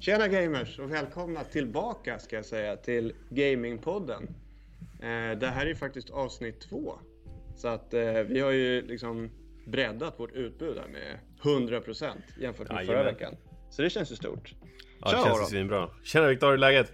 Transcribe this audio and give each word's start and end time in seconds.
Tjena 0.00 0.28
gamers 0.28 0.78
och 0.78 0.92
välkomna 0.92 1.44
tillbaka 1.44 2.18
ska 2.18 2.36
jag 2.36 2.44
säga 2.44 2.76
till 2.76 3.12
Gamingpodden. 3.30 4.22
Eh, 5.02 5.38
det 5.38 5.46
här 5.46 5.66
är 5.66 5.74
faktiskt 5.74 6.10
avsnitt 6.10 6.60
två. 6.60 6.94
Så 7.56 7.68
att 7.68 7.94
eh, 7.94 8.12
vi 8.12 8.40
har 8.40 8.50
ju 8.50 8.82
liksom 8.82 9.30
breddat 9.66 10.20
vårt 10.20 10.32
utbud 10.32 10.78
här 10.78 10.88
med 10.88 11.18
100% 11.42 12.12
jämfört 12.40 12.68
med 12.68 12.76
Jajamän. 12.76 12.86
förra 12.86 13.12
veckan. 13.12 13.36
Så 13.70 13.82
det 13.82 13.90
känns 13.90 14.12
ju 14.12 14.16
stort. 14.16 14.54
Ja, 15.00 15.08
Tja, 15.08 15.16
det 15.16 15.24
känns 15.24 15.40
ju 15.40 15.44
svinbra. 15.44 15.90
Tjena 16.04 16.26
Viktor, 16.26 16.46
hur 16.46 16.54
är 16.54 16.58
läget? 16.58 16.92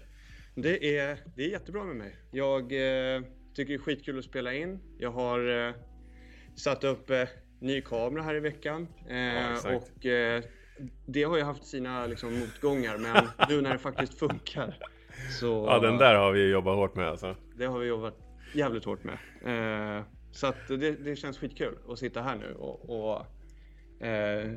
Det 0.55 0.99
är, 0.99 1.19
det 1.37 1.45
är 1.45 1.49
jättebra 1.49 1.85
med 1.85 1.97
mig. 1.97 2.17
Jag 2.31 2.63
eh, 2.63 3.23
tycker 3.55 3.73
det 3.73 3.75
är 3.75 3.79
skitkul 3.79 4.19
att 4.19 4.25
spela 4.25 4.55
in. 4.55 4.79
Jag 4.99 5.11
har 5.11 5.75
satt 6.57 6.85
upp 6.85 7.11
ny 7.61 7.81
kamera 7.81 8.23
här 8.23 8.35
i 8.35 8.41
veckan. 8.41 8.89
Exakt. 9.09 9.67
och 9.67 10.07
det 11.07 11.23
har 11.23 11.37
ju 11.37 11.43
haft 11.43 11.65
sina 11.65 12.07
liksom, 12.07 12.39
motgångar, 12.39 12.99
men 12.99 13.25
nu 13.49 13.61
när 13.61 13.73
det 13.73 13.79
faktiskt 13.79 14.19
funkar 14.19 14.79
så 15.41 15.67
Ja, 15.69 15.79
den 15.79 15.99
där 15.99 16.15
har 16.15 16.33
vi 16.33 16.51
jobbat 16.51 16.77
hårt 16.77 16.95
med 16.95 17.09
alltså. 17.09 17.37
det 17.57 17.67
har 17.67 17.79
vi 17.79 17.87
jobbat 17.87 18.15
jävligt 18.55 18.85
hårt 18.85 19.01
med. 19.05 19.19
Eh, 19.99 20.05
så 20.31 20.47
att 20.47 20.69
det, 20.69 20.93
det 20.93 21.17
känns 21.17 21.39
skitkul 21.39 21.79
att 21.89 21.99
sitta 21.99 22.23
här 22.23 22.37
nu 22.37 22.55
och, 22.55 22.91
och 23.11 23.21
eh, 24.07 24.51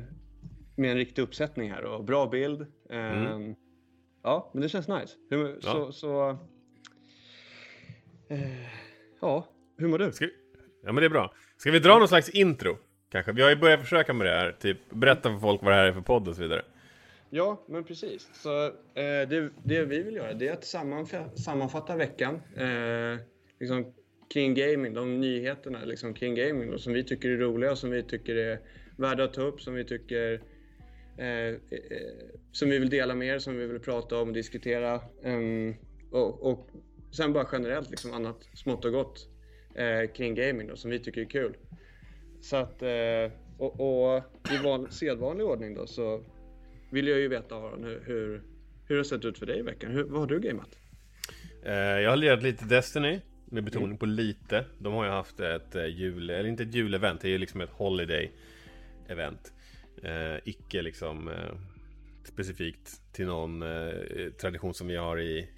med 0.76 0.90
en 0.90 0.96
riktig 0.96 1.22
uppsättning 1.22 1.70
här 1.70 1.84
och 1.84 2.04
bra 2.04 2.26
bild. 2.26 2.60
Eh, 2.90 3.38
Ja, 4.22 4.50
men 4.54 4.62
det 4.62 4.68
känns 4.68 4.88
nice. 4.88 5.16
Hur, 5.30 5.40
Mm. 5.46 5.58
Ja. 5.62 5.72
Så, 5.72 5.92
så 5.92 6.30
eh, 8.28 8.66
ja, 9.20 9.46
hur 9.78 9.88
mår 9.88 9.98
du? 9.98 10.12
Ska. 10.12 10.24
Ja 10.82 10.92
men 10.92 10.96
det 10.96 11.04
är 11.04 11.10
bra. 11.10 11.34
Ska 11.56 11.70
vi 11.70 11.78
dra 11.78 11.98
någon 11.98 12.08
slags 12.08 12.28
intro? 12.28 12.76
Kanske? 13.10 13.32
Vi 13.32 13.42
har 13.42 13.50
ju 13.50 13.56
börjat 13.56 13.80
försöka 13.80 14.12
med 14.12 14.26
det 14.26 14.32
här. 14.32 14.52
Typ 14.52 14.78
berätta 14.90 15.22
för 15.32 15.38
folk 15.38 15.62
vad 15.62 15.72
det 15.72 15.76
här 15.76 15.86
är 15.86 15.92
för 15.92 16.00
podd 16.00 16.28
och 16.28 16.34
så 16.36 16.42
vidare. 16.42 16.62
Ja, 17.30 17.64
men 17.66 17.84
precis. 17.84 18.28
Så 18.32 18.66
eh, 18.66 19.28
det, 19.28 19.50
det 19.64 19.84
vi 19.84 20.02
vill 20.02 20.14
göra 20.14 20.34
det 20.34 20.48
är 20.48 20.52
att 20.52 20.64
sammanf 20.64 21.14
sammanfatta 21.34 21.96
veckan 21.96 22.40
eh, 22.56 23.20
liksom 23.60 23.92
kring 24.32 24.54
gaming, 24.54 24.94
de 24.94 25.20
nyheterna 25.20 25.84
liksom 25.84 26.14
kring 26.14 26.34
gaming 26.34 26.70
då, 26.70 26.78
som 26.78 26.92
vi 26.92 27.04
tycker 27.04 27.28
är 27.28 27.36
roliga 27.36 27.70
och 27.70 27.78
som 27.78 27.90
vi 27.90 28.02
tycker 28.02 28.36
är 28.36 28.60
värda 28.96 29.24
att 29.24 29.34
ta 29.34 29.42
upp, 29.42 29.60
som 29.60 29.74
vi 29.74 29.84
tycker 29.84 30.42
eh, 31.18 31.26
eh, 31.26 31.56
som 32.52 32.70
vi 32.70 32.78
vill 32.78 32.90
dela 32.90 33.14
med 33.14 33.28
er, 33.28 33.38
som 33.38 33.56
vi 33.56 33.66
vill 33.66 33.80
prata 33.80 34.20
om, 34.20 34.32
diskutera 34.32 35.00
ehm, 35.24 35.74
och, 36.10 36.42
och 36.42 36.68
sen 37.16 37.32
bara 37.32 37.48
generellt 37.52 37.90
liksom 37.90 38.12
annat 38.12 38.48
smått 38.54 38.84
och 38.84 38.92
gott 38.92 39.28
eh, 39.74 40.12
kring 40.12 40.34
gaming 40.34 40.66
då, 40.66 40.76
som 40.76 40.90
vi 40.90 40.98
tycker 40.98 41.20
är 41.20 41.24
kul. 41.24 41.56
Så 42.40 42.56
att, 42.56 42.82
eh, 42.82 43.32
och, 43.58 43.80
och 44.14 44.22
i 44.52 44.56
van, 44.64 44.90
sedvanlig 44.90 45.46
ordning 45.46 45.74
då 45.74 45.86
så 45.86 46.24
vill 46.90 47.08
jag 47.08 47.18
ju 47.18 47.28
veta 47.28 47.54
Aron, 47.56 47.84
hur, 47.84 48.02
hur, 48.06 48.42
hur 48.86 48.96
det 48.96 49.04
sett 49.04 49.24
ut 49.24 49.38
för 49.38 49.46
dig 49.46 49.58
i 49.58 49.62
veckan. 49.62 49.90
Hur, 49.90 50.04
vad 50.04 50.20
har 50.20 50.26
du 50.26 50.40
gameat? 50.40 50.78
Eh, 51.64 51.72
jag 51.74 52.10
har 52.10 52.16
lirat 52.16 52.42
lite 52.42 52.64
Destiny. 52.64 53.20
Med 53.52 53.64
betoning 53.64 53.98
på 53.98 54.06
lite. 54.06 54.64
De 54.78 54.92
har 54.94 55.04
ju 55.04 55.10
haft 55.10 55.40
ett 55.40 55.74
eh, 55.76 55.86
jul, 55.86 56.30
eller 56.30 56.48
inte 56.48 56.62
ett 56.62 56.74
julevent, 56.74 57.20
det 57.20 57.28
är 57.28 57.30
ju 57.30 57.38
liksom 57.38 57.60
ett 57.60 57.70
holiday 57.70 58.30
event. 59.08 59.52
Eh, 60.02 60.36
icke 60.44 60.82
liksom 60.82 61.28
eh, 61.28 61.34
specifikt 62.24 63.12
till 63.12 63.26
någon 63.26 63.62
eh, 63.62 63.92
tradition 64.40 64.74
som 64.74 64.86
vi 64.86 64.96
har 64.96 65.20
i, 65.20 65.48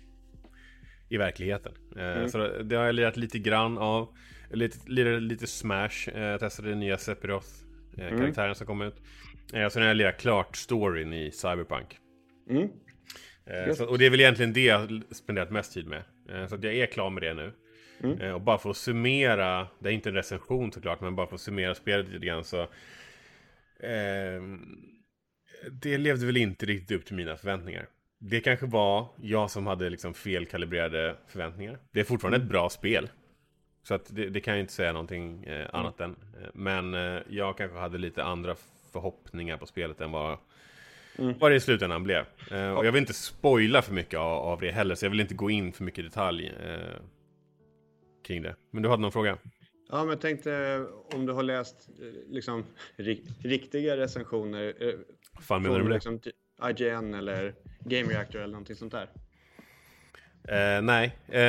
i 1.08 1.16
verkligheten. 1.16 1.72
Eh, 1.98 2.26
Så 2.26 2.38
det- 2.38 2.62
det 2.62 2.76
har 2.76 2.84
jag 2.84 2.94
lirat 2.94 3.16
lite 3.16 3.38
grann 3.38 3.78
av. 3.78 4.08
Lite, 4.52 4.78
lirade 4.86 5.20
lite 5.20 5.46
Smash, 5.46 6.08
eh, 6.14 6.38
testade 6.38 6.68
den 6.68 6.80
nya 6.80 6.98
Sephiroth 6.98 7.48
eh, 7.98 8.08
karaktären 8.08 8.54
som 8.54 8.66
kom 8.66 8.82
ut. 8.82 8.94
Eh, 9.52 9.68
sen 9.68 9.82
har 9.82 9.88
jag 9.88 9.96
lirat 9.96 10.20
klart 10.20 10.56
storyn 10.56 11.12
i 11.12 11.30
Cyberpunk. 11.32 11.98
Mm. 12.50 12.68
Eh, 13.46 13.74
så, 13.74 13.86
och 13.86 13.98
det 13.98 14.06
är 14.06 14.10
väl 14.10 14.20
egentligen 14.20 14.52
det 14.52 14.64
jag 14.64 15.02
spenderat 15.10 15.50
mest 15.50 15.72
tid 15.72 15.86
med. 15.86 16.02
Så 16.48 16.54
att 16.54 16.64
jag 16.64 16.74
är 16.74 16.86
klar 16.86 17.10
med 17.10 17.22
det 17.22 17.34
nu. 17.34 17.52
Mm. 18.02 18.34
Och 18.34 18.40
bara 18.40 18.58
för 18.58 18.70
att 18.70 18.76
summera, 18.76 19.68
det 19.78 19.88
är 19.88 19.92
inte 19.92 20.08
en 20.08 20.14
recension 20.14 20.72
såklart, 20.72 21.00
men 21.00 21.16
bara 21.16 21.26
för 21.26 21.34
att 21.34 21.40
summera 21.40 21.74
spelet 21.74 22.08
lite 22.08 22.26
grann 22.26 22.44
så... 22.44 22.68
ehm, 23.82 24.58
det 25.70 25.98
levde 25.98 26.26
väl 26.26 26.36
inte 26.36 26.66
riktigt 26.66 26.96
upp 26.96 27.04
till 27.04 27.16
mina 27.16 27.36
förväntningar. 27.36 27.86
Det 28.18 28.40
kanske 28.40 28.66
var 28.66 29.08
jag 29.22 29.50
som 29.50 29.66
hade 29.66 29.90
liksom 29.90 30.14
felkalibrerade 30.14 31.16
förväntningar. 31.28 31.78
Det 31.92 32.00
är 32.00 32.04
fortfarande 32.04 32.38
ett 32.38 32.50
bra 32.50 32.68
spel. 32.68 33.10
Så 33.82 33.94
att 33.94 34.14
det, 34.16 34.28
det 34.30 34.40
kan 34.40 34.54
jag 34.54 34.60
inte 34.60 34.72
säga 34.72 34.92
någonting 34.92 35.44
eh, 35.44 35.66
annat 35.72 36.00
än. 36.00 36.10
Eh, 36.42 36.48
Men 36.54 36.94
eh, 36.94 37.22
jag 37.28 37.56
kanske 37.56 37.78
hade 37.78 37.98
lite 37.98 38.24
andra 38.24 38.56
förhoppningar 38.92 39.56
på 39.56 39.66
spelet 39.66 40.00
än 40.00 40.12
vad, 40.12 40.38
vad 41.16 41.50
det 41.50 41.54
i 41.56 41.60
slutändan 41.60 42.02
blev. 42.02 42.24
Eh, 42.50 42.72
och 42.74 42.86
jag 42.86 42.92
vill 42.92 43.00
inte 43.00 43.12
spoila 43.14 43.82
för 43.82 43.92
mycket 43.94 44.18
av, 44.18 44.32
av 44.32 44.60
det 44.60 44.70
heller, 44.70 44.94
så 44.94 45.04
jag 45.04 45.10
vill 45.10 45.20
inte 45.20 45.34
gå 45.34 45.50
in 45.50 45.72
för 45.72 45.84
mycket 45.84 45.98
i 45.98 46.02
detalj 46.02 46.46
eh, 46.64 47.00
kring 48.26 48.42
det. 48.42 48.56
Men 48.70 48.82
du 48.82 48.88
hade 48.88 49.02
någon 49.02 49.12
fråga? 49.12 49.38
Ja, 49.88 49.98
men 49.98 50.08
jag 50.08 50.20
tänkte 50.20 50.52
eh, 50.54 51.16
om 51.16 51.26
du 51.26 51.32
har 51.32 51.42
läst 51.42 51.88
liksom 52.28 52.64
ri- 52.96 53.26
riktiga 53.42 53.96
recensioner 53.96 54.74
eh, 54.80 54.94
fan 55.40 55.62
menar 55.62 55.76
du 55.78 55.82
med 55.84 55.90
det? 55.90 55.94
liksom, 55.94 56.18
ty- 56.18 56.30
IGN 56.70 57.14
eller 57.14 57.54
Game 57.80 58.12
Reactor 58.12 58.38
eller 58.38 58.52
någonting 58.52 58.76
sånt 58.76 58.92
där. 58.92 59.08
Eh, 60.48 60.82
nej, 60.82 61.16
eh, 61.28 61.40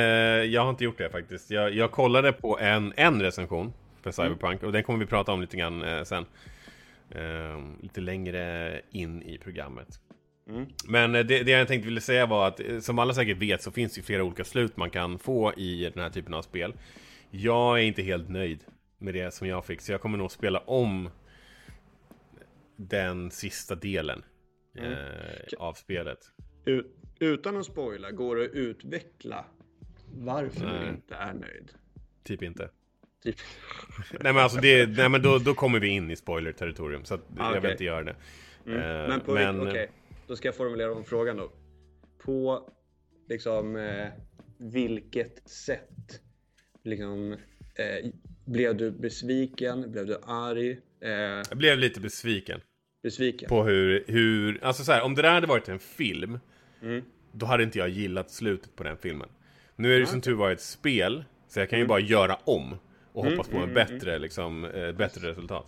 jag 0.44 0.62
har 0.62 0.70
inte 0.70 0.84
gjort 0.84 0.98
det 0.98 1.10
faktiskt. 1.10 1.50
Jag, 1.50 1.74
jag 1.74 1.90
kollade 1.90 2.32
på 2.32 2.58
en, 2.58 2.92
en 2.96 3.22
recension 3.22 3.72
för 4.02 4.10
Cyberpunk 4.10 4.62
och 4.62 4.72
den 4.72 4.82
kommer 4.82 4.98
vi 4.98 5.06
prata 5.06 5.32
om 5.32 5.40
lite 5.40 5.56
grann 5.56 5.82
eh, 5.82 6.02
sen. 6.04 6.26
Eh, 7.10 7.60
lite 7.82 8.00
längre 8.00 8.80
in 8.90 9.22
i 9.22 9.38
programmet. 9.38 9.88
Mm. 10.48 10.66
Men 10.88 11.14
eh, 11.14 11.24
det, 11.24 11.42
det 11.42 11.50
jag 11.50 11.68
tänkte 11.68 11.88
ville 11.88 12.00
säga 12.00 12.26
var 12.26 12.48
att 12.48 12.60
eh, 12.60 12.78
som 12.80 12.98
alla 12.98 13.14
säkert 13.14 13.38
vet 13.38 13.62
så 13.62 13.70
finns 13.70 13.94
det 13.94 14.02
flera 14.02 14.24
olika 14.24 14.44
slut 14.44 14.76
man 14.76 14.90
kan 14.90 15.18
få 15.18 15.52
i 15.56 15.90
den 15.94 16.02
här 16.02 16.10
typen 16.10 16.34
av 16.34 16.42
spel. 16.42 16.74
Jag 17.30 17.78
är 17.78 17.82
inte 17.82 18.02
helt 18.02 18.28
nöjd 18.28 18.64
med 18.98 19.14
det 19.14 19.34
som 19.34 19.48
jag 19.48 19.64
fick 19.64 19.80
så 19.80 19.92
jag 19.92 20.00
kommer 20.00 20.18
nog 20.18 20.30
spela 20.30 20.58
om 20.58 21.10
den 22.76 23.30
sista 23.30 23.74
delen 23.74 24.22
Mm. 24.78 24.94
av 25.58 25.72
spelet. 25.72 26.18
Ut, 26.64 26.86
utan 27.18 27.56
att 27.56 27.66
spoila, 27.66 28.10
går 28.10 28.36
det 28.36 28.44
att 28.44 28.50
utveckla 28.50 29.44
varför 30.14 30.66
Nej. 30.66 30.80
du 30.84 30.88
inte 30.90 31.14
är 31.14 31.32
nöjd? 31.34 31.72
Typ 32.22 32.42
inte. 32.42 32.70
Typ. 33.22 33.36
Nej 34.20 34.32
men 34.32 34.42
alltså 34.42 34.60
det, 34.60 34.86
nej 34.86 35.08
men 35.08 35.22
då, 35.22 35.38
då 35.38 35.54
kommer 35.54 35.80
vi 35.80 35.88
in 35.88 36.10
i 36.10 36.16
spoiler-territorium 36.16 37.04
så 37.04 37.14
att 37.14 37.20
Ah, 37.38 37.54
jag 37.54 37.60
vill 37.60 37.70
inte 37.70 37.84
göra 37.84 38.04
det. 38.04 38.16
Mm. 38.66 38.78
Eh, 38.78 39.08
men 39.08 39.20
på 39.20 39.34
men- 39.34 39.68
okej, 39.68 39.90
då 40.26 40.36
ska 40.36 40.48
jag 40.48 40.54
formulera 40.56 40.92
om 40.94 41.04
frågan 41.04 41.36
då. 41.36 41.52
På 42.18 42.70
liksom 43.28 43.76
eh, 43.76 44.06
vilket 44.58 45.48
sätt 45.48 46.20
liksom, 46.84 47.32
eh, 47.74 48.10
blev 48.44 48.76
du 48.76 48.90
besviken? 48.90 49.92
Blev 49.92 50.06
du 50.06 50.18
arg? 50.26 50.70
Eh, 51.00 51.10
Jag 51.48 51.58
blev 51.58 51.78
lite 51.78 52.00
besviken 52.00 52.60
besviken? 53.02 53.48
på 53.48 53.64
hur, 53.64 54.04
hur, 54.06 54.64
alltså 54.64 54.84
så 54.84 54.92
här, 54.92 55.02
om 55.02 55.14
det 55.14 55.22
där 55.22 55.30
hade 55.34 55.46
varit 55.46 55.68
en 55.68 55.78
film 55.78 56.38
Mm. 56.84 57.04
Då 57.32 57.46
hade 57.46 57.62
inte 57.62 57.78
jag 57.78 57.88
gillat 57.88 58.30
slutet 58.30 58.76
på 58.76 58.82
den 58.84 58.96
filmen. 58.96 59.28
Nu 59.76 59.88
är 59.88 59.92
det 59.94 60.00
ju 60.00 60.06
som 60.06 60.20
tur 60.20 60.34
var 60.34 60.50
ett 60.50 60.60
spel 60.60 61.24
Så 61.48 61.60
jag 61.60 61.70
kan 61.70 61.78
ju 61.78 61.86
bara 61.86 62.00
göra 62.00 62.34
om 62.44 62.76
och 63.12 63.24
hoppas 63.24 63.48
på 63.48 63.56
en 63.56 63.74
bättre, 63.74 64.18
liksom, 64.18 64.64
eh, 64.64 64.92
bättre 64.92 65.30
resultat. 65.30 65.66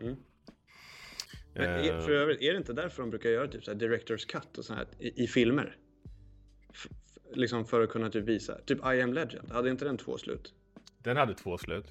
Mm. 0.00 0.16
Men 1.54 1.64
är, 1.64 1.94
Eh, 1.94 2.00
för 2.04 2.10
övrigt, 2.10 2.42
är 2.42 2.52
det 2.52 2.56
inte 2.58 2.72
därför 2.72 3.02
de 3.02 3.10
brukar 3.10 3.30
göra 3.30 3.48
typ 3.48 3.64
så 3.64 3.72
director's 3.72 4.26
cut 4.28 4.58
och 4.58 4.64
sånt 4.64 4.78
här 4.78 4.86
i, 4.98 5.24
i 5.24 5.26
filmer? 5.26 5.76
F, 6.70 6.86
liksom 7.34 7.64
för 7.66 7.80
att 7.80 7.90
kunna 7.90 8.10
typ 8.10 8.24
visa. 8.24 8.58
Typ 8.66 8.78
I 8.78 9.00
am 9.02 9.12
legend, 9.12 9.52
hade 9.52 9.70
inte 9.70 9.84
den 9.84 9.96
två 9.96 10.18
slut? 10.18 10.54
Den 10.98 11.16
hade 11.16 11.34
två 11.34 11.58
slut. 11.58 11.86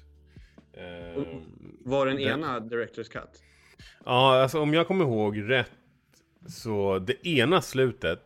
Eh, 0.72 1.22
Var 1.80 2.06
den 2.06 2.16
Den- 2.16 2.24
ena 2.28 2.60
director's 2.60 3.10
cut? 3.10 3.42
Ja, 4.04 4.42
alltså 4.42 4.60
om 4.60 4.74
jag 4.74 4.86
kommer 4.86 5.04
ihåg 5.04 5.50
rätt 5.50 5.70
Så 6.48 6.98
det 6.98 7.26
ena 7.28 7.62
slutet 7.62 8.22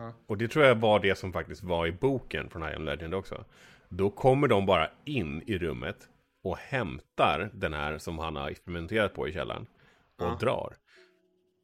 Ja. 0.00 0.12
Och 0.26 0.38
det 0.38 0.48
tror 0.48 0.64
jag 0.64 0.74
var 0.74 1.00
det 1.00 1.18
som 1.18 1.32
faktiskt 1.32 1.62
var 1.62 1.86
i 1.86 1.92
boken 1.92 2.50
från 2.50 2.62
I 2.62 2.74
am 2.74 2.84
Legend 2.84 3.14
också 3.14 3.44
Då 3.88 4.10
kommer 4.10 4.48
de 4.48 4.66
bara 4.66 4.90
in 5.04 5.42
i 5.46 5.58
rummet 5.58 6.08
Och 6.42 6.56
hämtar 6.56 7.50
den 7.54 7.74
här 7.74 7.98
som 7.98 8.18
han 8.18 8.36
har 8.36 8.50
experimenterat 8.50 9.14
på 9.14 9.28
i 9.28 9.32
källaren 9.32 9.66
Och 10.16 10.24
Ja. 10.24 10.38
drar 10.40 10.76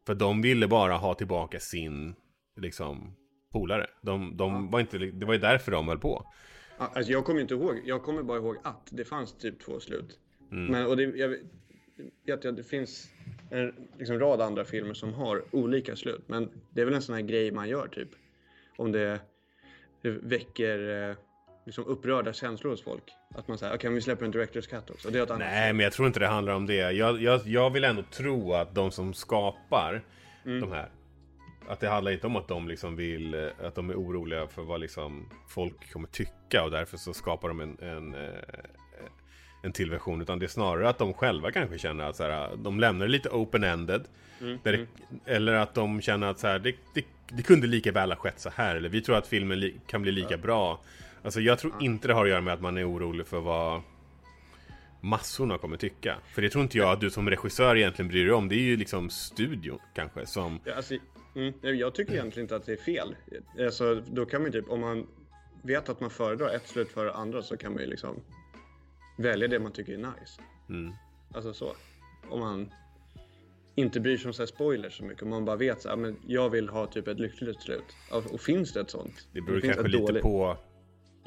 För 0.07 0.15
de 0.15 0.43
ville 0.43 0.69
bara 0.69 0.97
ha 0.97 1.15
tillbaka 1.15 1.61
sin 1.61 2.15
Liksom 2.57 3.17
Polare 3.53 3.87
de, 4.01 4.37
de 4.37 4.71
var 4.71 4.81
inte, 4.81 4.99
Det 4.99 5.27
var 5.27 5.33
ju 5.35 5.41
därför 5.41 5.73
de 5.73 5.89
höll 5.89 5.99
på 5.99 6.27
Ja, 6.79 6.91
Alltså 6.95 7.13
jag 7.13 7.25
kommer 7.25 7.41
inte 7.41 7.55
ihåg, 7.55 7.81
jag 7.85 8.03
kommer 8.03 8.23
bara 8.23 8.39
ihåg 8.39 8.57
att 8.63 8.89
det 8.91 9.05
fanns 9.05 9.33
typ 9.33 9.61
två 9.61 9.81
slut. 9.81 10.19
Mm. 10.53 10.67
Men, 10.67 10.87
och 10.87 10.97
det, 10.97 11.39
jag 12.25 12.47
att 12.47 12.57
det 12.57 12.63
finns 12.63 13.11
en 13.51 13.73
liksom, 13.99 14.19
rad 14.19 14.41
andra 14.41 14.65
filmer 14.65 14.95
som 14.95 15.13
har 15.13 15.43
olika 15.51 15.97
slut. 15.97 16.23
Men 16.27 16.49
det 16.71 16.81
är 16.81 16.85
väl 16.85 16.95
en 16.95 17.03
sån 17.03 17.15
här 17.15 17.23
grej 17.23 17.51
man 17.51 17.69
gör 17.69 17.89
typ. 17.89 18.09
Om 18.77 18.93
det, 18.93 19.21
det 20.03 20.11
väcker 20.11 21.09
eh, 21.11 21.17
liksom 21.67 21.85
upprörda 21.85 22.33
känslor 22.33 22.71
hos 22.71 22.83
folk. 22.83 23.13
Att 23.35 23.49
man 23.49 23.59
säger, 23.59 23.75
okej 23.75 23.91
vi 23.91 24.01
släpper 24.01 24.25
en 24.25 24.33
director's 24.33 24.69
cut 24.71 24.91
också. 24.91 25.11
Det 25.11 25.19
är 25.19 25.23
ett 25.23 25.31
annat. 25.31 25.49
Nej, 25.49 25.73
men 25.73 25.85
jag 25.85 25.93
tror 25.93 26.07
inte 26.07 26.21
det 26.21 26.27
handlar 26.27 26.55
om 26.55 26.67
det. 26.67 26.93
Jag, 26.93 27.23
jag, 27.23 27.41
jag 27.47 27.71
vill 27.71 27.85
ändå 27.85 28.03
tro 28.03 28.53
att 28.53 28.75
de 28.75 28.91
som 28.91 29.15
skapar 29.15 30.03
Mm. 30.47 30.61
de 30.61 30.73
här 30.73 30.89
att 31.69 31.81
det 31.81 31.89
handlar 31.89 32.13
inte 32.13 32.27
om 32.27 32.37
att 32.37 32.49
de 32.49 32.69
liksom 32.69 32.97
vill, 32.97 33.35
eh, 33.35 33.49
att 33.63 33.75
de 33.75 33.91
är 33.91 33.95
oroliga 33.95 34.47
för 34.47 34.63
vad 34.63 34.81
liksom 34.81 35.31
folk 35.49 35.93
kommer 35.93 36.09
tycka 36.09 36.65
och 36.65 36.71
därför 36.71 36.97
så 36.97 37.15
skapar 37.15 37.49
de 37.49 37.61
en, 37.61 37.79
en, 37.79 38.15
eh, 38.15 38.31
en 39.67 39.73
till 39.73 39.91
version. 39.91 40.23
Utan 40.23 40.39
det 40.39 40.47
är 40.47 40.49
snarare 40.49 40.89
att 40.89 40.99
de 40.99 41.15
själva 41.15 41.51
kanske 41.51 41.79
känner 41.79 42.05
att 42.05 42.17
så 42.17 42.23
här, 42.23 42.57
de 42.57 42.81
lämnar 42.81 43.07
det 43.07 43.13
lite 43.13 43.29
open-ended. 43.29 44.05
Mm, 44.41 44.59
mm. 44.65 44.87
Eller 45.27 45.53
att 45.53 45.75
de 45.75 46.01
känner 46.01 46.27
att 46.27 46.39
så 46.39 46.47
här, 46.47 46.59
det, 46.59 46.75
det, 46.95 47.05
det, 47.29 47.43
kunde 47.43 47.67
lika 47.67 47.93
väl 47.93 48.11
ha 48.11 48.17
skett 48.17 48.41
så 48.41 48.51
här. 48.55 48.77
Eller 48.77 48.89
vi 48.89 49.01
tror 49.01 49.17
att 49.17 49.27
filmen 49.27 49.73
kan 49.87 50.03
bli 50.03 50.13
lika 50.13 50.31
ja. 50.31 50.37
bra. 50.37 50.81
Alltså 51.23 51.41
jag 51.41 51.59
tror 51.59 51.73
inte 51.81 52.09
det 52.09 52.15
har 52.15 52.25
att 52.25 52.31
göra 52.31 52.41
med 52.41 52.55
att 52.55 52.61
man 52.61 52.79
är 52.79 52.91
orolig 52.91 53.27
för 53.27 53.41
vad 53.41 53.83
massorna 55.01 55.59
kommer 55.59 55.77
tycka. 55.77 56.17
För 56.35 56.43
det 56.43 56.51
tror 56.51 56.63
inte 56.63 56.79
jag 56.79 56.93
att 56.93 57.01
du 57.01 57.11
som 57.11 57.31
regissör 57.31 57.77
egentligen 57.77 58.09
bryr 58.09 58.25
dig 58.25 58.33
om. 58.35 58.49
Det 58.49 58.55
är 58.55 58.61
ju 58.61 58.77
liksom 58.77 59.11
studion 59.11 59.79
kanske 59.95 60.27
som... 60.27 60.61
Ja, 60.65 60.75
alltså, 60.75 60.95
mm, 61.35 61.55
jag 61.63 61.95
tycker 61.95 62.13
egentligen 62.13 62.45
inte 62.45 62.57
att 62.57 62.67
det 62.67 62.73
är 62.73 62.77
fel. 62.77 63.17
Alltså, 63.59 64.03
då 64.11 64.27
kan 64.27 64.43
man 64.43 64.53
typ, 64.53 64.69
om 64.69 64.81
man 64.81 65.07
vet 65.63 65.89
att 65.89 66.01
man 66.01 66.11
föredrar 66.11 66.49
ett 66.49 66.69
slut 66.69 66.89
före 66.89 67.13
andra 67.13 67.43
så 67.43 67.57
kan 67.57 67.73
man 67.73 67.83
ju 67.83 67.89
liksom 67.89 68.21
välja 69.17 69.49
det 69.49 69.59
man 69.59 69.73
tycker 69.73 69.93
är 69.93 69.97
nice. 69.97 70.43
Mm. 70.69 70.93
Alltså 71.35 71.55
så. 71.55 71.77
Om 72.31 72.41
man 72.41 72.73
inte 73.75 74.01
bryr 74.01 74.17
sig 74.17 74.27
om 74.27 74.33
så 74.33 74.47
spoilers 74.47 74.99
så 74.99 75.05
mycket. 75.05 75.23
Om 75.23 75.29
man 75.29 75.45
bara 75.45 75.57
vet 75.57 75.83
så 75.83 75.89
här, 75.89 75.97
men 75.97 76.17
jag 76.27 76.51
vill 76.51 76.69
ha 76.69 76.87
typ 76.87 77.09
ett 77.09 77.21
lyckligt 77.21 77.63
slut. 77.63 77.97
Och 78.11 78.41
finns 78.41 78.73
det 78.73 78.81
ett 78.81 78.91
sånt? 78.91 79.29
Det 79.33 79.41
beror 79.41 79.61
kanske 79.61 79.83
lite 79.83 79.99
dåligt... 79.99 80.23
på 80.23 80.57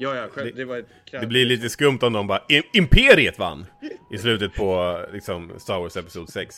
Ja, 0.02 0.16
ja, 0.16 0.28
själv, 0.28 0.56
det, 0.56 0.78
ett 0.78 0.86
det 1.10 1.26
blir 1.26 1.46
lite 1.46 1.68
skumt 1.68 1.98
om 2.02 2.12
de 2.12 2.26
bara 2.26 2.42
Imperiet 2.72 3.38
vann! 3.38 3.66
I 4.12 4.18
slutet 4.18 4.54
på 4.54 4.98
liksom 5.12 5.52
Star 5.58 5.80
Wars 5.80 5.96
Episod 5.96 6.28
6. 6.28 6.56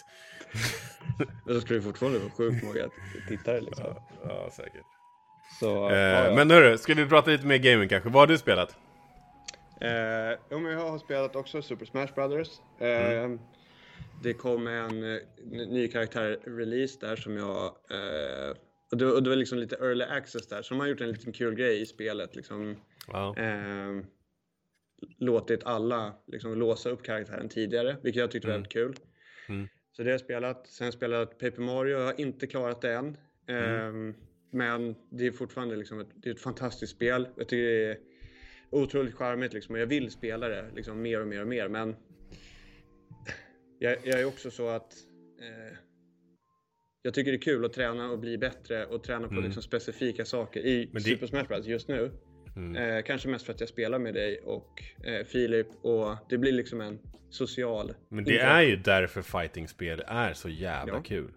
Men 1.46 1.54
så 1.54 1.60
skulle 1.60 1.78
det 1.78 1.82
fortfarande 1.82 2.18
vara 2.18 2.30
sjukt 2.30 2.64
många 2.64 2.88
tittare 3.28 3.60
liksom. 3.60 3.84
Ja, 3.84 4.08
ja 4.28 4.50
säkert. 4.50 4.86
Så, 5.60 5.90
eh, 5.90 5.98
ja, 5.98 6.28
ja. 6.28 6.34
Men 6.34 6.50
hörru, 6.50 6.78
ska 6.78 6.94
vi 6.94 7.06
prata 7.06 7.30
lite 7.30 7.46
mer 7.46 7.58
gaming 7.58 7.88
kanske? 7.88 8.08
Vad 8.08 8.22
har 8.22 8.26
du 8.26 8.38
spelat? 8.38 8.76
Eh, 9.82 10.38
jag 10.50 10.76
har 10.76 10.98
spelat 10.98 11.36
också 11.36 11.62
Super 11.62 11.86
Smash 11.86 12.14
Brothers. 12.14 12.48
Eh, 12.78 13.12
mm. 13.12 13.40
Det 14.22 14.34
kom 14.34 14.66
en, 14.66 15.14
eh, 15.14 15.20
ny 15.50 15.88
karaktär-release 15.88 16.98
där 17.00 17.16
som 17.16 17.36
jag 17.36 17.64
eh, 17.66 18.56
och 18.90 18.98
det, 18.98 19.06
och 19.06 19.22
det 19.22 19.30
var 19.30 19.36
liksom 19.36 19.58
lite 19.58 19.76
early 19.76 20.04
access 20.04 20.46
där, 20.46 20.62
så 20.62 20.74
de 20.74 20.80
har 20.80 20.86
gjort 20.86 21.00
en 21.00 21.12
liten 21.12 21.32
kul 21.32 21.54
grej 21.54 21.80
i 21.80 21.86
spelet. 21.86 22.36
Liksom, 22.36 22.76
wow. 23.12 23.38
eh, 23.38 24.04
låtit 25.18 25.64
alla 25.64 26.14
liksom, 26.26 26.58
låsa 26.58 26.90
upp 26.90 27.02
karaktären 27.02 27.48
tidigare, 27.48 27.96
vilket 28.02 28.20
jag 28.20 28.30
tyckte 28.30 28.48
var 28.48 28.54
mm. 28.54 28.62
väldigt 28.62 28.72
kul. 28.72 28.94
Mm. 29.48 29.68
Så 29.92 30.02
det 30.02 30.08
har 30.08 30.12
jag 30.12 30.20
spelat. 30.20 30.66
Sen 30.66 30.84
har 30.84 30.86
jag 30.86 30.94
spelat 30.94 31.38
Paper 31.38 31.62
Mario, 31.62 31.98
jag 31.98 32.06
har 32.06 32.20
inte 32.20 32.46
klarat 32.46 32.80
det 32.80 32.92
än. 32.92 33.16
Mm. 33.46 34.08
Eh, 34.08 34.14
men 34.50 34.94
det 35.10 35.26
är 35.26 35.32
fortfarande 35.32 35.76
liksom 35.76 36.00
ett, 36.00 36.08
det 36.14 36.28
är 36.28 36.34
ett 36.34 36.40
fantastiskt 36.40 36.92
spel. 36.92 37.28
Jag 37.36 37.48
tycker 37.48 37.98
otroligt 38.72 39.14
charmigt 39.14 39.52
liksom, 39.52 39.74
och 39.74 39.80
jag 39.80 39.86
vill 39.86 40.10
spela 40.10 40.48
det 40.48 40.70
liksom, 40.74 41.02
mer 41.02 41.20
och 41.20 41.26
mer 41.26 41.40
och 41.40 41.48
mer. 41.48 41.68
Men 41.68 41.96
jag, 43.78 43.96
jag 44.04 44.20
är 44.20 44.24
också 44.24 44.50
så 44.50 44.68
att 44.68 44.92
eh, 45.40 45.76
jag 47.02 47.14
tycker 47.14 47.32
det 47.32 47.36
är 47.36 47.42
kul 47.42 47.64
att 47.64 47.72
träna 47.72 48.10
och 48.10 48.18
bli 48.18 48.38
bättre 48.38 48.86
och 48.86 49.04
träna 49.04 49.28
på 49.28 49.34
mm. 49.34 49.44
liksom 49.44 49.62
specifika 49.62 50.24
saker 50.24 50.60
i 50.60 50.90
det... 50.92 51.00
Super 51.00 51.26
Smash 51.26 51.44
Bros 51.44 51.66
just 51.66 51.88
nu. 51.88 52.10
Mm. 52.56 52.76
Eh, 52.76 53.02
kanske 53.02 53.28
mest 53.28 53.46
för 53.46 53.52
att 53.52 53.60
jag 53.60 53.68
spelar 53.68 53.98
med 53.98 54.14
dig 54.14 54.38
och 54.38 54.82
eh, 55.04 55.26
Filip 55.26 55.66
och 55.82 56.16
det 56.28 56.38
blir 56.38 56.52
liksom 56.52 56.80
en 56.80 56.98
social... 57.30 57.94
Men 58.08 58.24
det 58.24 58.38
är 58.38 58.62
ju 58.62 58.76
därför 58.76 59.22
fightingspel 59.22 60.02
är 60.06 60.32
så 60.32 60.48
jävla 60.48 60.94
ja. 60.94 61.02
kul. 61.02 61.32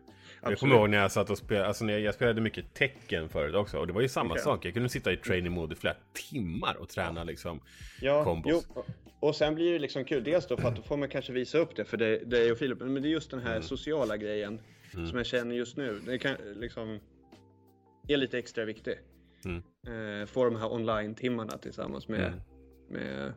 Absolut. 0.45 0.61
Jag 0.61 0.69
kommer 0.69 0.81
ihåg 0.81 0.89
när 0.89 0.97
jag 0.97 1.11
satt 1.11 1.29
och 1.29 1.37
spelade, 1.37 1.67
alltså 1.67 1.85
när 1.85 1.97
jag, 1.97 2.13
spelade 2.13 2.41
mycket 2.41 2.73
tecken 2.73 3.29
förut 3.29 3.55
också 3.55 3.77
och 3.77 3.87
det 3.87 3.93
var 3.93 4.01
ju 4.01 4.07
samma 4.07 4.31
okay. 4.31 4.43
sak. 4.43 4.65
Jag 4.65 4.73
kunde 4.73 4.89
sitta 4.89 5.13
i 5.13 5.17
training 5.17 5.51
mode 5.51 5.73
i 5.73 5.77
flera 5.77 5.95
timmar 6.13 6.75
och 6.79 6.89
träna 6.89 7.23
liksom 7.23 7.59
ja, 8.01 8.23
kombos. 8.23 8.67
Jo. 8.75 8.83
Och 9.19 9.35
sen 9.35 9.55
blir 9.55 9.73
det 9.73 9.79
liksom 9.79 10.05
kul, 10.05 10.23
dels 10.23 10.47
då 10.47 10.57
för 10.57 10.67
att 10.67 10.75
då 10.75 10.81
får 10.81 10.97
man 10.97 11.09
kanske 11.09 11.33
visa 11.33 11.57
upp 11.57 11.75
det 11.75 11.85
för 11.85 11.97
dig 12.25 12.51
och 12.51 12.57
Filip, 12.57 12.79
men 12.79 13.01
det 13.01 13.07
är 13.07 13.11
just 13.11 13.31
den 13.31 13.39
här 13.39 13.51
mm. 13.51 13.63
sociala 13.63 14.17
grejen 14.17 14.59
mm. 14.93 15.07
som 15.07 15.17
jag 15.17 15.25
känner 15.25 15.55
just 15.55 15.77
nu. 15.77 15.99
Det 16.05 16.17
kan, 16.17 16.35
liksom, 16.55 16.99
är 18.07 18.17
lite 18.17 18.39
extra 18.39 18.65
viktig. 18.65 18.93
Mm. 19.45 20.21
Eh, 20.21 20.25
få 20.25 20.45
de 20.45 20.55
här 20.55 20.73
online-timmarna 20.73 21.57
tillsammans 21.57 22.07
med, 22.07 22.27
mm. 22.27 22.39
med, 22.89 23.33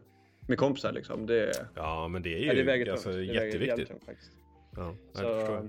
med 0.49 0.59
kompisar 0.59 0.93
liksom. 0.93 1.27
Det, 1.27 1.53
ja, 1.75 2.09
men 2.09 2.23
det 2.23 2.35
är 2.35 2.39
ju 2.39 2.63
ja, 2.63 2.85
det 2.85 2.93
alltså, 2.93 3.13
det 3.13 3.25
jätteviktigt. 3.25 3.89
Tungt. 3.89 4.31
Ja, 4.77 4.95
så, 5.13 5.69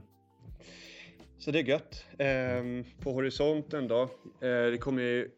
så 1.40 1.52
det 1.52 1.60
är 1.60 1.64
gött. 1.64 2.06
Eh, 2.18 2.86
på 3.04 3.12
horisonten 3.12 3.88
då. 3.88 4.02
Eh, 4.02 4.72
det 4.72 4.80
kommer 4.82 5.02
ju 5.02 5.32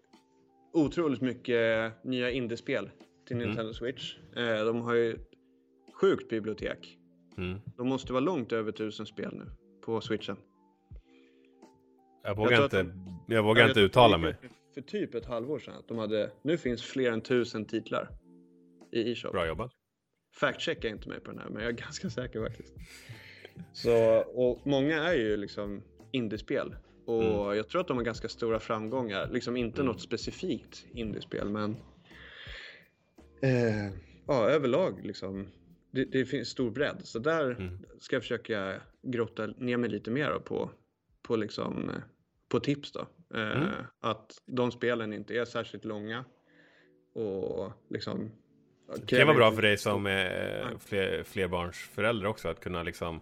otroligt 0.74 1.22
mycket 1.22 1.94
nya 2.04 2.32
indiespel 2.32 2.90
till 3.28 3.36
mm. 3.36 3.48
Nintendo 3.48 3.74
Switch. 3.74 4.18
Eh, 4.36 4.66
de 4.66 4.82
har 4.82 4.94
ju 4.94 5.18
sjukt 6.02 6.30
bibliotek. 6.30 6.98
Mm. 7.38 7.60
De 7.78 7.88
måste 7.88 8.14
vara 8.14 8.24
långt 8.24 8.52
över 8.52 8.72
tusen 8.72 9.06
spel 9.06 9.34
nu 9.34 9.46
på 9.86 10.02
switchen. 10.02 10.38
Jag 12.24 12.36
vågar 12.36 12.52
jag 12.52 12.64
inte, 12.64 12.84
de, 12.84 13.20
jag 13.28 13.44
vågar 13.44 13.68
inte 13.68 13.80
uttala 13.80 14.18
mig. 14.18 14.36
För 14.74 14.82
typ 14.82 15.16
ett 15.16 15.26
halvår 15.26 15.60
sedan 15.60 15.76
att 15.76 15.88
de 15.88 15.98
hade, 15.98 16.32
nu 16.42 16.58
finns 16.58 16.84
fler 16.84 17.12
än 17.12 17.22
tusen 17.22 17.66
titlar 17.66 18.10
i 18.92 19.12
e-shop. 19.12 19.32
Bra 19.32 19.48
jobbat. 19.48 19.72
Fact-checka 20.40 20.88
inte 20.88 21.10
mig 21.10 21.20
på 21.20 21.32
den 21.32 21.40
här, 21.40 21.50
men 21.50 21.64
jag 21.64 21.72
är 21.72 21.78
ganska 21.86 22.10
säker 22.10 22.42
faktiskt. 22.44 22.74
Så, 23.74 24.18
och 24.18 24.68
många 24.68 25.04
är 25.04 25.14
ju 25.14 25.38
liksom 25.38 25.84
indiespel. 26.12 26.76
Och 27.06 27.24
mm. 27.24 27.58
jag 27.58 27.70
tror 27.70 27.82
att 27.82 27.88
de 27.88 27.98
har 27.98 28.04
ganska 28.04 28.30
stora 28.30 28.60
framgångar. 28.60 29.30
Liksom 29.32 29.58
inte 29.58 29.82
mm. 29.82 29.92
något 29.92 30.02
specifikt 30.02 30.86
indiespel, 30.94 31.50
men 31.50 31.76
eh, 33.42 33.94
ja, 34.28 34.50
överlag 34.50 35.06
liksom 35.06 35.48
det, 35.92 36.06
det, 36.06 36.26
finns 36.26 36.50
stor 36.50 36.72
bredd. 36.72 37.02
Så 37.04 37.20
där 37.20 37.52
mm. 37.52 37.78
ska 38.00 38.16
jag 38.16 38.24
försöka 38.24 38.82
grotta 39.02 39.48
ner 39.48 39.78
mig 39.78 39.90
lite 39.90 40.12
mer 40.12 40.40
på, 40.40 40.72
på, 41.22 41.36
liksom, 41.36 41.92
på 42.50 42.60
tips. 42.60 42.92
Då. 42.92 43.08
Eh, 43.34 43.58
mm. 43.58 43.70
att 44.00 44.42
de 44.46 44.72
spelen 44.72 45.14
inte 45.14 45.38
är 45.38 45.46
särskilt 45.46 45.86
långa. 45.86 46.26
Och 47.14 47.72
liksom... 47.90 48.32
Det 49.08 49.18
kan 49.18 49.28
vara 49.28 49.38
bra 49.38 49.52
för 49.52 49.62
dig 49.62 49.78
som 49.78 50.06
är 50.06 50.78
fler, 50.80 51.24
flerbarnsförälder 51.24 52.28
också. 52.28 52.48
Att 52.48 52.60
kunna 52.60 52.84
liksom 52.84 53.22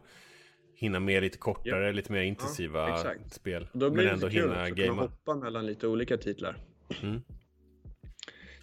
hinna 0.80 1.00
med 1.00 1.24
lite 1.24 1.38
kortare, 1.38 1.86
ja. 1.86 1.92
lite 1.92 2.12
mer 2.12 2.22
intensiva 2.22 2.90
ja, 2.90 3.14
spel. 3.32 3.68
Då 3.74 3.90
blir 3.90 4.06
men 4.06 4.14
ändå 4.14 4.28
hinna 4.28 4.70
gamea. 4.70 4.88
Kunna 4.88 5.02
hoppa 5.02 5.36
mellan 5.36 5.66
lite 5.66 5.88
olika 5.88 6.18
titlar. 6.18 6.58
Mm. 7.04 7.22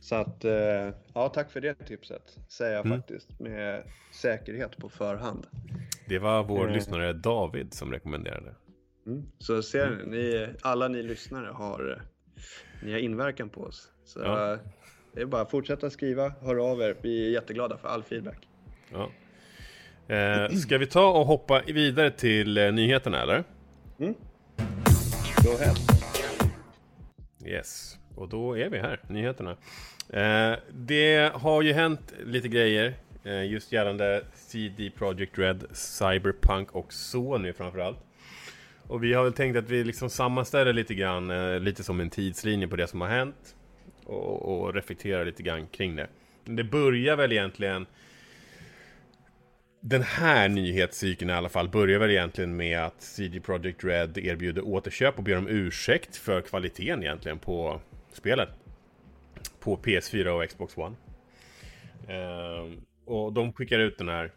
Så 0.01 0.15
att, 0.15 0.45
eh, 0.45 0.91
ja 1.15 1.29
tack 1.35 1.51
för 1.51 1.61
det 1.61 1.75
tipset, 1.75 2.39
säger 2.49 2.77
jag 2.77 2.87
mm. 2.87 2.99
faktiskt 2.99 3.41
med 3.41 3.83
säkerhet 4.13 4.77
på 4.77 4.89
förhand. 4.89 5.47
Det 6.09 6.19
var 6.19 6.45
vår 6.45 6.63
mm. 6.63 6.75
lyssnare 6.75 7.13
David 7.13 7.75
som 7.75 7.93
rekommenderade. 7.93 8.55
Mm. 9.07 9.23
Så 9.39 9.63
ser 9.63 9.91
ni, 9.91 10.05
ni, 10.11 10.49
alla 10.63 10.89
ni 10.89 11.03
lyssnare 11.03 11.47
har, 11.47 12.03
ni 12.83 12.93
har 12.93 12.99
inverkan 12.99 13.49
på 13.49 13.61
oss. 13.61 13.93
Så 14.05 14.21
ja. 14.21 14.59
det 15.13 15.21
är 15.21 15.27
bara 15.27 15.43
att 15.43 15.51
fortsätta 15.51 15.91
skriva, 15.91 16.33
hör 16.41 16.57
av 16.73 16.81
er, 16.81 16.97
vi 17.03 17.27
är 17.27 17.31
jätteglada 17.31 17.77
för 17.77 17.89
all 17.89 18.03
feedback. 18.03 18.49
Ja. 18.93 19.11
Eh, 20.09 20.49
ska 20.49 20.79
vi 20.79 20.87
ta 20.87 21.11
och 21.11 21.27
hoppa 21.27 21.63
vidare 21.67 22.11
till 22.11 22.59
eh, 22.59 22.73
nyheterna 22.73 23.23
eller? 23.23 23.45
Mm. 23.99 24.15
Go 25.45 25.51
ahead. 25.51 25.75
Yes, 27.45 27.99
och 28.15 28.29
då 28.29 28.59
är 28.59 28.71
vi 28.71 28.79
här, 28.79 29.01
nyheterna. 29.09 29.57
Eh, 30.09 30.59
det 30.73 31.33
har 31.35 31.63
ju 31.63 31.73
hänt 31.73 32.15
lite 32.25 32.49
grejer 32.49 32.95
eh, 33.25 33.45
just 33.45 33.73
gällande 33.73 34.23
CD 34.35 34.91
Projekt 34.91 35.39
Red, 35.39 35.65
Cyberpunk 35.73 36.73
och 36.73 36.93
Sony 36.93 37.53
framförallt. 37.53 37.99
Och 38.83 39.05
vi 39.05 39.15
har 39.15 39.25
väl 39.25 39.33
tänkt 39.33 39.57
att 39.57 39.71
vi 39.71 39.85
liksom 39.85 40.11
sammanställer 40.11 40.73
lite 40.73 40.95
grann, 40.95 41.31
eh, 41.31 41.61
lite 41.61 41.85
som 41.85 42.01
en 42.01 42.11
tidslinje 42.11 42.69
på 42.69 42.77
det 42.77 42.87
som 42.87 43.01
har 43.01 43.09
hänt. 43.09 43.57
Och, 44.05 44.43
och 44.43 44.75
reflekterar 44.75 45.25
lite 45.25 45.43
grann 45.43 45.67
kring 45.67 45.97
det. 45.97 46.07
Det 46.45 46.65
börjar 46.65 47.17
väl 47.17 47.33
egentligen 47.33 47.87
den 49.89 50.03
här 50.03 50.49
nyhetscykeln 50.49 51.31
i 51.31 51.35
alla 51.35 51.49
fall 51.49 51.69
börjar 51.69 51.99
väl 51.99 52.11
egentligen 52.11 52.57
med 52.57 52.85
att 52.85 53.03
CD 53.03 53.41
Projekt 53.41 53.85
Red 53.85 54.19
erbjuder 54.19 54.67
återköp 54.67 55.19
och 55.19 55.25
ber 55.25 55.39
om 55.39 55.49
ursäkt 55.49 56.17
för 56.17 56.41
kvaliteten 56.41 57.03
egentligen 57.03 57.39
på 57.39 57.81
spelet 58.13 58.49
på 59.61 59.77
PS4 59.77 60.27
och 60.29 60.49
Xbox 60.49 60.77
One. 60.77 60.97
Eh, 62.09 62.79
och 63.05 63.33
de 63.33 63.53
skickar 63.53 63.79
ut 63.79 63.99
den 63.99 64.09
här 64.09 64.33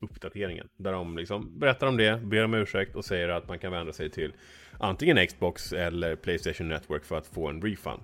uppdateringen 0.00 0.68
där 0.76 0.92
de 0.92 1.18
liksom 1.18 1.58
berättar 1.58 1.86
om 1.86 1.96
det, 1.96 2.20
ber 2.22 2.44
om 2.44 2.54
ursäkt 2.54 2.96
och 2.96 3.04
säger 3.04 3.28
att 3.28 3.48
man 3.48 3.58
kan 3.58 3.72
vända 3.72 3.92
sig 3.92 4.10
till 4.10 4.32
antingen 4.78 5.26
Xbox 5.26 5.72
eller 5.72 6.16
Playstation 6.16 6.68
Network 6.68 7.04
för 7.04 7.18
att 7.18 7.26
få 7.26 7.48
en 7.48 7.62
refund. 7.62 8.02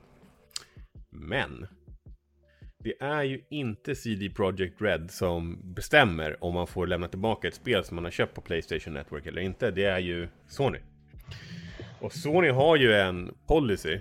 Men 1.10 1.66
det 2.82 3.02
är 3.02 3.22
ju 3.22 3.40
inte 3.48 3.94
CD 3.94 4.30
Projekt 4.30 4.82
Red 4.82 5.10
som 5.10 5.58
bestämmer 5.74 6.44
om 6.44 6.54
man 6.54 6.66
får 6.66 6.86
lämna 6.86 7.08
tillbaka 7.08 7.48
ett 7.48 7.54
spel 7.54 7.84
som 7.84 7.94
man 7.94 8.04
har 8.04 8.10
köpt 8.10 8.34
på 8.34 8.40
Playstation 8.40 8.94
Network 8.94 9.26
eller 9.26 9.42
inte. 9.42 9.70
Det 9.70 9.84
är 9.84 9.98
ju 9.98 10.28
Sony. 10.46 10.78
Och 12.00 12.12
Sony 12.12 12.48
har 12.48 12.76
ju 12.76 12.92
en 12.92 13.34
policy 13.46 14.00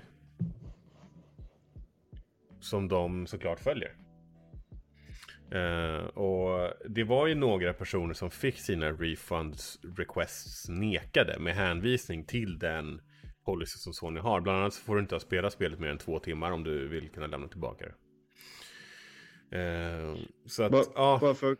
som 2.60 2.88
de 2.88 3.28
såklart 3.28 3.60
följer. 3.60 3.96
Uh, 5.56 6.06
och 6.06 6.74
det 6.90 7.04
var 7.04 7.28
ju 7.28 7.36
några 7.36 7.74
personer 7.74 8.14
som 8.14 8.32
fick 8.32 8.58
sina 8.58 8.92
refunds 8.92 9.80
requests 9.98 10.70
nekade 10.70 11.40
med 11.40 11.56
hänvisning 11.56 12.26
till 12.26 12.60
den 12.60 13.02
policy 13.46 13.78
som 13.78 13.94
Sony 13.94 14.20
har. 14.20 14.42
Bland 14.42 14.60
annat 14.60 14.74
så 14.74 14.82
får 14.82 14.96
du 14.96 15.02
inte 15.02 15.16
ha 15.16 15.20
spelat 15.20 15.54
spelet 15.54 15.80
mer 15.80 15.88
än 15.88 15.98
två 15.98 16.20
timmar 16.20 16.52
om 16.52 16.64
du 16.64 16.88
vill 16.88 17.10
kunna 17.10 17.28
lämna 17.28 17.48
tillbaka 17.48 17.86
det. 17.86 17.94
Uh, 19.56 20.18
så 20.46 20.64
att, 20.64 20.72
bara, 20.72 20.84
ja. 20.96 21.18
bara 21.22 21.34
för, 21.34 21.58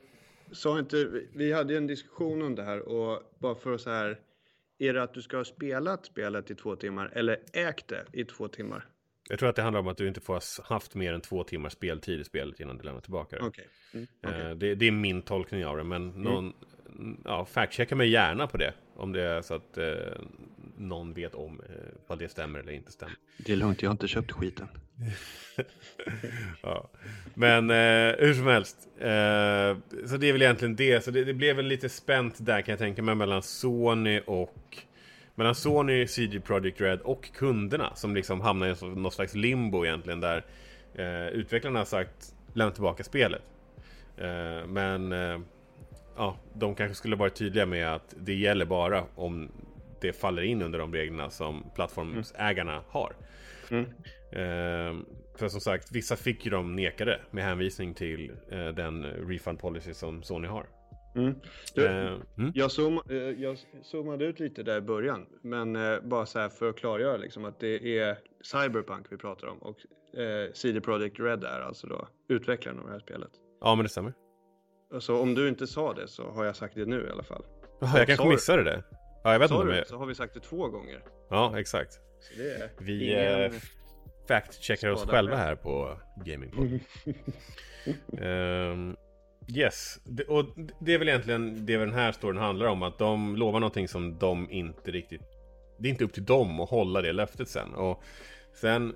sa 0.52 0.80
inte, 0.80 1.22
vi 1.34 1.54
hade 1.54 1.78
en 1.78 1.88
diskussion 1.88 2.42
om 2.42 2.56
det 2.56 2.64
här 2.64 2.80
och 2.80 3.24
bara 3.40 3.56
för 3.56 3.78
så 3.78 3.90
här, 3.90 4.20
är 4.80 4.94
det 4.94 5.04
att 5.04 5.14
du 5.14 5.22
ska 5.22 5.38
ha 5.38 5.44
spelat 5.44 6.06
spelet 6.06 6.52
i 6.52 6.56
två 6.56 6.76
timmar 6.76 7.12
eller 7.16 7.40
ägt 7.54 7.88
det 7.88 8.06
i 8.14 8.26
två 8.26 8.48
timmar? 8.48 8.88
Jag 9.30 9.40
tror 9.40 9.50
att 9.50 9.56
det 9.56 9.62
handlar 9.62 9.80
om 9.80 9.88
att 9.88 9.98
du 9.98 10.08
inte 10.08 10.22
får 10.22 10.34
ha 10.34 10.42
haft 10.76 10.96
mer 10.96 11.14
än 11.14 11.22
två 11.22 11.44
timmars 11.44 11.74
speltid 11.74 12.20
i 12.20 12.24
spelet 12.24 12.60
innan 12.60 12.78
du 12.78 12.84
lämnar 12.84 13.02
tillbaka 13.02 13.36
det. 13.36 13.46
Okay. 13.46 13.66
Mm, 13.94 14.08
okay. 14.24 14.42
Eh, 14.42 14.56
det, 14.56 14.76
det, 14.76 14.88
är 14.88 14.92
min 14.92 15.22
tolkning 15.22 15.66
av 15.66 15.78
det, 15.78 15.84
men 15.84 16.08
någon, 16.08 16.46
mm. 16.46 16.54
Ja, 17.26 17.46
fact 17.46 17.92
mig 17.92 18.10
gärna 18.10 18.48
på 18.48 18.58
det. 18.58 18.74
Om 18.96 19.12
det 19.12 19.22
är 19.22 19.42
så 19.42 19.54
att 19.54 19.78
eh, 19.78 19.86
någon 20.78 21.14
vet 21.14 21.36
om 21.36 21.62
eh, 21.70 21.76
vad 22.08 22.20
det 22.20 22.30
stämmer 22.30 22.60
eller 22.60 22.72
inte 22.72 22.92
stämmer. 22.92 23.16
Det 23.38 23.52
är 23.52 23.56
lugnt, 23.56 23.82
jag 23.82 23.90
har 23.90 23.92
inte 23.92 24.08
köpt 24.08 24.32
skiten. 24.32 24.68
ja. 26.62 26.90
Men 27.34 27.70
eh, 27.70 28.16
hur 28.20 28.34
som 28.34 28.48
helst. 28.48 28.78
Eh, 28.98 30.08
så 30.08 30.18
det 30.18 30.30
är 30.30 30.34
väl 30.34 30.42
egentligen 30.42 30.76
det. 30.76 31.04
Så 31.04 31.12
det, 31.12 31.24
det 31.24 31.34
blev 31.34 31.56
väl 31.56 31.66
lite 31.66 31.90
spänt 31.90 32.36
där 32.46 32.62
kan 32.62 32.72
jag 32.72 32.80
tänka 32.80 33.02
mig 33.02 33.16
mellan 33.16 33.42
Sony 33.42 34.20
och 34.26 34.78
mellan 35.36 35.56
Sony, 35.56 36.08
CG 36.08 36.40
Projekt 36.40 36.82
Red 36.82 37.02
och 37.02 37.34
kunderna 37.34 37.96
som 37.96 38.16
liksom 38.16 38.42
hamnar 38.42 38.68
i 38.68 38.96
någon 38.96 39.12
slags 39.12 39.36
limbo 39.36 39.86
egentligen 39.86 40.20
där 40.20 40.46
eh, 40.96 41.28
utvecklarna 41.28 41.80
har 41.80 41.86
sagt 41.86 42.36
lämna 42.54 42.72
tillbaka 42.72 43.04
spelet. 43.04 43.42
Eh, 44.18 44.68
men 44.68 45.12
eh, 45.12 45.40
ja, 46.16 46.38
de 46.54 46.76
kanske 46.76 46.96
skulle 46.96 47.16
varit 47.16 47.36
tydliga 47.36 47.66
med 47.66 47.94
att 47.94 48.16
det 48.18 48.34
gäller 48.34 48.66
bara 48.66 49.04
om 49.16 49.52
det 50.02 50.14
faller 50.14 50.42
in 50.42 50.62
under 50.62 50.80
de 50.80 50.94
reglerna 50.94 51.30
som 51.30 51.64
plattformsägarna 51.76 52.74
mm. 52.74 52.84
har. 52.90 53.14
Mm. 53.70 53.86
Eh, 54.32 55.04
för 55.36 55.48
som 55.48 55.62
sagt, 55.62 55.92
vissa 55.92 56.16
fick 56.16 56.46
ju 56.46 56.52
de 56.52 56.76
nekade 56.76 57.20
med 57.32 57.44
hänvisning 57.44 57.94
till 57.94 58.32
eh, 58.52 58.68
den 58.68 59.04
refund 59.04 59.60
policy 59.60 59.94
som 59.94 60.24
Sony 60.24 60.48
har. 60.48 60.66
Mm. 61.16 61.36
Du, 61.76 61.84
uh, 61.86 62.22
mm. 62.38 62.52
jag, 62.56 62.72
zoom, 62.72 63.02
uh, 63.10 63.18
jag 63.18 63.58
zoomade 63.82 64.26
ut 64.26 64.40
lite 64.40 64.64
där 64.64 64.78
i 64.78 64.82
början, 64.82 65.26
men 65.42 65.76
uh, 65.76 66.02
bara 66.04 66.26
så 66.26 66.40
här 66.40 66.50
för 66.50 66.70
att 66.70 66.76
klargöra 66.76 67.18
liksom 67.18 67.46
att 67.46 67.60
det 67.60 68.00
är 68.00 68.18
Cyberpunk 68.42 69.06
vi 69.10 69.18
pratar 69.18 69.48
om 69.48 69.58
och 69.58 69.78
CD 70.54 70.82
Projekt 70.82 71.20
Red 71.20 71.44
är 71.44 71.62
alltså 71.62 71.88
då 71.88 72.08
utvecklaren 72.28 72.80
av 72.80 72.86
det 72.86 72.92
här 72.92 73.00
spelet. 73.00 73.32
Ja, 73.62 73.76
men 73.76 73.84
det 73.84 73.90
stämmer. 73.90 74.14
Så 75.00 75.22
om 75.22 75.36
du 75.36 75.48
inte 75.48 75.68
sa 75.68 75.94
det 75.94 76.08
så 76.08 76.30
har 76.30 76.46
jag 76.46 76.56
sagt 76.56 76.76
det 76.76 76.86
nu 76.86 77.08
i 77.08 77.12
alla 77.12 77.24
fall. 77.24 77.44
Jaha, 77.80 77.98
jag 77.98 78.08
kanske 78.08 78.28
missade 78.28 78.64
det. 78.64 78.84
Ja, 79.24 79.32
jag 79.32 79.40
vet 79.40 79.52
inte. 79.52 79.64
Du, 79.64 79.84
så 79.88 79.98
har 79.98 80.06
vi 80.06 80.16
sagt 80.16 80.34
det 80.34 80.40
två 80.40 80.68
gånger. 80.68 81.02
Ja, 81.30 81.60
exakt. 81.60 82.00
vi 82.78 83.12
ingen... 83.12 83.52
fact-checkar 84.28 84.90
oss 84.90 85.06
själva 85.06 85.36
här 85.36 85.56
på 85.56 85.98
Gamingpod. 86.26 86.80
um, 88.22 88.98
Yes, 89.48 90.00
och 90.28 90.46
det 90.80 90.94
är 90.94 91.00
väl 91.00 91.10
egentligen 91.10 91.66
det 91.66 91.78
den 91.78 91.94
här 91.94 92.12
storyn 92.12 92.38
handlar 92.38 92.66
om. 92.66 92.84
Att 92.84 93.00
de 93.00 93.36
lovar 93.36 93.60
någonting 93.60 93.88
som 93.88 94.18
de 94.18 94.52
inte 94.52 94.92
riktigt... 94.92 95.22
Det 95.80 95.88
är 95.88 95.90
inte 95.90 96.04
upp 96.04 96.14
till 96.14 96.26
dem 96.26 96.60
att 96.60 96.70
hålla 96.70 97.02
det 97.02 97.14
löftet 97.14 97.50
sen. 97.50 97.74
Och 97.74 98.04
sen 98.54 98.96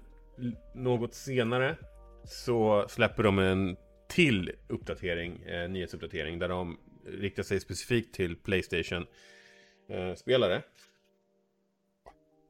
något 0.73 1.13
senare 1.13 1.75
så 2.23 2.85
släpper 2.87 3.23
de 3.23 3.39
en 3.39 3.77
till 4.07 4.51
uppdatering, 4.67 5.43
eh, 5.43 5.69
nyhetsuppdatering, 5.69 6.39
där 6.39 6.49
de 6.49 6.79
riktar 7.05 7.43
sig 7.43 7.59
specifikt 7.59 8.15
till 8.15 8.35
Playstation-spelare. 8.35 10.55
Eh, 10.55 10.61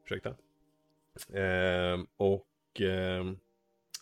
Ursäkta. 0.06 0.30
Eh, 1.34 2.00
och 2.18 2.82
eh, 2.82 3.26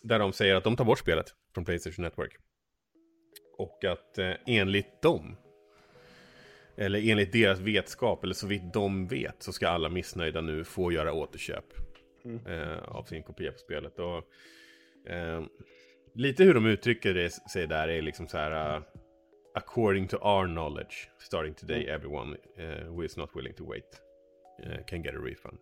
där 0.02 0.18
de 0.18 0.32
säger 0.32 0.54
att 0.54 0.64
de 0.64 0.76
tar 0.76 0.84
bort 0.84 0.98
spelet 0.98 1.34
från 1.54 1.64
Playstation 1.64 2.02
Network. 2.02 2.36
Och 3.58 3.84
att 3.84 4.18
eh, 4.18 4.32
enligt 4.46 5.02
dem, 5.02 5.36
eller 6.76 7.10
enligt 7.10 7.32
deras 7.32 7.58
vetskap, 7.58 8.24
eller 8.24 8.34
så 8.34 8.46
vitt 8.46 8.72
de 8.72 9.06
vet, 9.06 9.42
så 9.42 9.52
ska 9.52 9.68
alla 9.68 9.88
missnöjda 9.88 10.40
nu 10.40 10.64
få 10.64 10.92
göra 10.92 11.12
återköp 11.12 11.74
mm. 12.24 12.46
eh, 12.46 12.78
av 12.78 13.04
sin 13.04 13.22
kopia 13.22 13.52
på 13.52 13.58
spelet. 13.58 13.98
Och, 13.98 14.16
eh, 15.10 15.44
lite 16.14 16.44
hur 16.44 16.54
de 16.54 16.66
uttrycker 16.66 17.14
det, 17.14 17.30
sig 17.30 17.66
där 17.66 17.88
är 17.88 18.02
liksom 18.02 18.28
så 18.28 18.38
här... 18.38 18.76
Uh, 18.76 18.82
according 19.54 20.08
to 20.08 20.16
our 20.16 20.46
knowledge, 20.46 21.08
starting 21.18 21.54
today 21.54 21.82
mm. 21.82 21.94
everyone 21.94 22.36
uh, 22.58 22.92
who 22.92 23.04
is 23.04 23.16
not 23.16 23.30
willing 23.34 23.54
to 23.54 23.64
wait 23.64 24.00
uh, 24.66 24.84
can 24.86 25.02
get 25.02 25.14
a 25.14 25.18
refund. 25.18 25.58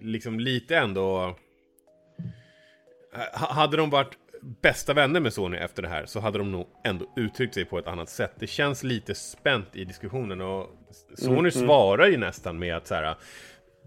Liksom 0.00 0.40
lite 0.40 0.76
ändå... 0.76 1.36
Hade 3.32 3.76
de 3.76 3.90
varit 3.90 4.18
bästa 4.62 4.94
vänner 4.94 5.20
med 5.20 5.32
Sony 5.32 5.56
efter 5.56 5.82
det 5.82 5.88
här 5.88 6.06
så 6.06 6.20
hade 6.20 6.38
de 6.38 6.52
nog 6.52 6.66
ändå 6.84 7.12
uttryckt 7.16 7.54
sig 7.54 7.64
på 7.64 7.78
ett 7.78 7.86
annat 7.86 8.08
sätt. 8.08 8.32
Det 8.38 8.46
känns 8.46 8.82
lite 8.82 9.14
spänt 9.14 9.76
i 9.76 9.84
diskussionen 9.84 10.40
och 10.40 10.70
Sony 11.14 11.32
mm, 11.32 11.38
mm. 11.38 11.50
svarar 11.50 12.06
ju 12.06 12.16
nästan 12.16 12.58
med 12.58 12.76
att 12.76 12.86
så 12.86 12.94
här 12.94 13.16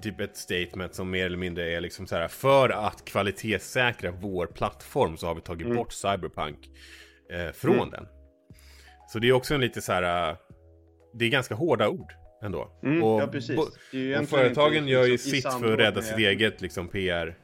typ 0.01 0.19
ett 0.19 0.37
statement 0.37 0.95
som 0.95 1.11
mer 1.11 1.25
eller 1.25 1.37
mindre 1.37 1.71
är 1.71 1.81
liksom 1.81 2.07
så 2.07 2.15
här 2.15 2.27
för 2.27 2.69
att 2.69 3.05
kvalitetssäkra 3.05 4.11
vår 4.11 4.45
plattform 4.45 5.17
så 5.17 5.27
har 5.27 5.35
vi 5.35 5.41
tagit 5.41 5.65
mm. 5.65 5.77
bort 5.77 5.93
Cyberpunk 5.93 6.69
eh, 7.29 7.51
från 7.51 7.75
mm. 7.75 7.89
den. 7.89 8.07
Så 9.13 9.19
det 9.19 9.27
är 9.27 9.31
också 9.33 9.53
en 9.53 9.61
lite 9.61 9.81
så 9.81 9.91
här 9.91 10.37
det 11.13 11.25
är 11.25 11.29
ganska 11.29 11.55
hårda 11.55 11.89
ord 11.89 12.13
ändå. 12.41 12.79
Mm, 12.83 13.03
och, 13.03 13.21
ja, 13.91 14.19
och 14.21 14.29
företagen 14.29 14.87
gör 14.87 15.05
ju 15.05 15.11
liksom 15.11 15.31
sitt 15.31 15.43
för 15.43 15.73
att 15.73 15.79
rädda 15.79 16.01
sitt 16.01 16.17
eget 16.17 16.61
liksom 16.61 16.87
PR 16.87 17.37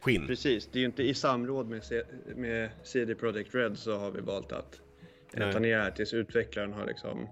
skinn. 0.00 0.26
Precis, 0.26 0.68
det 0.72 0.78
är 0.78 0.80
ju 0.80 0.86
inte 0.86 1.02
i 1.02 1.14
samråd 1.14 1.68
med, 1.68 1.84
C 1.84 2.02
med 2.36 2.70
CD 2.82 3.14
Projekt 3.14 3.54
Red 3.54 3.78
så 3.78 3.96
har 3.96 4.10
vi 4.10 4.20
valt 4.20 4.52
att 4.52 4.80
Nej. 5.32 5.52
ta 5.52 5.58
ner 5.58 5.76
det 5.76 5.82
här 5.82 5.90
tills 5.90 6.14
utvecklaren 6.14 6.72
har 6.72 6.86
liksom 6.86 7.28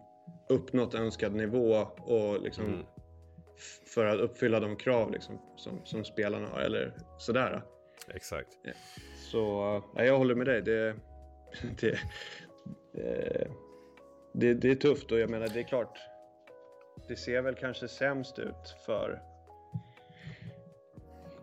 uppnått 0.48 0.94
önskad 0.94 1.34
nivå 1.34 1.88
och 1.96 2.42
liksom 2.42 2.64
mm. 2.64 2.80
För 3.86 4.06
att 4.06 4.20
uppfylla 4.20 4.60
de 4.60 4.76
krav 4.76 5.10
liksom 5.12 5.38
som, 5.56 5.80
som 5.84 6.04
spelarna 6.04 6.48
har 6.48 6.60
eller 6.60 6.92
sådär. 7.18 7.62
Exakt. 8.14 8.48
Så 9.30 9.38
ja, 9.96 10.04
jag 10.04 10.18
håller 10.18 10.34
med 10.34 10.46
dig. 10.46 10.62
Det, 10.62 10.96
det, 11.80 11.98
det, 14.32 14.54
det 14.54 14.70
är 14.70 14.74
tufft 14.74 15.12
och 15.12 15.18
jag 15.18 15.30
menar 15.30 15.48
det 15.48 15.60
är 15.60 15.68
klart. 15.68 15.98
Det 17.08 17.16
ser 17.16 17.42
väl 17.42 17.54
kanske 17.54 17.88
sämst 17.88 18.38
ut 18.38 18.76
för 18.86 19.22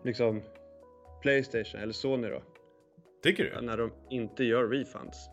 liksom 0.04 0.42
Playstation, 1.22 1.80
eller 1.80 1.92
Sony 1.92 2.28
då. 2.28 2.42
Tycker 3.22 3.44
du? 3.44 3.60
När 3.60 3.76
de 3.76 3.92
inte 4.10 4.44
gör 4.44 4.68
refunds. 4.68 5.28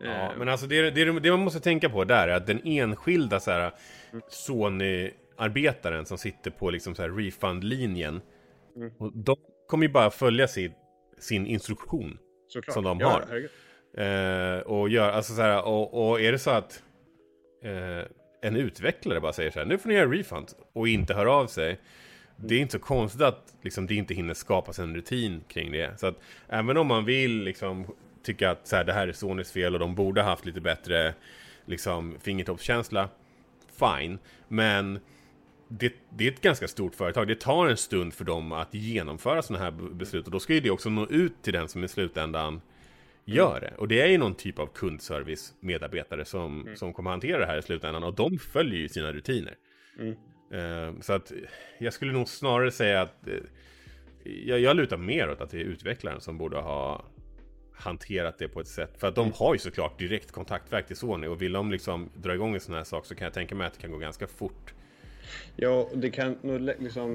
Ja, 0.00 0.32
eh. 0.32 0.38
men 0.38 0.48
alltså 0.48 0.66
det, 0.66 0.90
det, 0.90 1.20
det, 1.20 1.30
man 1.30 1.40
måste 1.40 1.60
tänka 1.60 1.88
på 1.88 2.04
där 2.04 2.28
är 2.28 2.32
att 2.36 2.46
den 2.46 2.60
enskilda 2.64 3.40
så 3.40 3.50
här. 3.50 3.72
Sony-arbetaren 4.28 6.06
som 6.06 6.18
sitter 6.18 6.50
på 6.50 6.70
liksom 6.70 6.94
så 6.94 7.02
här 7.02 7.10
refund-linjen. 7.10 8.20
Mm. 8.76 8.92
de 9.14 9.36
kommer 9.68 9.86
ju 9.86 9.92
bara 9.92 10.10
följa 10.10 10.48
sin, 10.48 10.72
sin 11.18 11.46
instruktion. 11.46 12.18
Såklart. 12.48 12.74
Som 12.74 12.84
de 12.84 13.00
ja, 13.00 13.08
har. 13.08 13.48
Eh, 14.04 14.60
och, 14.60 14.88
gör, 14.88 15.10
alltså 15.10 15.34
så 15.34 15.42
här, 15.42 15.66
och, 15.66 16.08
och, 16.08 16.20
är 16.20 16.32
det 16.32 16.38
så 16.38 16.50
att 16.50 16.82
eh, 17.64 18.06
en 18.42 18.56
utvecklare 18.56 19.20
bara 19.20 19.32
säger 19.32 19.50
så 19.50 19.58
här, 19.58 19.66
nu 19.66 19.78
får 19.78 19.88
ni 19.88 19.94
göra 19.94 20.10
refund 20.10 20.48
och 20.72 20.88
inte 20.88 21.14
hör 21.14 21.26
av 21.26 21.46
sig 21.46 21.78
det 22.46 22.54
är 22.54 22.60
inte 22.60 22.72
så 22.72 22.78
konstigt 22.78 23.22
att 23.22 23.54
liksom, 23.62 23.86
det 23.86 23.94
inte 23.94 24.14
hinner 24.14 24.34
skapas 24.34 24.78
en 24.78 24.94
rutin 24.94 25.44
kring 25.48 25.72
det. 25.72 26.00
Så 26.00 26.06
att 26.06 26.20
även 26.48 26.76
om 26.76 26.86
man 26.86 27.04
vill 27.04 27.42
liksom, 27.42 27.86
tycka 28.22 28.50
att 28.50 28.66
så 28.66 28.76
här, 28.76 28.84
det 28.84 28.92
här 28.92 29.08
är 29.08 29.12
Sonys 29.12 29.52
fel 29.52 29.74
och 29.74 29.80
de 29.80 29.94
borde 29.94 30.22
haft 30.22 30.46
lite 30.46 30.60
bättre 30.60 31.14
liksom, 31.66 32.16
fingertoppskänsla, 32.20 33.08
fine. 33.78 34.18
Men 34.48 35.00
det, 35.68 35.92
det, 36.10 36.26
är 36.26 36.32
ett 36.32 36.40
ganska 36.40 36.68
stort 36.68 36.94
företag. 36.94 37.28
Det 37.28 37.40
tar 37.40 37.66
en 37.66 37.76
stund 37.76 38.14
för 38.14 38.24
dem 38.24 38.52
att 38.52 38.74
genomföra 38.74 39.42
sådana 39.42 39.64
här 39.64 39.70
beslut 39.70 40.26
och 40.26 40.32
då 40.32 40.40
ska 40.40 40.54
ju 40.54 40.60
det 40.60 40.70
också 40.70 40.90
nå 40.90 41.06
ut 41.06 41.42
till 41.42 41.52
den 41.52 41.68
som 41.68 41.84
i 41.84 41.88
slutändan 41.88 42.60
gör 43.24 43.60
det. 43.60 43.74
Och 43.78 43.88
det 43.88 44.00
är 44.00 44.06
ju 44.06 44.18
någon 44.18 44.34
typ 44.34 44.58
av 44.58 44.66
kundservice 44.66 45.54
medarbetare 45.60 46.24
som, 46.24 46.60
mm. 46.60 46.76
som 46.76 46.92
kommer 46.92 47.10
hantera 47.10 47.38
det 47.38 47.46
här 47.46 47.58
i 47.58 47.62
slutändan 47.62 48.04
och 48.04 48.14
de 48.14 48.38
följer 48.38 48.80
ju 48.80 48.88
sina 48.88 49.12
rutiner. 49.12 49.54
Mm. 49.98 50.16
Uh, 50.54 51.00
så 51.00 51.12
att 51.12 51.32
jag 51.78 51.92
skulle 51.92 52.12
nog 52.12 52.28
snarare 52.28 52.70
säga 52.70 53.00
att 53.02 53.14
uh, 53.26 53.34
jag, 54.24 54.60
jag 54.60 54.76
lutar 54.76 54.96
mer 54.96 55.30
åt 55.30 55.40
att 55.40 55.50
det 55.50 55.60
är 55.60 55.64
utvecklaren 55.64 56.20
som 56.20 56.38
borde 56.38 56.56
ha 56.56 57.04
hanterat 57.78 58.38
det 58.38 58.48
på 58.48 58.60
ett 58.60 58.68
sätt. 58.68 58.90
För 58.98 59.06
att 59.08 59.14
de 59.14 59.32
har 59.32 59.54
ju 59.54 59.58
såklart 59.58 59.98
direkt 59.98 60.32
kontaktverk 60.32 60.86
till 60.86 60.96
Sony 60.96 61.26
och 61.26 61.42
vill 61.42 61.52
de 61.52 61.70
liksom 61.70 62.10
dra 62.14 62.34
igång 62.34 62.54
en 62.54 62.60
sån 62.60 62.74
här 62.74 62.84
sak 62.84 63.06
så 63.06 63.14
kan 63.14 63.24
jag 63.24 63.34
tänka 63.34 63.54
mig 63.54 63.66
att 63.66 63.74
det 63.74 63.80
kan 63.80 63.90
gå 63.90 63.98
ganska 63.98 64.26
fort. 64.26 64.74
Ja, 65.56 65.88
det 65.94 66.10
kan 66.10 66.38
nog 66.42 66.60
liksom 66.60 67.14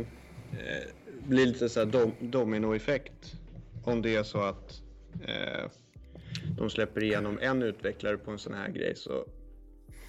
eh, 0.52 0.90
bli 1.28 1.46
lite 1.46 1.70
så 1.70 1.80
här 1.80 1.88
dom, 1.88 2.12
dominoeffekt 2.20 3.34
om 3.84 4.02
det 4.02 4.16
är 4.16 4.24
så 4.24 4.42
att 4.42 4.82
eh, 5.28 5.70
de 6.58 6.70
släpper 6.70 7.04
igenom 7.04 7.40
en 7.42 7.64
utvecklare 7.64 8.18
på 8.18 8.32
en 8.32 8.40
sån 8.40 8.54
här 8.54 8.70
grej 8.70 8.96
så 8.96 9.26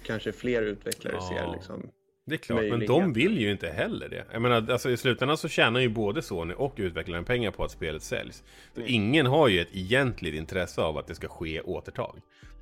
kanske 0.05 0.31
fler 0.31 0.61
utvecklare 0.61 1.15
Ja. 1.15 1.27
ser 1.29 1.53
liksom 1.57 1.89
Det 2.27 2.35
är 2.35 2.37
klart, 2.37 2.63
men 2.69 2.85
de 2.85 3.13
vill 3.13 3.37
ju 3.37 3.51
inte 3.51 3.67
heller 3.67 4.09
det. 4.09 4.25
Jag 4.31 4.41
menar, 4.41 4.71
alltså 4.71 4.89
i 4.89 4.97
slutändan 4.97 5.37
så 5.37 5.47
tjänar 5.47 5.79
ju 5.79 5.89
både 5.89 6.21
Sony 6.21 6.53
och 6.53 6.73
utvecklaren 6.77 7.25
pengar 7.25 7.51
på 7.51 7.63
att 7.63 7.71
spelet 7.71 8.03
säljs. 8.03 8.43
Så 8.73 8.79
Mm. 8.79 8.93
ingen 8.93 9.25
har 9.25 9.47
ju 9.47 9.59
ett 9.61 9.67
egentligt 9.75 10.35
intresse 10.35 10.81
av 10.81 10.97
att 10.97 11.07
det 11.07 11.15
ska 11.15 11.27
ske 11.27 11.61
återtag. 11.61 12.19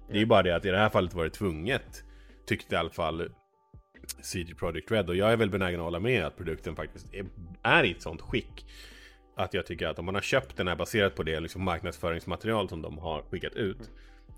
Det 0.08 0.14
är 0.16 0.20
ju 0.20 0.26
bara 0.26 0.44
det 0.44 0.56
att 0.56 0.66
i 0.66 0.70
det 0.70 0.78
här 0.78 0.90
fallet 0.90 1.14
var 1.14 1.24
det 1.24 1.30
tvunget, 1.30 2.04
tyckte 2.46 2.76
i 2.76 2.78
alla 2.78 2.90
fall 2.90 3.30
CD 4.22 4.54
Projekt 4.56 4.92
Red. 4.92 5.10
Och 5.10 5.16
jag 5.16 5.32
är 5.32 5.38
väl 5.38 5.50
benägen 5.50 5.80
att 5.80 5.84
hålla 5.84 6.00
med 6.00 6.26
att 6.26 6.38
produkten 6.38 6.76
faktiskt 6.76 7.14
är, 7.14 7.26
är 7.64 7.84
i 7.84 7.92
ett 7.92 8.02
sånt 8.02 8.22
skick. 8.22 8.66
Att 9.36 9.54
jag 9.54 9.66
tycker 9.66 9.88
att 9.88 10.00
om 10.00 10.06
man 10.06 10.16
har 10.16 10.22
köpt 10.22 10.58
den 10.58 10.68
här 10.68 10.76
baserat 10.76 11.16
på 11.16 11.24
det 11.24 11.40
liksom 11.40 11.64
marknadsföringsmaterial 11.64 12.70
som 12.70 12.82
de 12.82 12.98
har 12.98 13.22
skickat 13.22 13.54
ut. 13.54 13.90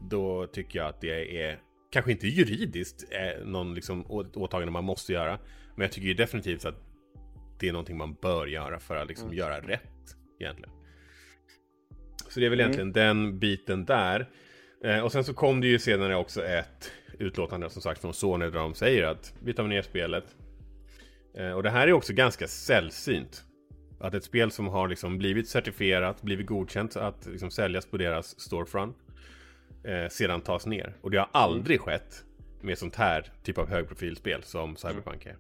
Då 0.02 0.48
tycker 0.48 0.80
jag 0.80 0.88
att 0.88 1.02
det 1.02 1.42
är 1.42 1.60
kanske 1.96 2.12
inte 2.12 2.28
juridiskt 2.28 3.06
eh, 3.12 3.46
någon 3.46 3.74
liksom 3.76 4.06
åtagande 4.36 4.72
man 4.72 4.84
måste 4.84 5.14
göra. 5.14 5.40
Men 5.76 5.82
jag 5.82 5.92
tycker 5.92 6.08
ju 6.08 6.14
definitivt 6.14 6.66
att 6.66 6.76
det 7.60 7.68
är 7.68 7.72
någonting 7.72 7.98
man 7.98 8.14
bör 8.14 8.48
göra 8.48 8.80
för 8.80 8.96
att 8.96 9.08
liksom 9.08 9.34
göra 9.34 9.60
rätt 9.60 10.16
egentligen. 10.40 10.72
Så 12.30 12.40
det 12.40 12.46
är 12.46 12.50
väl 12.50 12.60
Mm. 12.60 12.72
egentligen 12.72 12.92
den 12.94 13.40
biten 13.40 13.86
där. 13.86 14.30
Eh, 14.84 15.00
och 15.00 15.12
sen 15.12 15.24
så 15.24 15.34
kom 15.34 15.62
det 15.62 15.68
ju 15.68 15.80
senare 15.80 16.16
också 16.16 16.44
ett 16.46 16.92
utlåtande 17.20 17.70
som 17.70 17.82
sagt 17.82 18.02
från 18.02 18.14
Sony 18.14 18.46
där 18.46 18.60
de 18.60 18.74
säger 18.76 19.04
att 19.04 19.34
vi 19.44 19.54
tar 19.54 19.68
ner 19.68 19.82
spelet. 19.82 20.26
Eh, 21.38 21.52
och 21.52 21.64
det 21.64 21.70
här 21.70 21.88
är 21.88 21.94
också 21.94 22.14
ganska 22.14 22.48
sällsynt. 22.48 23.44
Att 24.00 24.14
ett 24.14 24.24
spel 24.24 24.52
som 24.52 24.68
har 24.68 24.88
liksom 24.88 25.18
blivit 25.18 25.50
certifierat, 25.50 26.22
blivit 26.22 26.48
godkänt 26.48 26.96
att 26.96 27.26
liksom 27.26 27.52
säljas 27.52 27.86
på 27.86 27.98
deras 27.98 28.40
storefront 28.40 28.98
eh, 29.88 30.10
sedan 30.10 30.42
tas 30.42 30.66
ner. 30.66 30.94
Och 31.02 31.12
det 31.12 31.18
har 31.18 31.30
aldrig 31.32 31.82
skett 31.82 32.24
med 32.62 32.78
sånt 32.78 32.96
här 32.96 33.32
typ 33.44 33.58
av 33.58 33.70
högprofilspel 33.70 34.44
som 34.44 34.76
Cyberpunk 34.76 35.26
är. 35.26 35.36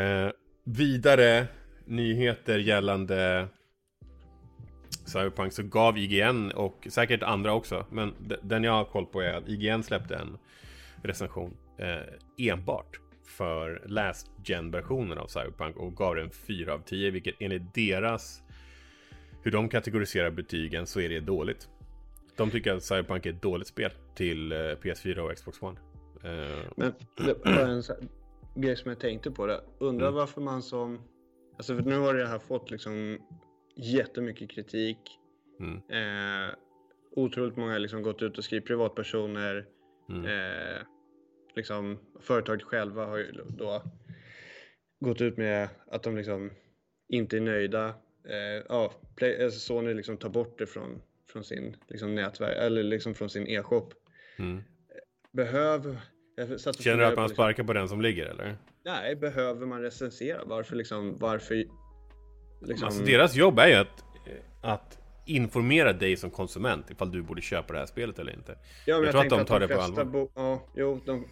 Eh, 0.00 0.30
vidare 0.64 1.46
nyheter 1.84 2.58
gällande 2.58 3.48
Cyberpunk 5.04 5.52
så 5.52 5.62
gav 5.62 5.98
IGN 5.98 6.50
och 6.50 6.86
säkert 6.90 7.22
andra 7.22 7.52
också, 7.52 7.86
men 7.90 8.14
den 8.42 8.64
jag 8.64 8.72
har 8.72 8.84
koll 8.84 9.06
på 9.06 9.20
är 9.20 9.32
att 9.32 9.48
IGN 9.48 9.82
släppte 9.82 10.16
en 10.16 10.38
recension 11.02 11.56
eh, 11.78 12.48
enbart 12.48 13.00
för 13.26 13.82
Last 13.86 14.30
Gen-versionen 14.44 15.18
av 15.18 15.26
Cyberpunk 15.26 15.76
och 15.76 15.96
gav 15.96 16.14
den 16.14 16.30
4 16.30 16.74
av 16.74 16.78
10, 16.78 17.10
vilket 17.10 17.34
enligt 17.40 17.74
deras 17.74 18.42
hur 19.42 19.50
de 19.50 19.68
kategoriserar 19.68 20.30
betygen 20.30 20.86
så 20.86 21.00
är 21.00 21.08
det 21.08 21.20
dåligt. 21.20 21.68
De 22.36 22.50
tycker 22.50 22.74
att 22.74 22.82
Cyberpunk 22.82 23.26
är 23.26 23.30
ett 23.30 23.42
dåligt 23.42 23.68
spel 23.68 23.90
till 24.14 24.52
eh, 24.52 24.56
PS4 24.56 25.18
och 25.18 25.36
Xbox 25.36 25.62
One. 25.62 25.80
Eh, 26.24 26.68
Men 26.76 26.92
det 27.16 27.34
var 27.44 27.52
en 27.52 27.82
grej 28.62 28.76
som 28.76 28.88
jag 28.90 29.00
tänkte 29.00 29.30
på 29.30 29.46
det. 29.46 29.60
Undrar 29.78 30.06
Mm. 30.06 30.14
varför 30.18 30.40
man 30.40 30.62
som... 30.62 31.00
Alltså 31.56 31.76
för 31.76 31.82
nu 31.82 31.98
har 31.98 32.14
det 32.14 32.26
här 32.26 32.38
fått 32.38 32.70
liksom 32.70 33.18
jättemycket 33.76 34.50
kritik. 34.50 34.98
mm, 35.60 35.76
Eh, 35.76 36.54
otroligt 37.16 37.56
många 37.56 37.72
har 37.72 37.78
liksom 37.78 38.02
gått 38.02 38.22
ut 38.22 38.38
och 38.38 38.44
skrivit 38.44 38.66
privatpersoner. 38.66 39.66
mm, 40.08 40.24
Eh, 40.24 40.82
liksom 41.56 41.98
företaget 42.20 42.62
själva 42.62 43.06
har 43.06 43.16
ju 43.16 43.32
då 43.48 43.82
gått 45.00 45.20
ut 45.20 45.36
med 45.36 45.68
att 45.86 46.02
de 46.02 46.16
liksom 46.16 46.50
inte 47.08 47.36
är 47.36 47.40
nöjda. 47.40 47.88
Eh, 48.28 48.64
ja, 48.68 48.92
Play, 49.16 49.44
alltså 49.44 49.60
Sony 49.60 49.94
liksom 49.94 50.16
tar 50.16 50.28
bort 50.28 50.58
det 50.58 50.66
från, 50.66 51.02
från 51.26 51.44
sin 51.44 51.76
liksom 51.88 52.14
nätverk 52.14 52.56
eller 52.56 52.82
liksom 52.82 53.14
från 53.14 53.30
sin 53.30 53.46
e-shop. 53.46 53.88
mm. 54.38 54.62
Jag 55.32 55.86
och 55.86 56.74
Känner 56.74 56.96
du 56.98 57.04
att 57.04 57.16
man 57.16 57.24
liksom- 57.24 57.28
sparkar 57.28 57.64
på 57.64 57.72
den 57.72 57.88
som 57.88 58.00
ligger 58.00 58.26
eller? 58.26 58.56
Nej, 58.84 59.16
behöver 59.16 59.66
man 59.66 59.82
recensera? 59.82 60.44
Varför 60.44 60.76
liksom, 60.76 61.16
varför... 61.18 61.54
Liksom, 62.62 62.86
Alltså 62.86 63.02
deras 63.04 63.34
jobb 63.34 63.58
är 63.58 63.68
ju 63.68 63.74
att, 63.74 64.04
att 64.62 64.98
informera 65.26 65.92
dig 65.92 66.16
som 66.16 66.30
konsument 66.30 66.90
ifall 66.90 67.12
du 67.12 67.22
borde 67.22 67.42
köpa 67.42 67.72
det 67.72 67.78
här 67.78 67.86
spelet 67.86 68.18
eller 68.18 68.32
inte. 68.32 68.58
ja, 68.86 68.94
men 68.96 69.04
jag 69.04 69.12
tror 69.12 69.22
att 69.24 69.30
de 69.30 69.44
tar 69.44 69.60
det 69.60 69.68
på 69.68 69.80
allvar. 69.80 70.04
Bo... 70.04 70.30
Ja, 70.34 70.66
jo, 70.74 71.00
de... 71.06 71.26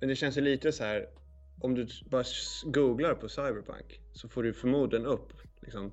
Men 0.00 0.08
det 0.08 0.16
känns 0.16 0.36
ju 0.36 0.40
lite 0.40 0.72
så 0.72 0.84
här, 0.84 1.06
om 1.60 1.74
du 1.74 1.86
bara 2.10 2.24
googlar 2.64 3.14
på 3.14 3.28
Cyberpunk 3.28 4.00
så 4.12 4.28
får 4.28 4.42
du 4.42 4.52
förmodligen 4.52 5.06
upp 5.06 5.32
liksom, 5.60 5.92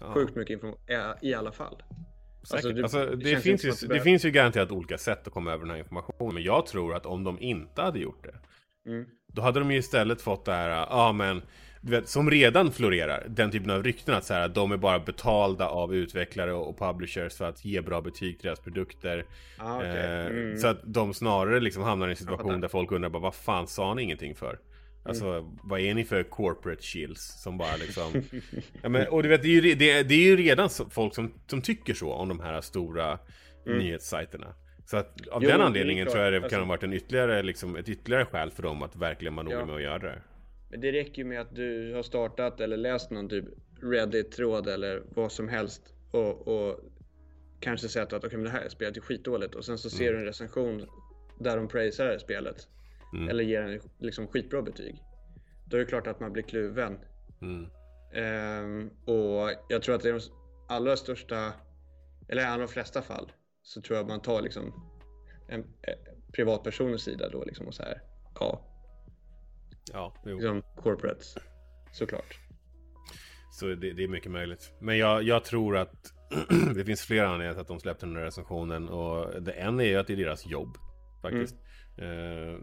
Ja, 0.00 0.12
sjukt 0.14 0.36
mycket 0.36 0.50
information 0.54 0.80
i 1.22 1.34
alla 1.34 1.52
fall. 1.52 1.82
alltså, 2.40 2.56
Alltså, 2.68 2.98
det- 2.98 3.10
det, 3.10 3.16
det 3.16 3.30
känns 3.30 3.42
finns 3.42 3.64
ju, 3.64 3.88
det 3.88 3.94
det 3.94 4.00
finns 4.00 4.24
ju 4.24 4.30
garanterat 4.30 4.70
olika 4.72 4.98
sätt 4.98 5.26
att 5.26 5.32
komma 5.32 5.52
över 5.52 5.60
den 5.64 5.70
här 5.70 5.78
informationen. 5.78 6.34
Men 6.34 6.42
jag 6.42 6.66
tror 6.66 6.94
att 6.94 7.06
om 7.06 7.24
de 7.24 7.40
inte 7.40 7.82
hade 7.82 7.98
gjort 7.98 8.24
det 8.24 8.34
Mm. 8.90 9.04
Då 9.26 9.42
hade 9.42 9.60
de 9.60 9.70
ju 9.70 9.78
istället 9.78 10.20
fått 10.22 10.44
det 10.44 10.52
här, 10.52 10.68
ja 10.90 11.12
men 11.12 11.42
du 11.80 11.90
vet, 11.90 12.08
som 12.08 12.30
redan 12.30 12.72
florerar, 12.72 13.26
den 13.28 13.50
typen 13.50 13.70
av 13.70 13.82
rykten 13.82 14.14
att 14.14 14.24
så 14.24 14.34
här, 14.34 14.48
de 14.48 14.72
är 14.72 14.76
bara 14.76 14.98
betalda 14.98 15.68
av 15.68 15.94
utvecklare 15.94 16.52
och 16.52 16.78
publishers 16.78 17.36
för 17.36 17.44
att 17.44 17.64
ge 17.64 17.80
bra 17.80 18.00
betyg 18.00 18.38
till 18.38 18.46
deras 18.46 18.60
produkter. 18.60 19.24
Ah, 19.58 19.76
okej. 19.76 19.88
Eh, 19.90 20.26
Mm. 20.26 20.56
Så 20.58 20.66
att 20.68 20.78
de 20.84 21.14
snarare 21.14 21.60
liksom 21.60 21.82
hamnar 21.82 22.08
i 22.08 22.10
en 22.10 22.16
situation 22.16 22.60
där 22.60 22.68
folk 22.68 22.92
undrar 22.92 23.10
bara, 23.10 23.22
vad 23.22 23.34
fan 23.34 23.66
sa 23.66 23.94
ni 23.94 24.02
ingenting 24.02 24.34
för? 24.34 24.58
Alltså, 25.08 25.26
Mm. 25.26 25.58
vad 25.62 25.80
är 25.80 25.94
ni 25.94 26.04
för 26.04 26.22
corporate 26.22 26.82
chills 26.82 27.20
som 27.42 27.58
bara 27.58 27.76
liksom... 27.76 28.22
ja, 28.82 28.88
men, 28.88 29.08
och 29.08 29.22
du 29.22 29.28
vet, 29.28 29.42
det 29.42 29.48
är 29.48 29.62
ju, 29.62 29.74
det, 29.74 30.02
det 30.02 30.14
är 30.14 30.18
ju 30.24 30.36
redan 30.36 30.68
folk 30.90 31.14
som, 31.14 31.34
som 31.46 31.62
tycker 31.62 31.94
så 31.94 32.12
om 32.12 32.28
de 32.28 32.40
här 32.40 32.60
stora 32.60 33.18
nyhetssajterna. 33.66 34.54
Så 34.84 34.96
att 34.96 35.28
av 35.28 35.42
Jo, 35.44 35.48
den 35.50 35.60
anledningen 35.60 36.06
tror 36.06 36.22
jag 36.22 36.32
det 36.32 36.36
Alltså- 36.36 36.50
kan 36.50 36.60
ha 36.60 36.68
varit 36.68 36.82
en 36.82 36.92
ytterligare, 36.92 37.42
liksom, 37.42 37.76
ett 37.76 37.88
ytterligare 37.88 38.24
skäl 38.24 38.50
för 38.50 38.62
dem 38.62 38.82
att 38.82 38.96
verkligen 38.96 39.34
vara 39.36 39.44
noga 39.44 39.56
Ja. 39.58 39.66
med 39.66 39.74
att 39.74 39.82
göra 39.82 39.98
det. 39.98 40.22
Men 40.70 40.80
det 40.80 40.92
räcker 40.92 41.18
ju 41.22 41.24
med 41.24 41.40
att 41.40 41.54
du 41.56 41.94
har 41.94 42.02
startat 42.02 42.60
eller 42.60 42.76
läst 42.76 43.10
någon 43.10 43.28
typ 43.28 43.44
Reddit-tråd 43.82 44.68
eller 44.68 45.02
vad 45.14 45.32
som 45.32 45.48
helst 45.48 45.82
och, 46.10 46.48
och 46.48 46.80
kanske 47.60 47.88
sett 47.88 48.12
att 48.12 48.24
okay, 48.24 48.36
men 48.36 48.44
det 48.44 48.50
här 48.50 48.68
spelet 48.68 48.96
är 48.96 49.00
skitdåligt 49.00 49.54
och 49.54 49.64
sen 49.64 49.78
så 49.78 49.90
ser 49.90 50.12
du 50.12 50.18
en 50.18 50.24
recension 50.24 50.86
där 51.40 51.56
de 51.56 51.68
praisar 51.68 52.18
spelet 52.18 52.68
Mm. 53.12 53.28
eller 53.28 53.44
ger 53.44 53.62
en 53.62 53.80
liksom 53.98 54.26
skitbra 54.26 54.62
betyg. 54.62 55.02
Då 55.66 55.76
är 55.76 55.80
det 55.80 55.86
klart 55.86 56.06
att 56.06 56.20
man 56.20 56.32
blir 56.32 56.42
kluven. 56.42 56.98
Mm. 57.42 57.66
Ehm, 58.14 58.90
och 59.04 59.50
jag 59.68 59.82
tror 59.82 59.94
att 59.94 60.04
i 60.04 60.10
de 60.10 60.20
allra 60.68 60.96
största, 60.96 61.52
eller 62.28 62.42
i 62.42 62.44
allra 62.44 62.66
flesta 62.66 63.02
fall, 63.02 63.32
så 63.62 63.80
tror 63.82 63.96
jag 63.96 64.02
att 64.04 64.08
man 64.08 64.22
tar 64.22 64.42
liksom 64.42 64.72
en 65.48 65.60
eh, 65.60 65.94
privatpersoners 66.32 67.00
sida 67.00 67.28
då 67.28 67.44
liksom 67.44 67.66
och 67.66 67.74
så 67.74 67.82
här. 67.82 68.02
Ja, 68.40 68.64
Ja, 69.92 70.14
jo. 70.24 70.34
liksom 70.36 70.62
corporates. 70.76 71.36
Såklart. 71.92 72.38
Så 73.52 73.66
det, 73.66 73.92
det 73.92 74.04
är 74.04 74.08
mycket 74.08 74.32
möjligt. 74.32 74.72
Men 74.80 74.98
jag, 74.98 75.22
jag 75.22 75.44
tror 75.44 75.76
att 75.76 76.12
det 76.74 76.84
finns 76.84 77.02
flera 77.02 77.26
anledningar 77.28 77.52
till 77.52 77.60
att 77.60 77.68
de 77.68 77.80
släppte 77.80 78.06
den 78.06 78.14
där 78.14 78.22
recensionen. 78.22 78.88
Och 78.88 79.42
det 79.42 79.52
en 79.52 79.80
är 79.80 79.84
ju 79.84 79.96
att 79.96 80.06
det 80.06 80.12
är 80.12 80.16
deras 80.16 80.46
jobb. 80.46 80.76
Faktiskt. 81.22 81.56
Eh, 81.98 82.58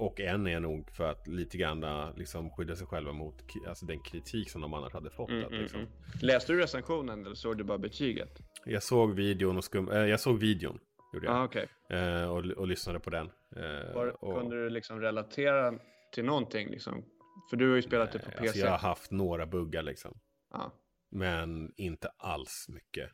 och 0.00 0.20
en 0.20 0.46
är 0.46 0.60
nog 0.60 0.90
för 0.90 1.10
att 1.10 1.26
lite 1.26 1.58
grann 1.58 2.12
liksom 2.16 2.50
skydda 2.50 2.76
sig 2.76 2.86
själva 2.86 3.12
mot 3.12 3.34
alltså 3.68 3.86
den 3.86 4.00
kritik 4.00 4.50
som 4.50 4.60
de 4.60 4.74
annars 4.74 4.92
hade 4.92 5.10
fått. 5.10 5.30
Mm, 5.30 5.44
att, 5.44 5.50
mm, 5.50 5.62
liksom. 5.62 5.80
mm. 5.80 5.92
Läste 6.22 6.52
du 6.52 6.60
recensionen 6.60 7.26
eller 7.26 7.34
såg 7.34 7.58
du 7.58 7.64
bara 7.64 7.78
betyget? 7.78 8.38
Jag 8.64 8.82
såg 8.82 9.14
videon 9.14 9.56
och 9.56 9.64
skum, 9.64 9.88
eh, 9.88 9.98
jag 9.98 10.20
såg 10.20 10.38
videon. 10.38 10.78
Gjorde 11.12 11.26
jag. 11.26 11.34
Ja, 11.34 11.40
ah, 11.40 11.44
okej. 11.44 11.68
Eh, 11.90 12.30
och, 12.30 12.44
och 12.44 12.66
lyssnade 12.66 13.00
på 13.00 13.10
den. 13.10 13.30
Eh, 13.56 13.94
Var- 13.94 14.24
och, 14.24 14.40
Kunde 14.40 14.64
du 14.64 14.70
liksom 14.70 15.00
relatera 15.00 15.78
till 16.12 16.24
någonting 16.24 16.68
liksom? 16.68 17.04
För 17.50 17.56
du 17.56 17.68
har 17.68 17.76
ju 17.76 17.82
spelat 17.82 18.12
det 18.12 18.18
på 18.18 18.26
alltså, 18.26 18.42
PC. 18.42 18.60
jag 18.60 18.70
har 18.70 18.78
haft 18.78 19.10
några 19.10 19.46
buggar 19.46 19.82
liksom. 19.82 20.18
Ja. 20.52 20.72
Men 21.10 21.72
inte 21.76 22.08
alls 22.16 22.66
mycket. 22.68 23.10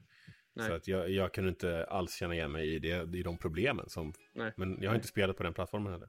Nej. 0.54 0.68
Så 0.68 0.74
att 0.74 0.88
jag, 0.88 1.10
jag 1.10 1.34
kunde 1.34 1.48
inte 1.50 1.84
alls 1.84 2.14
känna 2.14 2.34
igen 2.34 2.52
mig 2.52 2.74
i, 2.74 2.78
det, 2.78 3.16
i 3.18 3.22
de 3.22 3.38
problemen. 3.38 3.88
Som, 3.88 4.12
Nej. 4.34 4.52
men 4.56 4.78
jag 4.82 4.90
har 4.90 4.94
inte 4.94 5.08
spelat 5.08 5.36
på 5.36 5.42
den 5.42 5.54
plattformen 5.54 5.92
heller. 5.92 6.08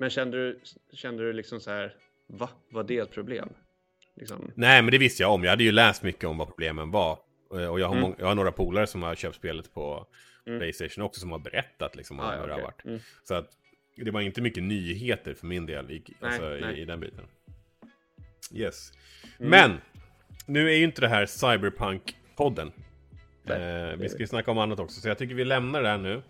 Men 0.00 0.10
kände 0.10 0.36
du, 0.36 0.60
kände 0.92 1.22
du 1.22 1.32
liksom 1.32 1.60
så 1.60 1.70
här, 1.70 1.94
va? 2.26 2.48
Var 2.70 2.84
det 2.84 2.98
ett 2.98 3.10
problem? 3.10 3.48
Liksom. 4.16 4.52
Nej, 4.54 4.82
men 4.82 4.90
det 4.92 4.98
visste 4.98 5.22
jag 5.22 5.32
om. 5.32 5.44
Jag 5.44 5.50
hade 5.50 5.64
ju 5.64 5.72
läst 5.72 6.02
mycket 6.02 6.24
om 6.24 6.38
vad 6.38 6.48
problemen 6.48 6.90
var. 6.90 7.18
Eh, 7.54 7.66
Och 7.66 7.80
jag 7.80 7.88
har, 7.88 7.96
Mm. 7.96 8.14
jag 8.18 8.26
har 8.26 8.34
några 8.34 8.52
polare 8.52 8.86
som 8.86 9.02
har 9.02 9.14
köpt 9.14 9.36
spelet 9.36 9.74
på 9.74 10.06
Mm. 10.46 10.58
Playstation 10.58 11.04
också 11.04 11.20
som 11.20 11.32
har 11.32 11.38
berättat 11.38 11.96
liksom 11.96 12.20
om 12.20 12.26
Ah, 12.26 12.32
hur 12.32 12.40
ja, 12.40 12.46
det 12.46 12.52
har 12.52 12.60
varit. 12.62 12.84
Mm. 12.84 13.00
Så 13.24 13.34
att 13.34 13.50
det 13.96 14.10
var 14.10 14.20
inte 14.20 14.40
mycket 14.42 14.62
nyheter 14.62 15.34
för 15.34 15.46
min 15.46 15.66
del 15.66 15.90
i, 15.90 16.02
alltså, 16.20 16.42
nej. 16.42 16.78
I, 16.78 16.80
i 16.80 16.84
den 16.84 17.00
biten. 17.00 17.24
Yes. 18.54 18.92
Mm. 19.38 19.50
Men! 19.50 19.80
Nu 20.46 20.70
är 20.70 20.74
ju 20.76 20.84
inte 20.84 21.00
det 21.00 21.08
här 21.08 21.26
Cyberpunk-podden. 21.26 22.72
Nej, 23.42 23.90
Eh, 23.90 23.96
vi 23.96 24.08
ska 24.08 24.18
ju 24.18 24.26
snacka 24.26 24.50
om 24.50 24.58
annat 24.58 24.80
också, 24.80 25.00
så 25.00 25.08
jag 25.08 25.18
tycker 25.18 25.34
vi 25.34 25.44
lämnar 25.44 25.82
det 25.82 25.88
här 25.88 25.98
nu. 25.98 26.22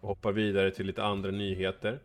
Och 0.00 0.08
hoppar 0.08 0.32
vidare 0.32 0.70
till 0.70 0.86
lite 0.86 1.02
andra 1.04 1.30
nyheter. 1.30 1.98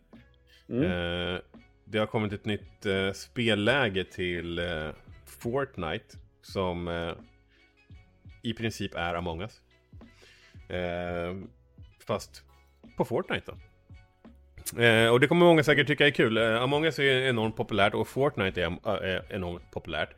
Mm. 0.72 0.84
Eh, 0.84 1.40
det 1.86 1.98
har 2.00 2.06
kommit 2.06 2.34
ett 2.34 2.46
nytt 2.46 2.86
eh, 2.86 3.12
spelläge 3.12 4.04
till 4.04 4.60
eh, 4.60 4.90
Fortnite 5.26 6.18
som 6.42 7.14
i 8.44 8.54
princip 8.54 8.96
är 8.96 9.14
Among 9.14 9.42
Us. 9.42 9.62
Fast 12.08 12.44
på 12.98 13.06
Fortnite 13.06 13.52
då. 13.52 13.58
Eh, 14.82 15.10
och 15.12 15.20
det 15.20 15.28
kommer 15.28 15.46
många 15.46 15.64
säkert 15.64 15.88
tycka 15.88 16.08
är 16.08 16.12
kul. 16.12 16.38
Eh, 16.38 16.62
Among 16.62 16.86
Us 16.86 17.00
är 17.00 17.22
enormt 17.30 17.56
populärt 17.56 17.94
och 17.94 18.08
Fortnite 18.08 18.64
är, 18.64 19.04
är 19.04 19.26
enormt 19.30 19.72
populärt. 19.72 20.10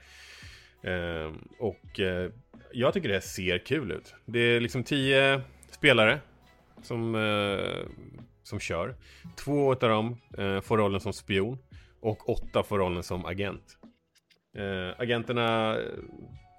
och 1.59 1.99
jag 2.71 2.93
tycker 2.93 3.09
det 3.09 3.21
ser 3.21 3.57
kul 3.57 3.91
ut. 3.91 4.15
Det 4.25 4.39
är 4.39 4.59
liksom 4.59 4.83
tio 4.83 5.41
spelare 5.71 6.19
som, 6.81 7.15
som 8.43 8.59
kör. 8.59 8.95
Två 9.35 9.71
av 9.71 9.79
dem 9.79 10.17
får 10.63 10.77
rollen 10.77 10.99
som 10.99 11.13
spion 11.13 11.57
och 12.01 12.29
åtta 12.29 12.63
får 12.63 12.77
rollen 12.77 13.03
som 13.03 13.25
agent. 13.25 13.77
agenterna 14.97 15.77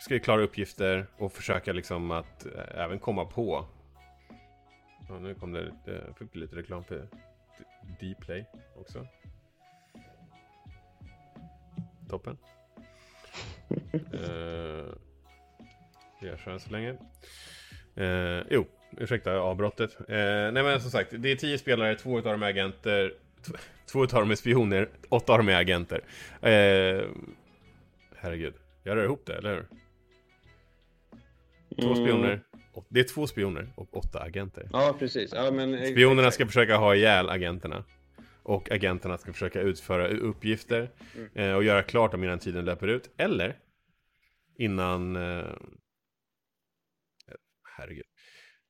ska 0.01 0.14
ju 0.14 0.20
klara 0.20 0.42
uppgifter 0.42 1.07
och 1.18 1.33
försöka 1.33 1.73
liksom 1.73 2.11
att 2.11 2.47
även 2.75 2.99
komma 2.99 3.25
på 3.25 3.66
Ja, 5.09 5.18
nu 5.18 5.35
kom 5.35 5.53
det 5.53 5.62
lite, 5.64 6.14
fick 6.18 6.35
lite 6.35 6.57
reklam 6.57 6.85
för 6.85 7.09
Dplay 8.01 8.47
också. 8.77 9.07
Toppen. 12.09 12.38
uh, 14.14 14.94
jag 16.20 16.38
kör 16.38 16.59
så 16.59 16.70
länge. 16.70 16.92
Uh, 17.99 18.42
jo, 18.51 18.66
ursäkta 19.01 19.39
avbrottet. 19.39 19.97
Uh, 20.01 20.07
nej 20.53 20.53
men 20.53 20.81
som 20.81 20.91
sagt, 20.91 21.11
det 21.19 21.33
är 21.33 21.37
tio 21.37 21.59
spelare, 21.59 21.95
två 21.95 22.17
av 22.17 22.23
dem 22.23 22.43
är 22.43 22.47
agenter. 22.47 23.15
Två 23.93 24.03
av 24.03 24.09
dem 24.09 24.31
är 24.31 24.35
spioner, 24.35 24.89
åtta 25.09 25.33
av 25.33 25.39
dem 25.39 25.49
är 25.49 25.57
agenter. 25.57 25.97
Uh, 25.97 27.09
herregud, 28.17 28.55
jag 28.83 28.97
rör 28.97 29.05
ihop 29.05 29.27
det, 29.27 29.35
eller 29.35 29.55
hur? 29.55 29.67
Två 31.81 31.93
mm. 31.93 32.05
spioner, 32.05 32.41
det 32.89 33.01
är 33.01 33.05
två 33.05 33.27
spioner 33.27 33.73
och 33.77 33.97
åtta 33.97 34.21
agenter. 34.21 34.69
Ja, 34.73 34.97
precis. 34.99 35.33
Ja, 35.35 35.51
men... 35.51 35.87
Spionerna 35.87 36.31
ska 36.31 36.47
försöka 36.47 36.77
ha 36.77 36.95
ihjäl 36.95 37.31
agenterna. 37.31 37.85
Och 38.43 38.71
agenterna 38.71 39.19
ska 39.19 39.33
försöka 39.33 39.61
utföra 39.61 40.09
uppgifter 40.09 40.91
mm. 41.17 41.29
eh, 41.35 41.57
och 41.57 41.65
göra 41.65 41.83
klart 41.83 42.13
dem 42.13 42.25
innan 42.25 42.39
tiden 42.39 42.65
löper 42.65 42.87
ut. 42.87 43.11
Eller 43.17 43.59
innan... 44.59 45.17
Eh, 45.17 45.45
herregud. 47.77 48.05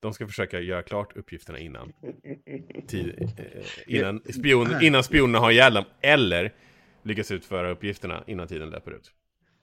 De 0.04 0.14
ska 0.14 0.26
försöka 0.26 0.60
göra 0.60 0.82
klart 0.82 1.16
uppgifterna 1.16 1.58
innan. 1.58 1.92
Tid, 2.86 3.32
eh, 3.38 3.96
innan, 3.96 4.20
spion, 4.20 4.82
innan 4.82 5.04
spionerna 5.04 5.38
har 5.38 5.50
ihjäl 5.50 5.74
dem. 5.74 5.84
Eller 6.00 6.52
lyckas 7.02 7.30
utföra 7.30 7.70
uppgifterna 7.70 8.24
innan 8.26 8.48
tiden 8.48 8.70
löper 8.70 8.90
ut. 8.90 9.12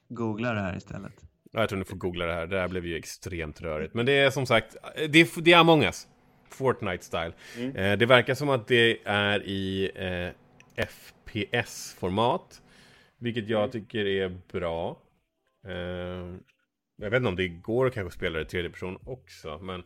Googla 0.09 0.53
det 0.53 0.59
här 0.59 0.77
istället. 0.77 1.13
Jag 1.51 1.69
tror 1.69 1.79
ni 1.79 1.85
får 1.85 1.95
googla 1.95 2.25
det 2.25 2.33
här. 2.33 2.47
Det 2.47 2.59
här 2.59 2.67
blev 2.67 2.85
ju 2.85 2.95
extremt 2.95 3.61
rörigt. 3.61 3.93
Men 3.93 4.05
det 4.05 4.11
är 4.11 4.29
som 4.29 4.45
sagt, 4.45 4.75
det 5.09 5.19
är, 5.19 5.41
det 5.41 5.53
är 5.53 5.57
Among 5.57 5.83
Us. 5.83 6.07
Fortnite-style. 6.49 7.33
Mm. 7.57 7.75
Eh, 7.75 7.97
det 7.97 8.05
verkar 8.05 8.33
som 8.33 8.49
att 8.49 8.67
det 8.67 8.97
är 9.05 9.43
i 9.43 9.91
eh, 9.95 10.85
FPS-format. 10.85 12.61
Vilket 13.17 13.49
jag 13.49 13.59
mm. 13.59 13.71
tycker 13.71 14.05
är 14.05 14.37
bra. 14.51 14.97
Eh, 15.67 16.35
jag 16.97 17.09
vet 17.09 17.17
inte 17.17 17.29
om 17.29 17.35
det 17.35 17.47
går 17.47 17.87
att 17.87 17.93
kanske 17.93 18.17
spela 18.17 18.37
det 18.37 18.43
i 18.43 18.47
tredje 18.47 18.69
person 18.69 18.97
också. 19.05 19.59
Men 19.61 19.79
eh, 19.79 19.85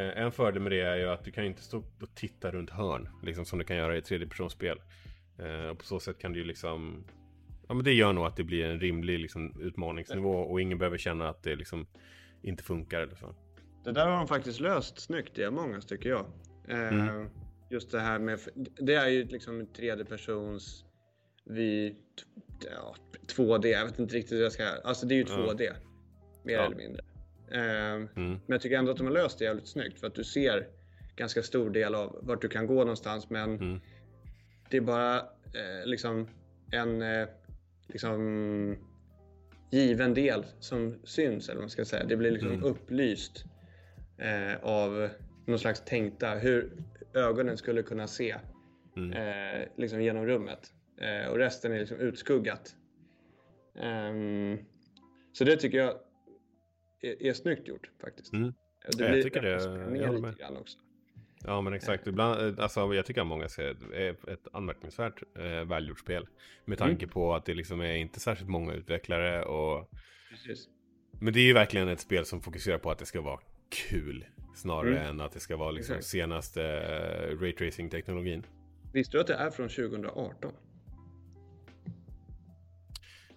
en 0.00 0.32
fördel 0.32 0.62
med 0.62 0.72
det 0.72 0.80
är 0.80 0.96
ju 0.96 1.08
att 1.08 1.24
du 1.24 1.30
kan 1.30 1.44
inte 1.44 1.62
stå 1.62 1.78
och 1.78 2.14
titta 2.14 2.50
runt 2.50 2.70
hörn. 2.70 3.08
Liksom 3.22 3.44
som 3.44 3.58
du 3.58 3.64
kan 3.64 3.76
göra 3.76 3.96
i 3.96 4.02
tredje 4.02 4.26
personspel. 4.26 4.80
Eh, 5.38 5.70
och 5.70 5.78
på 5.78 5.84
så 5.84 6.00
sätt 6.00 6.18
kan 6.18 6.32
du 6.32 6.38
ju 6.38 6.44
liksom 6.44 7.04
Ja 7.68 7.74
men 7.74 7.84
det 7.84 7.92
gör 7.92 8.12
nog 8.12 8.26
att 8.26 8.36
det 8.36 8.44
blir 8.44 8.64
en 8.64 8.80
rimlig 8.80 9.18
liksom, 9.18 9.60
utmaningsnivå 9.60 10.32
och 10.32 10.60
ingen 10.60 10.78
behöver 10.78 10.98
känna 10.98 11.28
att 11.28 11.42
det 11.42 11.56
liksom 11.56 11.86
inte 12.42 12.62
funkar 12.62 13.00
eller 13.00 13.14
så. 13.14 13.34
Det 13.84 13.92
där 13.92 14.06
har 14.06 14.16
de 14.16 14.28
faktiskt 14.28 14.60
löst 14.60 15.00
snyggt 15.00 15.38
i 15.38 15.42
us 15.42 15.86
tycker 15.86 16.08
jag. 16.08 16.26
Eh, 16.68 16.88
mm. 16.88 17.28
Just 17.70 17.90
det 17.90 18.00
här 18.00 18.18
med, 18.18 18.40
det 18.80 18.94
är 18.94 19.08
ju 19.08 19.24
liksom 19.24 19.66
tredje 19.66 20.04
persons 20.04 20.84
vid 21.44 21.96
ja, 22.74 22.94
2D, 23.36 23.66
jag 23.66 23.86
vet 23.86 23.98
inte 23.98 24.14
riktigt 24.14 24.32
hur 24.32 24.42
jag 24.42 24.52
ska, 24.52 24.64
alltså 24.64 25.06
det 25.06 25.14
är 25.14 25.16
ju 25.16 25.24
2D. 25.24 25.62
Ja. 25.62 25.72
Mer 26.44 26.54
ja. 26.54 26.66
eller 26.66 26.76
mindre. 26.76 27.02
Eh, 27.50 27.94
mm. 27.94 28.08
Men 28.14 28.40
jag 28.46 28.60
tycker 28.60 28.78
ändå 28.78 28.90
att 28.90 28.96
de 28.96 29.06
har 29.06 29.14
löst 29.14 29.38
det 29.38 29.44
jävligt 29.44 29.68
snyggt 29.68 30.00
för 30.00 30.06
att 30.06 30.14
du 30.14 30.24
ser 30.24 30.66
ganska 31.16 31.42
stor 31.42 31.70
del 31.70 31.94
av 31.94 32.18
vart 32.22 32.42
du 32.42 32.48
kan 32.48 32.66
gå 32.66 32.74
någonstans 32.74 33.30
men 33.30 33.54
mm. 33.54 33.80
det 34.70 34.76
är 34.76 34.80
bara 34.80 35.16
eh, 35.18 35.86
liksom 35.86 36.28
en 36.72 37.02
eh, 37.02 37.28
liksom 37.88 38.76
given 39.70 40.14
del 40.14 40.46
som 40.60 40.98
syns, 41.04 41.48
eller 41.48 41.56
vad 41.56 41.62
man 41.62 41.70
ska 41.70 41.84
säga. 41.84 42.04
Det 42.04 42.16
blir 42.16 42.30
liksom 42.30 42.52
mm. 42.52 42.64
upplyst 42.64 43.44
eh, 44.18 44.64
av 44.64 45.08
någon 45.46 45.58
slags 45.58 45.84
tänkta, 45.84 46.34
hur 46.34 46.72
ögonen 47.14 47.56
skulle 47.56 47.82
kunna 47.82 48.06
se 48.06 48.36
mm. 48.96 49.12
eh, 49.12 49.68
liksom 49.76 50.02
genom 50.02 50.26
rummet. 50.26 50.72
Eh, 51.00 51.30
och 51.30 51.36
resten 51.36 51.72
är 51.72 51.78
liksom 51.78 51.98
utskuggat. 51.98 52.74
Um, 53.74 54.58
så 55.32 55.44
det 55.44 55.56
tycker 55.56 55.78
jag 55.78 55.94
är, 57.00 57.22
är 57.22 57.32
snyggt 57.32 57.68
gjort 57.68 57.90
faktiskt. 58.00 58.32
Mm. 58.32 58.54
Det 58.90 58.96
blir 58.96 59.08
jag 59.08 59.22
tycker 59.22 59.42
det. 59.42 59.98
Jag 59.98 60.14
lite 60.14 60.38
grann 60.38 60.56
också. 60.56 60.78
Ja 61.44 61.60
men 61.60 61.72
exakt, 61.72 62.06
ibland, 62.06 62.60
alltså, 62.60 62.94
jag 62.94 63.06
tycker 63.06 63.20
att 63.20 63.26
många 63.26 63.48
ser 63.48 63.94
är 63.94 64.30
ett 64.30 64.48
anmärkningsvärt 64.52 65.22
eh, 65.38 65.64
välgjort 65.64 66.00
spel. 66.00 66.26
Med 66.64 66.78
tanke 66.78 67.04
mm. 67.04 67.08
på 67.08 67.34
att 67.34 67.44
det 67.44 67.54
liksom 67.54 67.80
är 67.80 67.94
inte 67.94 68.20
särskilt 68.20 68.50
många 68.50 68.72
utvecklare 68.72 69.42
och... 69.42 69.90
Precis. 70.30 70.68
Men 71.20 71.32
det 71.32 71.40
är 71.40 71.44
ju 71.44 71.52
verkligen 71.52 71.88
ett 71.88 72.00
spel 72.00 72.24
som 72.24 72.40
fokuserar 72.40 72.78
på 72.78 72.90
att 72.90 72.98
det 72.98 73.06
ska 73.06 73.20
vara 73.20 73.40
kul. 73.88 74.24
Snarare 74.54 74.98
mm. 74.98 75.10
än 75.10 75.20
att 75.20 75.32
det 75.32 75.40
ska 75.40 75.56
vara 75.56 75.70
liksom 75.70 75.94
exakt. 75.94 76.10
senaste 76.10 76.60
uh, 76.60 77.40
raytracing-teknologin. 77.40 78.42
Visste 78.92 79.16
du 79.16 79.20
att 79.20 79.26
det 79.26 79.34
är 79.34 79.50
från 79.50 79.68
2018? 79.68 80.52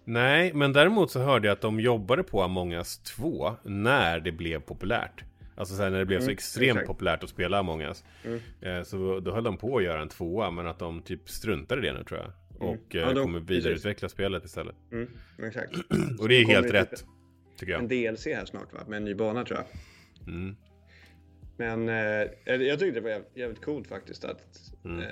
Nej, 0.04 0.52
men 0.54 0.72
däremot 0.72 1.10
så 1.10 1.20
hörde 1.20 1.48
jag 1.48 1.52
att 1.52 1.60
de 1.60 1.80
jobbade 1.80 2.22
på 2.22 2.42
Among 2.42 2.72
us 2.72 2.98
2 2.98 3.56
när 3.62 4.20
det 4.20 4.32
blev 4.32 4.60
populärt. 4.60 5.24
Alltså 5.56 5.76
sen 5.76 5.92
när 5.92 5.98
det 5.98 6.06
blev 6.06 6.18
mm, 6.18 6.26
så 6.26 6.30
extremt 6.30 6.70
exakt. 6.70 6.86
populärt 6.86 7.24
att 7.24 7.30
spela 7.30 7.58
Among 7.58 7.82
us. 7.82 8.04
Mm. 8.24 8.40
Eh, 8.60 8.82
så 8.82 9.20
då 9.20 9.32
höll 9.32 9.44
de 9.44 9.56
på 9.56 9.76
att 9.76 9.84
göra 9.84 10.02
en 10.02 10.08
tvåa 10.08 10.50
men 10.50 10.66
att 10.66 10.78
de 10.78 11.02
typ 11.02 11.28
struntade 11.28 11.82
i 11.82 11.90
det 11.90 11.98
nu 11.98 12.04
tror 12.04 12.20
jag. 12.20 12.32
Mm. 12.60 12.74
Och 12.74 12.96
eh, 12.96 13.00
ja, 13.00 13.22
kommer 13.22 13.40
vidareutveckla 13.40 14.06
precis. 14.06 14.14
spelet 14.14 14.44
istället. 14.44 14.74
Mm, 14.92 15.08
exakt. 15.38 15.72
och 16.20 16.28
det 16.28 16.34
är 16.34 16.44
helt 16.44 16.70
rätt. 16.70 17.04
Tycker 17.56 17.72
jag. 17.72 17.82
En 17.82 17.88
DLC 17.88 18.26
här 18.26 18.44
snart 18.44 18.72
va? 18.72 18.80
Med 18.88 18.96
en 18.96 19.04
ny 19.04 19.14
bana 19.14 19.44
tror 19.44 19.58
jag. 19.58 19.66
Mm. 20.34 20.56
Men 21.56 21.88
eh, 21.88 22.56
jag 22.56 22.78
tyckte 22.78 23.00
det 23.00 23.14
var 23.14 23.22
jävligt 23.34 23.64
coolt 23.64 23.88
faktiskt 23.88 24.24
att 24.24 24.72
mm. 24.84 25.00
eh, 25.00 25.06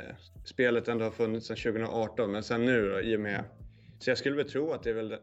spelet 0.44 0.88
ändå 0.88 1.04
har 1.04 1.10
funnits 1.10 1.46
sedan 1.46 1.56
2018. 1.56 2.32
Men 2.32 2.42
sen 2.42 2.64
nu 2.64 2.90
då, 2.90 3.00
i 3.00 3.16
och 3.16 3.20
med... 3.20 3.44
Så 3.98 4.10
jag 4.10 4.18
skulle 4.18 4.36
väl 4.36 4.50
tro 4.50 4.72
att 4.72 4.82
det 4.82 4.90
är 4.90 4.94
väl 4.94 5.16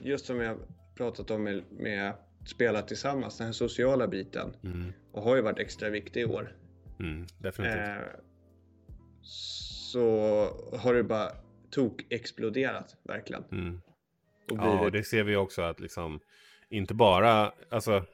just 0.00 0.26
som 0.26 0.40
jag 0.40 0.58
pratat 0.96 1.30
om 1.30 1.42
med, 1.42 1.62
med 1.70 2.14
spela 2.46 2.82
tillsammans, 2.82 3.38
den 3.38 3.46
här 3.46 3.52
sociala 3.52 4.08
biten. 4.08 4.56
Mm. 4.64 4.92
Och 5.12 5.22
har 5.22 5.36
ju 5.36 5.42
varit 5.42 5.58
extra 5.58 5.90
viktig 5.90 6.20
i 6.20 6.24
år. 6.24 6.56
Mm, 7.00 7.26
definitivt. 7.38 7.78
Eh, 7.78 7.96
så 9.92 10.48
har 10.76 10.94
det 10.94 11.02
bara 11.02 11.30
tok-exploderat, 11.70 12.96
verkligen. 13.02 13.44
Mm. 13.52 13.80
Och 14.50 14.58
ja, 14.58 14.80
och 14.80 14.92
det 14.92 15.04
ser 15.04 15.22
vi 15.22 15.36
också 15.36 15.62
att 15.62 15.80
liksom, 15.80 16.20
inte 16.68 16.94
bara, 16.94 17.52
alltså, 17.70 18.04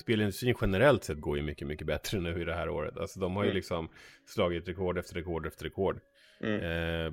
spelindustrin 0.00 0.54
generellt 0.60 1.04
sett 1.04 1.20
går 1.20 1.36
ju 1.36 1.42
mycket, 1.42 1.68
mycket 1.68 1.86
bättre 1.86 2.20
nu 2.20 2.40
i 2.40 2.44
det 2.44 2.54
här 2.54 2.68
året. 2.68 2.96
Alltså 2.96 3.20
de 3.20 3.36
har 3.36 3.44
ju 3.44 3.48
mm. 3.48 3.56
liksom 3.56 3.88
slagit 4.26 4.68
rekord 4.68 4.98
efter 4.98 5.14
rekord 5.14 5.46
efter 5.46 5.64
rekord. 5.64 6.00
Mm. 6.40 6.60
Eh, 6.60 7.12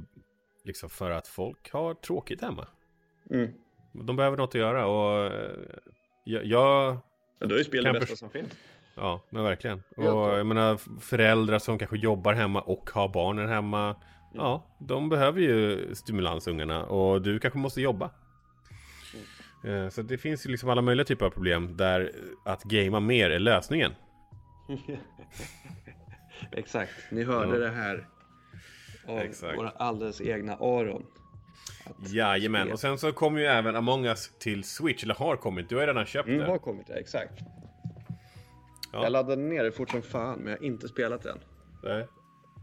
liksom 0.63 0.89
för 0.89 1.12
att 1.12 1.28
folk 1.28 1.71
har 1.71 1.93
tråkigt 1.93 2.41
hemma. 2.41 2.67
Mm. 3.30 3.54
De 3.91 4.15
behöver 4.15 4.38
något 4.38 4.50
att 4.50 4.62
göra 4.62 4.86
och 4.86 5.34
eh, 5.34 5.52
jag... 6.24 6.45
jag 6.45 6.97
ja, 7.39 7.47
då 7.47 7.56
är 7.56 7.63
spel 7.63 7.84
det 7.84 7.93
bästa 7.93 8.15
som 8.15 8.30
finns. 8.30 8.54
Ja, 8.95 9.21
men 9.30 9.43
verkligen. 9.43 9.84
Och 9.97 10.06
jag 10.06 10.45
menar 10.45 11.00
föräldrar 11.02 11.60
som 11.60 11.80
kanske 11.80 11.97
jobbar 11.97 12.34
hemma 12.34 12.62
och 12.62 12.89
har 12.89 13.10
barnen 13.10 13.50
hemma. 13.50 13.86
Mm. 13.86 13.97
Ja, 14.34 14.76
de 14.80 15.10
behöver 15.10 15.41
ju 15.41 15.95
stimulans 15.95 16.47
ungarna 16.47 16.86
och 16.86 17.21
du 17.21 17.39
kanske 17.39 17.60
måste 17.60 17.82
jobba. 17.82 18.10
Mm. 19.63 19.84
Eh, 19.84 19.89
så 19.89 20.02
det 20.02 20.17
finns 20.17 20.45
ju 20.45 20.50
liksom 20.50 20.69
alla 20.69 20.82
möjliga 20.82 21.06
typer 21.06 21.26
av 21.26 21.30
problem 21.30 21.78
där 21.78 22.12
att 22.45 22.63
gamea 22.63 23.00
mer 23.00 23.30
är 23.30 23.39
lösningen. 23.39 23.91
Exakt, 26.52 26.91
ni 27.12 27.24
hörde 27.24 27.52
ja. 27.52 27.58
det 27.58 27.69
här 27.69 28.08
av 29.12 29.19
Exakt. 29.19 29.58
våra 29.58 29.69
alldeles 29.69 30.21
egna 30.21 30.56
Aron. 30.56 31.06
Jajamän, 32.08 32.71
och 32.71 32.80
sen 32.80 32.97
så 32.97 33.12
kommer 33.12 33.39
ju 33.39 33.45
även 33.45 33.76
Among 33.76 34.06
Us 34.06 34.32
till 34.39 34.63
Switch, 34.63 35.04
eller 35.04 35.15
har 35.15 35.36
kommit. 35.36 35.69
Du 35.69 35.76
har 35.76 35.88
redan 35.88 36.06
köpt 36.06 36.28
mm, 36.28 36.39
det. 36.39 36.45
Har 36.45 36.58
kommit 36.58 36.88
det, 36.88 36.93
exakt. 36.93 37.34
Ja. 38.93 39.04
Jag 39.04 39.12
laddade 39.12 39.41
ner 39.41 39.63
det 39.63 39.71
fort 39.71 39.89
som 39.89 40.02
fan, 40.02 40.39
men 40.39 40.52
jag 40.52 40.60
har 40.60 40.65
inte 40.65 40.88
spelat 40.88 41.21
den. 41.24 41.38
Nej. 41.84 42.08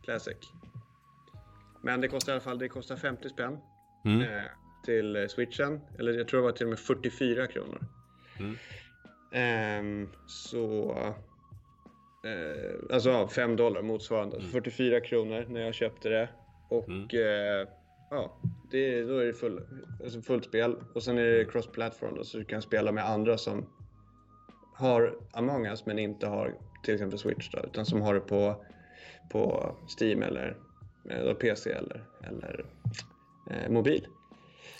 Classic. 0.05 0.37
Men 1.83 2.01
det 2.01 2.09
kostar 2.09 2.33
i 2.33 2.35
alla 2.35 2.41
fall 2.41 2.59
det 2.59 2.69
kostar 2.69 2.97
50 2.97 3.29
spänn 3.29 3.59
Mm. 4.05 4.21
eh, 4.23 4.43
till 4.85 5.17
eh, 5.17 5.27
switchen. 5.27 5.81
Eller 5.99 6.13
jag 6.13 6.29
tror 6.29 6.41
det 6.41 6.45
var 6.47 6.53
till 6.53 6.67
och 6.67 6.71
med 6.71 6.79
44 6.79 7.47
kronor. 7.47 7.79
Mm. 8.39 8.57
Ehm, 9.33 10.09
så... 10.27 10.95
Eh, 12.25 12.95
alltså 12.95 13.11
ja, 13.11 13.29
5 13.29 13.57
dollar 13.57 13.83
motsvarande. 13.83 14.37
Mm. 14.37 14.49
44 14.51 15.01
kronor 15.01 15.47
när 15.49 15.61
jag 15.61 15.75
köpte 15.75 16.09
det. 16.09 16.29
Och 16.69 16.89
Mm. 16.89 17.09
eh, 17.13 17.69
ja, 18.11 18.39
det, 18.71 19.03
då 19.03 19.19
är 19.19 19.27
det 19.27 19.33
full, 19.35 19.61
alltså 20.05 20.21
fullt 20.23 20.45
spel. 20.45 20.77
Och 20.95 21.03
sen 21.03 21.19
är 21.19 21.25
det 21.25 21.45
cross-platform 21.45 22.25
så 22.25 22.39
du 22.39 22.45
kan 22.45 22.63
spela 22.63 22.93
med 22.93 23.09
andra 23.09 23.39
som 23.39 23.67
har 24.75 25.19
Among 25.33 25.67
us 25.67 25.87
men 25.87 25.99
inte 25.99 26.27
har 26.27 26.55
till 26.85 26.95
exempel 26.95 27.19
Switch 27.19 27.51
då, 27.51 27.59
utan 27.59 27.87
som 27.87 28.01
har 28.03 28.15
det 28.15 28.21
på, 28.21 28.65
på 29.31 29.75
Steam 30.01 30.23
eller 30.23 30.57
eh, 31.11 31.25
då 31.25 31.35
PC 31.35 31.71
eller, 31.73 32.05
eller 32.23 32.65
eh, 33.51 33.71
mobil. 33.71 34.07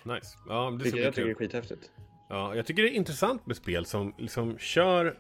Nice. 0.05 0.39
Ja, 0.49 0.71
det 0.71 0.77
bli 0.77 1.03
jag 1.03 1.15
tycker 1.15 1.23
kul. 1.23 1.31
är 1.31 1.35
skithäftigt. 1.35 1.91
Ja, 2.29 2.55
jag 2.55 2.67
tycker 2.67 2.83
det 2.83 2.89
är 2.89 2.95
intressant 2.95 3.47
med 3.47 3.57
spel 3.57 3.85
som 3.85 4.15
liksom 4.19 4.59
kör 4.59 5.19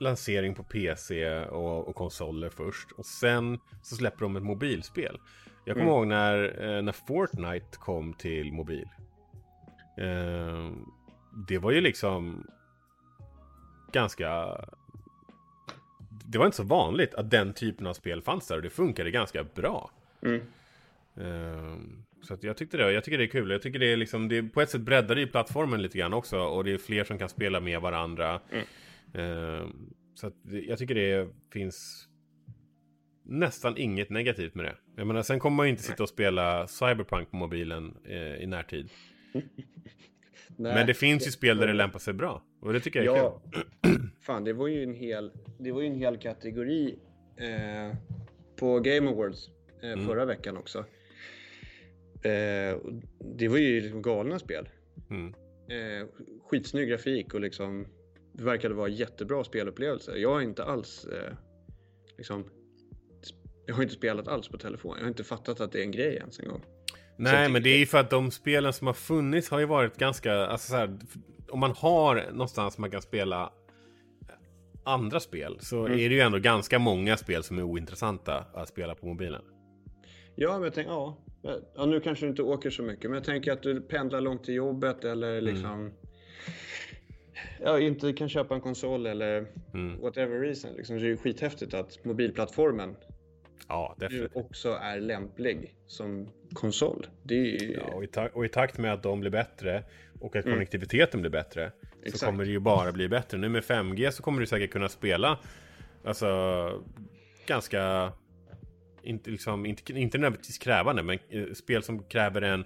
lansering 0.00 0.54
på 0.54 0.62
PC 0.62 1.38
och, 1.44 1.88
och 1.88 1.94
konsoler 1.96 2.50
först 2.50 2.92
och 2.92 3.06
sen 3.06 3.58
så 3.82 3.96
släpper 3.96 4.20
de 4.20 4.36
ett 4.36 4.42
mobilspel. 4.42 5.18
Jag 5.64 5.74
kommer 5.76 5.86
Mm. 5.86 5.94
ihåg 5.96 6.06
när, 6.06 6.62
eh, 6.76 6.82
när 6.82 6.92
Fortnite 6.92 7.76
kom 7.78 8.12
till 8.14 8.52
mobil. 8.52 8.88
Eh, 9.98 10.70
det 11.48 11.58
var 11.58 11.70
ju 11.70 11.80
liksom 11.80 12.46
ganska... 13.92 14.56
Det 16.26 16.38
var 16.38 16.46
inte 16.46 16.56
så 16.56 16.62
vanligt 16.62 17.14
att 17.14 17.30
den 17.30 17.52
typen 17.54 17.86
av 17.86 17.94
spel 17.94 18.22
fanns 18.22 18.46
där 18.48 18.56
och 18.56 18.62
det 18.62 18.70
funkade 18.70 19.10
ganska 19.10 19.44
bra. 19.44 19.90
Mm. 20.22 20.40
Ehm, 21.16 22.02
Så 22.22 22.36
jag 22.40 22.56
tyckte 22.56 22.76
det, 22.76 22.92
jag 22.92 23.04
tycker 23.04 23.18
det 23.18 23.24
är 23.24 23.28
kul. 23.28 23.50
Jag 23.50 23.62
tycker 23.62 23.78
det 23.78 23.92
är 23.92 23.96
liksom, 23.96 24.28
det 24.28 24.42
på 24.42 24.60
ett 24.60 24.70
sätt 24.70 24.80
breddar 24.80 25.14
det 25.14 25.20
ju 25.20 25.26
plattformen 25.26 25.82
lite 25.82 25.98
grann 25.98 26.12
också 26.14 26.38
och 26.40 26.64
det 26.64 26.72
är 26.72 26.78
fler 26.78 27.04
som 27.04 27.18
kan 27.18 27.28
spela 27.28 27.60
med 27.60 27.80
varandra. 27.80 28.40
Mm. 28.52 28.64
Ehm, 29.14 29.92
Så 30.14 30.30
jag 30.66 30.78
tycker 30.78 30.94
det 30.94 31.28
finns 31.52 32.08
nästan 33.24 33.76
inget 33.76 34.10
negativt 34.10 34.54
med 34.54 34.64
det. 34.64 34.76
Jag 34.96 35.06
menar, 35.06 35.22
sen 35.22 35.38
kommer 35.38 35.56
man 35.56 35.66
ju 35.66 35.70
inte 35.70 35.82
sitta 35.82 36.02
och 36.02 36.08
spela 36.08 36.66
Cyberpunk 36.66 37.30
på 37.30 37.36
mobilen 37.36 37.96
eh, 38.04 38.34
i 38.42 38.46
närtid. 38.46 38.90
Nej, 40.56 40.74
Men 40.74 40.86
det 40.86 40.94
finns 40.94 41.26
ju 41.26 41.30
spel 41.30 41.56
där 41.58 41.66
det 41.66 41.72
lämpar 41.72 41.98
sig 41.98 42.14
bra. 42.14 42.42
Och 42.60 42.72
det 42.72 42.80
tycker 42.80 43.02
jag 43.02 43.16
är 43.16 43.22
Ja, 43.22 43.42
kul. 43.82 44.10
fan 44.20 44.44
det 44.44 44.52
var 44.52 44.66
ju 44.68 44.82
en 44.82 44.94
hel, 44.94 45.32
det 45.58 45.72
var 45.72 45.80
ju 45.80 45.86
en 45.86 45.94
hel 45.98 46.16
kategori 46.18 46.98
eh, 47.36 47.96
på 48.56 48.80
Game 48.80 49.10
Awards 49.10 49.48
eh, 49.82 49.90
Mm. 49.92 50.06
förra 50.06 50.24
veckan 50.24 50.56
också. 50.56 50.78
Eh, 52.22 52.78
det 53.36 53.48
var 53.48 53.58
ju 53.58 53.80
liksom 53.80 54.02
galna 54.02 54.38
spel. 54.38 54.68
Mm. 55.10 55.34
Eh, 55.68 56.06
skitsnygg 56.42 56.88
grafik 56.88 57.34
och 57.34 57.40
liksom 57.40 57.86
det 58.40 58.46
verkade 58.46 58.74
vara 58.74 58.88
jättebra 58.88 59.44
spelupplevelser. 59.44 60.16
Jag 60.16 60.30
har 60.32 60.40
inte 60.40 60.64
alls 60.64 61.04
eh, 61.04 61.32
liksom 62.18 62.44
jag 63.66 63.74
har 63.74 63.82
inte 63.82 63.94
spelat 63.94 64.28
alls 64.28 64.48
på 64.48 64.58
telefon. 64.58 64.94
Jag 64.96 65.04
har 65.04 65.08
inte 65.08 65.24
fattat 65.24 65.60
att 65.60 65.72
det 65.72 65.78
är 65.78 65.82
en 65.82 65.90
grej 65.90 66.14
ens 66.16 66.40
en 66.40 66.48
gång. 66.48 66.62
Nej, 67.16 67.48
men 67.48 67.62
det 67.62 67.70
är 67.70 67.78
ju 67.78 67.86
för 67.86 67.98
att 67.98 68.10
de 68.10 68.30
spelen 68.30 68.72
som 68.72 68.86
har 68.86 68.94
funnits 68.94 69.50
har 69.50 69.58
ju 69.58 69.64
varit 69.66 69.96
ganska, 69.96 70.34
alltså 70.34 70.70
så 70.70 70.76
här, 70.76 70.98
om 71.50 71.58
man 71.60 71.70
har 71.70 72.28
någonstans 72.32 72.78
man 72.78 72.90
kan 72.90 73.02
spela 73.02 73.52
andra 74.84 75.20
spel 75.20 75.56
så 75.60 75.86
Mm. 75.86 75.98
är 75.98 76.08
det 76.08 76.14
ju 76.14 76.20
ändå 76.20 76.38
ganska 76.38 76.78
många 76.78 77.16
spel 77.16 77.42
som 77.42 77.58
är 77.58 77.62
ointressanta 77.62 78.44
att 78.54 78.68
spela 78.68 78.94
på 78.94 79.06
mobilen. 79.06 79.42
Ja, 80.34 80.52
men 80.52 80.62
jag 80.62 80.74
tänker, 80.74 80.92
ja. 80.92 81.18
ja. 81.74 81.86
Nu 81.86 82.00
kanske 82.00 82.26
du 82.26 82.30
inte 82.30 82.42
åker 82.42 82.70
så 82.70 82.82
mycket, 82.82 83.10
men 83.10 83.14
jag 83.14 83.24
tänker 83.24 83.52
att 83.52 83.62
du 83.62 83.80
pendlar 83.80 84.20
långt 84.20 84.44
till 84.44 84.54
jobbet 84.54 85.04
eller 85.04 85.40
liksom 85.40 85.92
ja, 87.62 87.80
inte 87.80 88.12
kan 88.12 88.28
köpa 88.28 88.54
en 88.54 88.60
konsol 88.60 89.06
eller 89.06 89.46
Mm. 89.74 90.00
whatever 90.00 90.40
reason. 90.40 90.70
Liksom, 90.76 90.96
så 90.96 91.00
är 91.00 91.04
det 91.04 91.10
ju 91.10 91.16
skithäftigt 91.16 91.74
att 91.74 92.04
mobilplattformen 92.04 92.96
Ja, 93.68 93.96
också 94.32 94.68
är 94.82 95.00
lämplig 95.00 95.74
som 95.86 96.28
konsol. 96.52 97.06
Det 97.22 97.34
ju... 97.34 97.72
Ja, 97.72 97.94
och, 97.94 98.04
i 98.04 98.08
och 98.32 98.44
i 98.44 98.48
takt 98.48 98.78
med 98.78 98.92
att 98.92 99.02
de 99.02 99.20
blir 99.20 99.30
bättre 99.30 99.84
och 100.20 100.36
att 100.36 100.44
Mm. 100.44 100.54
konnektiviteten 100.56 101.20
blir 101.20 101.30
bättre 101.30 101.72
så 101.80 101.86
Exakt. 102.06 102.24
kommer 102.24 102.44
det 102.44 102.50
ju 102.50 102.58
bara 102.58 102.92
bli 102.92 103.08
bättre. 103.08 103.38
Nu 103.38 103.48
med 103.48 103.62
5G 103.64 104.10
så 104.10 104.22
kommer 104.22 104.40
du 104.40 104.46
säkert 104.46 104.70
kunna 104.70 104.88
spela 104.88 105.38
alltså 106.04 106.82
ganska 107.46 108.12
inte, 109.02 109.30
liksom, 109.30 109.66
inte, 109.66 109.92
inte 109.92 110.18
nödvändigtvis 110.18 110.58
krävande 110.58 111.02
men 111.02 111.18
eh, 111.28 111.44
spel 111.54 111.82
som 111.82 112.02
kräver 112.02 112.42
en 112.42 112.64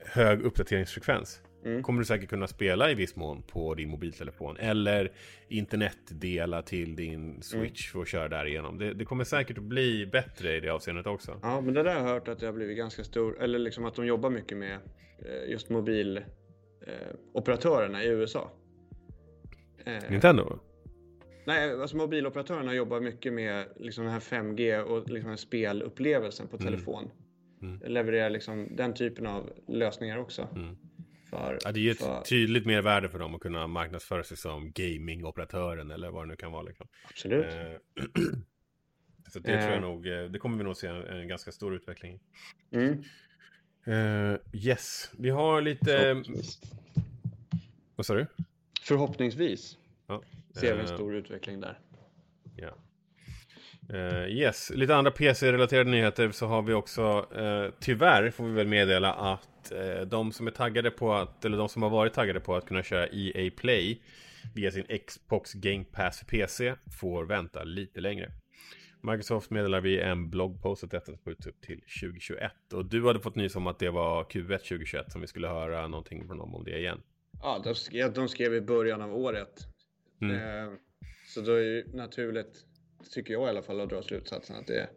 hög 0.00 0.42
uppdateringsfrekvens. 0.42 1.40
Mm. 1.64 1.82
Kommer 1.82 1.98
du 1.98 2.04
säkert 2.04 2.28
kunna 2.28 2.46
spela 2.46 2.90
i 2.90 2.94
viss 2.94 3.16
mån 3.16 3.42
på 3.42 3.74
din 3.74 3.88
mobiltelefon 3.88 4.56
eller 4.56 5.12
internetdela 5.48 6.62
till 6.62 6.96
din 6.96 7.42
switch 7.42 7.92
för 7.92 8.02
att 8.02 8.08
köra 8.08 8.28
därigenom. 8.28 8.78
Det, 8.78 8.94
det 8.94 9.04
kommer 9.04 9.24
säkert 9.24 9.58
att 9.58 9.64
bli 9.64 10.06
bättre 10.06 10.56
i 10.56 10.60
det 10.60 10.68
avseendet 10.68 11.06
också. 11.06 11.40
Ja, 11.42 11.60
men 11.60 11.74
det 11.74 11.82
där 11.82 11.94
har 11.94 12.00
jag 12.00 12.08
hört 12.08 12.28
att 12.28 12.38
det 12.38 12.46
har 12.46 12.52
blivit 12.52 12.76
ganska 12.76 13.04
stor, 13.04 13.42
eller 13.42 13.58
liksom 13.58 13.84
att 13.84 13.94
de 13.94 14.06
jobbar 14.06 14.30
mycket 14.30 14.58
med 14.58 14.78
eh, 15.18 15.50
just 15.50 15.70
mobiloperatörerna 15.70 18.04
i 18.04 18.08
USA. 18.08 18.50
Eh, 19.84 20.10
Nintendo? 20.10 20.58
Nej, 21.44 21.80
alltså 21.80 21.96
mobiloperatörerna 21.96 22.74
jobbar 22.74 23.00
mycket 23.00 23.32
med 23.32 23.66
liksom 23.76 24.04
den 24.04 24.12
här 24.12 24.20
5G 24.20 24.82
och 24.82 25.10
liksom 25.10 25.36
spelupplevelsen 25.36 26.48
på 26.48 26.58
telefon. 26.58 27.10
Mm. 27.62 27.80
Levererar 27.86 28.30
liksom 28.30 28.76
den 28.76 28.94
typen 28.94 29.26
av 29.26 29.50
lösningar 29.68 30.18
också. 30.18 30.48
Mm. 30.54 30.76
För, 31.32 31.58
Ja, 31.64 31.72
det 31.72 31.80
är 31.80 31.82
ju 31.82 31.94
för, 31.94 32.18
ett 32.20 32.28
tydligt 32.28 32.66
mervärde 32.66 33.08
för 33.08 33.18
dem 33.18 33.34
att 33.34 33.40
kunna 33.40 33.66
marknadsföra 33.66 34.24
sig 34.24 34.36
som 34.36 34.72
gamingoperatören 34.72 35.90
eller 35.90 36.10
vad 36.10 36.22
det 36.24 36.28
nu 36.28 36.36
kan 36.36 36.52
vara. 36.52 36.62
Liksom. 36.62 36.88
Absolut. 37.10 37.46
Eh, 37.46 38.02
så 39.32 39.38
det 39.38 39.52
Eh. 39.52 39.60
tror 39.60 39.72
jag 39.72 39.80
nog, 39.82 40.06
eh, 40.06 40.24
det 40.24 40.38
kommer 40.38 40.58
vi 40.58 40.64
nog 40.64 40.76
se 40.76 40.86
en, 40.86 41.02
en 41.06 41.28
ganska 41.28 41.52
stor 41.52 41.74
utveckling. 41.74 42.20
Mm. 42.72 43.02
Eh, 43.86 44.38
yes, 44.52 45.10
vi 45.18 45.30
har 45.30 45.60
lite... 45.62 46.22
Vad 47.96 48.06
sa 48.06 48.14
du? 48.14 48.26
Förhoppningsvis 48.82 49.76
Ja. 50.06 50.22
ser 50.54 50.74
vi 50.74 50.80
en 50.80 50.86
Eh, 50.88 50.94
stor 50.94 51.14
utveckling 51.14 51.60
där. 51.60 51.78
Ja. 52.56 52.76
Eh, 53.96 54.26
yes, 54.28 54.70
lite 54.74 54.94
andra 54.96 55.10
PC-relaterade 55.10 55.90
nyheter 55.90 56.30
så 56.30 56.46
har 56.46 56.62
vi 56.62 56.72
också, 56.72 57.26
eh, 57.36 57.74
tyvärr 57.80 58.30
får 58.30 58.44
vi 58.44 58.52
väl 58.52 58.66
meddela 58.66 59.12
att 59.14 59.48
eh, 59.70 60.00
de 60.00 60.32
som 60.32 60.46
är 60.46 60.50
taggade 60.50 60.90
på 60.90 61.14
att, 61.14 61.44
eller 61.44 61.56
de 61.56 61.68
som 61.68 61.82
har 61.82 61.90
varit 61.90 62.12
taggade 62.12 62.40
på 62.40 62.56
att 62.56 62.66
kunna 62.66 62.82
köra 62.82 63.08
EA 63.08 63.50
Play 63.56 64.02
via 64.54 64.70
sin 64.70 64.98
Xbox 65.06 65.52
Game 65.52 65.84
Pass 65.84 66.18
för 66.18 66.26
PC 66.26 66.74
får 67.00 67.24
vänta 67.24 67.64
lite 67.64 68.00
längre. 68.00 68.32
Microsoft 69.00 69.50
meddelar 69.50 69.80
via 69.80 70.06
en 70.06 70.30
bloggpost 70.30 70.84
att 70.84 70.90
detta 70.90 71.12
skjuts 71.24 71.46
upp 71.46 71.60
till 71.60 71.80
2021 72.00 72.52
och 72.72 72.84
du 72.84 73.06
hade 73.06 73.20
fått 73.20 73.34
nys 73.34 73.56
om 73.56 73.66
att 73.66 73.78
det 73.78 73.90
var 73.90 74.24
Q1 74.24 74.58
2021 74.58 75.12
som 75.12 75.20
vi 75.20 75.26
skulle 75.26 75.48
höra 75.48 75.88
någonting 75.88 76.26
från 76.26 76.38
dem 76.38 76.54
om 76.54 76.64
det 76.64 76.78
igen. 76.78 77.02
Ja, 77.42 77.60
de 77.64 77.74
skrev, 77.74 78.12
de 78.12 78.28
skrev 78.28 78.54
i 78.54 78.60
början 78.60 79.02
av 79.02 79.16
året. 79.16 79.66
Mm. 80.22 80.36
Eh, 80.36 80.78
så 81.26 81.40
då 81.40 81.52
är 81.52 81.64
det 81.64 81.96
naturligt, 81.96 82.64
tycker 83.10 83.32
jag 83.32 83.46
i 83.46 83.48
alla 83.48 83.62
fall, 83.62 83.80
att 83.80 83.90
dra 83.90 84.02
slutsatsen 84.02 84.56
att 84.56 84.66
det 84.66 84.80
är 84.80 84.90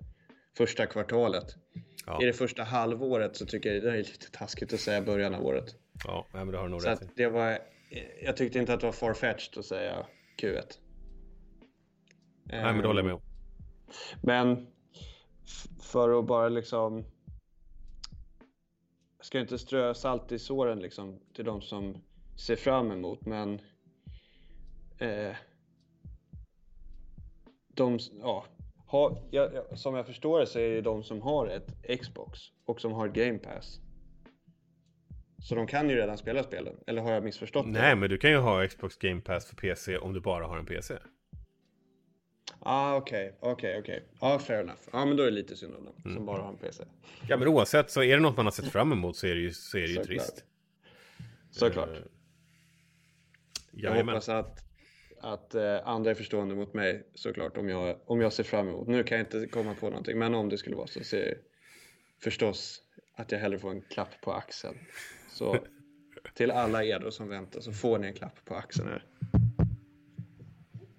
första 0.57 0.85
kvartalet. 0.85 1.55
Ja, 2.05 2.21
Är 2.21 2.25
det 2.25 2.33
första 2.33 2.63
halvåret 2.63 3.35
så 3.35 3.45
tycker 3.45 3.73
jag 3.73 3.83
det 3.83 3.91
är 3.91 3.97
lite 3.97 4.31
taskigt 4.31 4.73
att 4.73 4.79
säga 4.79 5.01
början 5.01 5.35
av 5.35 5.45
året. 5.45 5.75
ja 6.03 6.27
men 6.31 6.47
det 6.51 6.57
har 6.57 6.67
nog 6.67 6.81
Så 6.81 6.89
rätt 6.89 7.01
i. 7.01 7.07
det 7.15 7.27
var, 7.29 7.59
jag 8.23 8.37
tyckte 8.37 8.59
inte 8.59 8.73
att 8.73 8.79
det 8.79 8.85
var 8.85 8.93
farfetched 8.93 9.57
att 9.59 9.65
säga 9.65 10.05
Q1. 10.41 10.79
Nej, 12.43 12.63
men 12.63 12.81
det 12.81 12.87
håller 12.87 13.01
jag 13.01 13.05
med 13.05 13.13
om. 13.15 13.21
Men 14.23 14.67
f- 15.45 15.67
för 15.81 16.19
att 16.19 16.25
bara 16.27 16.49
liksom... 16.49 17.05
Jag 19.17 19.25
ska 19.25 19.39
inte 19.39 19.57
strö 19.59 19.93
salt 19.93 20.31
i 20.31 20.39
såren 20.39 20.79
liksom 20.79 21.19
till 21.35 21.45
de 21.45 21.61
som 21.61 22.01
ser 22.37 22.55
fram 22.55 22.91
emot, 22.91 23.25
men... 23.25 23.61
Eh, 24.97 25.35
de, 27.67 27.99
ja, 28.21 28.45
har, 28.87 29.21
ja, 29.31 29.49
ja, 29.53 29.75
som 29.77 29.95
jag 29.95 30.05
förstår 30.05 30.39
det 30.39 30.45
så 30.47 30.59
är 30.59 30.69
det 30.69 30.81
de 30.81 31.03
som 31.03 31.21
har 31.21 31.47
ett 31.47 31.99
Xbox 32.01 32.39
och 32.65 32.81
som 32.81 32.91
har 32.91 33.07
Game 33.07 33.37
Pass. 33.39 33.79
Så 35.41 35.55
de 35.55 35.67
kan 35.67 35.89
ju 35.89 35.95
redan 35.95 36.17
spela 36.17 36.43
spelen, 36.43 36.75
eller 36.87 37.01
har 37.01 37.11
jag 37.11 37.23
missförstått 37.23 37.65
det? 37.65 37.71
Nej, 37.71 37.95
men 37.95 38.09
du 38.09 38.17
kan 38.17 38.29
ju 38.31 38.37
ha 38.37 38.67
Xbox 38.67 38.97
Game 38.97 39.21
Pass 39.21 39.45
för 39.45 39.55
PC 39.55 39.97
om 39.97 40.13
du 40.13 40.19
bara 40.19 40.47
har 40.47 40.57
en 40.57 40.65
PC. 40.65 40.97
Ah, 42.59 42.95
okej, 42.95 43.37
okej, 43.39 43.79
okej. 43.79 44.03
Ja, 44.21 44.39
fair 44.39 44.59
enough. 44.61 44.79
Ja, 44.93 45.05
men 45.05 45.17
då 45.17 45.23
är 45.23 45.27
det 45.27 45.31
lite 45.31 45.55
synd 45.55 45.75
om 45.75 45.85
dem 45.85 45.93
Mm. 46.05 46.17
som 46.17 46.25
bara 46.25 46.41
har 46.41 46.49
en 46.49 46.57
PC. 46.57 46.83
Ja, 47.29 47.37
men 47.37 47.47
oavsett 47.47 47.91
så 47.91 48.03
är 48.03 48.15
det 48.15 48.21
något 48.23 48.37
man 48.37 48.45
har 48.45 48.51
sett 48.51 48.71
fram 48.71 48.91
emot 48.91 49.15
så 49.15 49.27
är 49.27 49.35
det 49.35 49.41
ju, 49.41 49.51
så 49.51 49.77
är 49.77 49.81
det 49.81 49.87
ju 49.87 49.93
Såklart. 49.95 50.07
trist. 50.07 50.43
Såklart. 51.51 51.89
Eh, 51.89 51.95
Jag 53.71 53.95
hoppas 54.05 54.29
att, 54.29 54.59
att 55.25 55.55
eh, 55.55 55.87
andra 55.87 56.11
är 56.11 56.15
förstående 56.15 56.55
mot 56.55 56.73
mig 56.73 57.07
såklart 57.13 57.57
om 57.57 57.69
jag, 57.69 57.99
om 58.05 58.21
jag 58.21 58.33
ser 58.33 58.43
fram 58.43 58.69
emot. 58.69 58.87
Nu 58.87 59.03
kan 59.03 59.17
jag 59.17 59.25
inte 59.25 59.47
komma 59.47 59.73
på 59.73 59.89
någonting, 59.89 60.19
men 60.19 60.35
om 60.35 60.49
det 60.49 60.57
skulle 60.57 60.75
vara 60.75 60.87
så 60.87 61.03
ser 61.03 61.37
förstås 62.23 62.81
att 63.15 63.31
jag 63.31 63.39
hellre 63.39 63.59
får 63.59 63.71
en 63.71 63.81
klapp 63.81 64.21
på 64.21 64.33
axeln. 64.33 64.77
Så 65.29 65.57
till 66.33 66.51
alla 66.51 66.83
er 66.83 66.99
då 66.99 67.11
som 67.11 67.29
väntar 67.29 67.59
så 67.59 67.71
får 67.71 67.99
ni 67.99 68.07
en 68.07 68.13
klapp 68.13 68.45
på 68.45 68.55
axeln 68.55 68.87
här. 68.87 69.05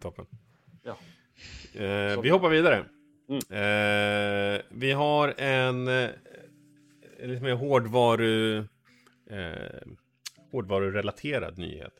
Toppen. 0.01 0.27
Ja. 0.83 0.99
Eh, 1.81 2.21
vi 2.21 2.29
hoppar 2.29 2.49
vidare. 2.49 2.85
Eh, 3.51 4.63
vi 4.69 4.93
har 4.93 5.35
en 5.41 5.89
eh, 5.89 6.11
lite 7.23 7.43
mer 7.43 7.55
hårdvaru, 7.55 8.59
eh, 9.31 9.83
hårdvarurelaterad 10.51 11.59
nyhet. 11.59 11.95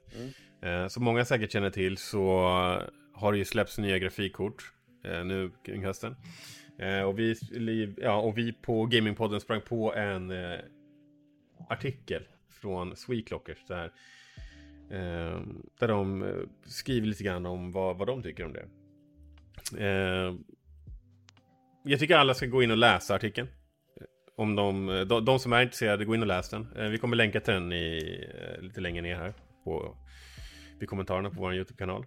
Eh, 0.67 0.89
som 0.89 1.05
många 1.05 1.25
säkert 1.25 1.53
känner 1.53 1.71
till 1.71 1.97
så 1.97 2.41
har 3.15 3.33
det 3.33 3.39
ju 3.39 3.45
släppts 3.45 3.79
nya 3.79 3.99
grafikkort 3.99 4.73
eh, 5.05 5.25
nu 5.25 5.51
kring 5.65 5.85
hösten. 5.85 6.17
Eh, 6.79 7.03
och, 7.03 7.19
vi, 7.19 7.35
ja, 7.97 8.17
och 8.17 8.39
vi 8.39 8.53
på 8.53 8.87
Gamingpodden 8.87 9.41
sprang 9.41 9.61
på 9.61 9.95
en 9.95 10.31
eh, 10.31 10.59
artikel 11.69 12.23
från 12.61 12.97
SweClockers. 12.97 13.65
där, 13.69 13.85
eh, 14.91 15.41
där 15.81 15.89
de 15.89 16.23
eh, 16.23 16.35
skriver 16.65 17.07
lite 17.07 17.25
grann 17.25 17.47
om 17.47 17.73
vad, 17.73 17.99
vad 17.99 18.07
de 18.07 18.23
tycker 18.23 18.45
om 18.45 18.53
det. 18.53 18.69
Eh, 19.85 20.35
jag 21.85 22.01
tycker 22.01 22.17
alla 22.17 22.35
ska 22.35 22.47
gå 22.47 22.63
in 22.63 22.71
och 22.71 22.77
läsa 22.77 23.15
artikeln. 23.15 23.49
Eh, 24.01 24.07
om 24.37 24.57
de, 24.57 24.89
eh, 24.89 25.01
de, 25.01 25.25
de 25.25 25.39
som 25.39 25.53
är 25.53 25.63
intresserade, 25.63 26.05
gå 26.05 26.15
in 26.15 26.21
och 26.21 26.27
läs 26.27 26.51
den. 26.51 26.67
Eh, 26.77 26.89
vi 26.89 26.99
kommer 26.99 27.17
länka 27.17 27.41
till 27.41 27.55
den 27.55 27.73
i, 27.73 28.25
lite 28.61 28.81
längre 28.81 29.03
ner 29.03 29.17
här. 29.17 29.35
På, 29.65 29.97
vid 30.79 30.89
kommentarerna 30.89 31.31
på 31.31 31.41
vår 31.41 31.55
YouTube-kanal. 31.55 32.07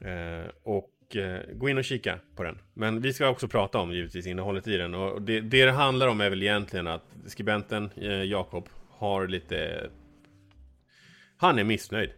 Eh, 0.00 0.50
och 0.62 1.16
eh, 1.16 1.40
gå 1.52 1.68
in 1.68 1.78
och 1.78 1.84
kika 1.84 2.18
på 2.36 2.42
den. 2.42 2.58
Men 2.74 3.00
vi 3.00 3.12
ska 3.12 3.28
också 3.28 3.48
prata 3.48 3.78
om 3.78 3.92
givetvis 3.92 4.26
innehållet 4.26 4.68
i 4.68 4.76
den. 4.76 4.94
Och 4.94 5.22
det, 5.22 5.40
det 5.40 5.64
det 5.64 5.72
handlar 5.72 6.08
om 6.08 6.20
är 6.20 6.30
väl 6.30 6.42
egentligen 6.42 6.86
att 6.86 7.04
skribenten 7.26 7.90
eh, 7.96 8.22
Jakob 8.22 8.68
har 8.88 9.26
lite... 9.26 9.90
Han 11.36 11.58
är 11.58 11.64
missnöjd 11.64 12.10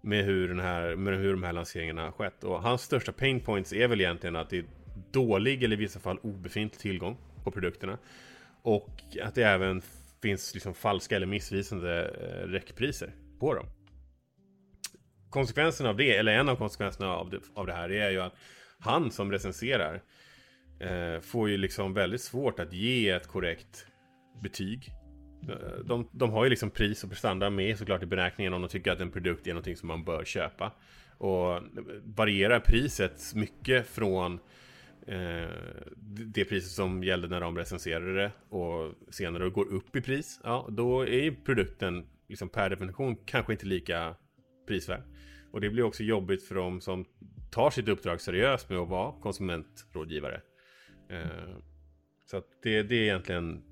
med 0.00 0.24
hur, 0.24 0.48
den 0.48 0.60
här, 0.60 0.96
med 0.96 1.18
hur 1.18 1.32
de 1.32 1.42
här 1.42 1.52
lanseringarna 1.52 2.02
har 2.02 2.12
skett. 2.12 2.44
Och 2.44 2.62
hans 2.62 2.82
största 2.82 3.12
pain 3.12 3.40
points 3.40 3.72
är 3.72 3.88
väl 3.88 4.00
egentligen 4.00 4.36
att 4.36 4.50
det 4.50 4.58
är 4.58 4.64
dålig 5.12 5.62
eller 5.62 5.76
i 5.76 5.78
vissa 5.78 6.00
fall 6.00 6.18
obefintlig 6.22 6.80
tillgång 6.80 7.16
på 7.44 7.50
produkterna. 7.50 7.98
Och 8.62 8.90
att 9.22 9.34
det 9.34 9.42
även 9.42 9.82
finns 10.22 10.54
liksom 10.54 10.74
falska 10.74 11.16
eller 11.16 11.26
missvisande 11.26 12.04
eh, 12.04 12.48
räckpriser 12.48 13.14
på 13.40 13.54
dem. 13.54 13.66
Konsekvensen 15.30 15.86
av 15.86 15.96
det, 15.96 16.16
eller 16.16 16.32
en 16.32 16.48
av 16.48 16.56
konsekvenserna 16.56 17.08
av 17.08 17.30
det, 17.30 17.40
av 17.54 17.66
det 17.66 17.72
här, 17.72 17.92
är 17.92 18.10
ju 18.10 18.20
att 18.20 18.34
han 18.78 19.10
som 19.10 19.32
recenserar 19.32 20.02
eh, 20.80 21.20
får 21.20 21.48
ju 21.48 21.56
liksom 21.56 21.94
väldigt 21.94 22.20
svårt 22.20 22.60
att 22.60 22.72
ge 22.72 23.10
ett 23.10 23.26
korrekt 23.26 23.86
betyg. 24.42 24.92
Eh, 25.48 25.84
de, 25.84 26.08
de 26.12 26.30
har 26.30 26.44
ju 26.44 26.50
liksom 26.50 26.70
pris 26.70 27.04
och 27.04 27.10
prestanda 27.10 27.50
med 27.50 27.78
såklart 27.78 28.02
i 28.02 28.06
beräkningen 28.06 28.54
om 28.54 28.62
de 28.62 28.68
tycker 28.68 28.92
att 28.92 29.00
en 29.00 29.10
produkt 29.10 29.46
är 29.46 29.50
någonting 29.50 29.76
som 29.76 29.88
man 29.88 30.04
bör 30.04 30.24
köpa. 30.24 30.72
Och 31.18 31.62
varierar 32.04 32.60
priset 32.60 33.34
mycket 33.34 33.86
från 33.86 34.40
eh, 35.06 35.50
det 36.06 36.44
priset 36.44 36.70
som 36.70 37.04
gällde 37.04 37.28
när 37.28 37.40
de 37.40 37.58
recenserade 37.58 38.14
det 38.14 38.32
och 38.48 38.94
senare 39.10 39.50
går 39.50 39.72
upp 39.72 39.96
i 39.96 40.00
pris, 40.00 40.40
ja 40.44 40.68
då 40.70 41.00
är 41.00 41.22
ju 41.22 41.34
produkten 41.34 42.06
liksom 42.28 42.48
per 42.48 42.70
definition 42.70 43.16
kanske 43.16 43.52
inte 43.52 43.66
lika 43.66 44.14
prisvärd. 44.66 45.02
Och 45.50 45.60
det 45.60 45.70
blir 45.70 45.82
också 45.82 46.02
jobbigt 46.02 46.42
för 46.42 46.54
dem 46.54 46.80
som 46.80 47.04
tar 47.50 47.70
sitt 47.70 47.88
uppdrag 47.88 48.20
seriöst 48.20 48.70
med 48.70 48.78
att 48.78 48.88
vara 48.88 49.20
konsumentrådgivare. 49.20 50.40
Eh, 51.08 51.56
så 52.26 52.36
att 52.36 52.46
det, 52.62 52.82
det 52.82 52.94
är 52.94 53.02
egentligen 53.02 53.62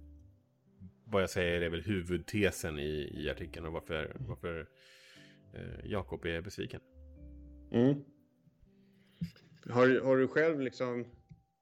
vad 1.05 1.23
jag 1.23 1.31
säger 1.31 1.61
är 1.61 1.71
väl 1.71 1.83
huvudtesen 1.83 2.79
i, 2.79 3.13
i 3.15 3.31
artikeln 3.31 3.67
och 3.67 3.73
varför, 3.73 4.17
varför 4.29 4.69
eh, 5.55 5.91
Jakob 5.91 6.27
är 6.27 6.41
besviken. 6.41 6.81
Mm. 7.73 7.95
Har, 9.71 10.01
har 10.01 10.17
du 10.17 10.29
själv 10.29 10.61
liksom, 10.61 11.07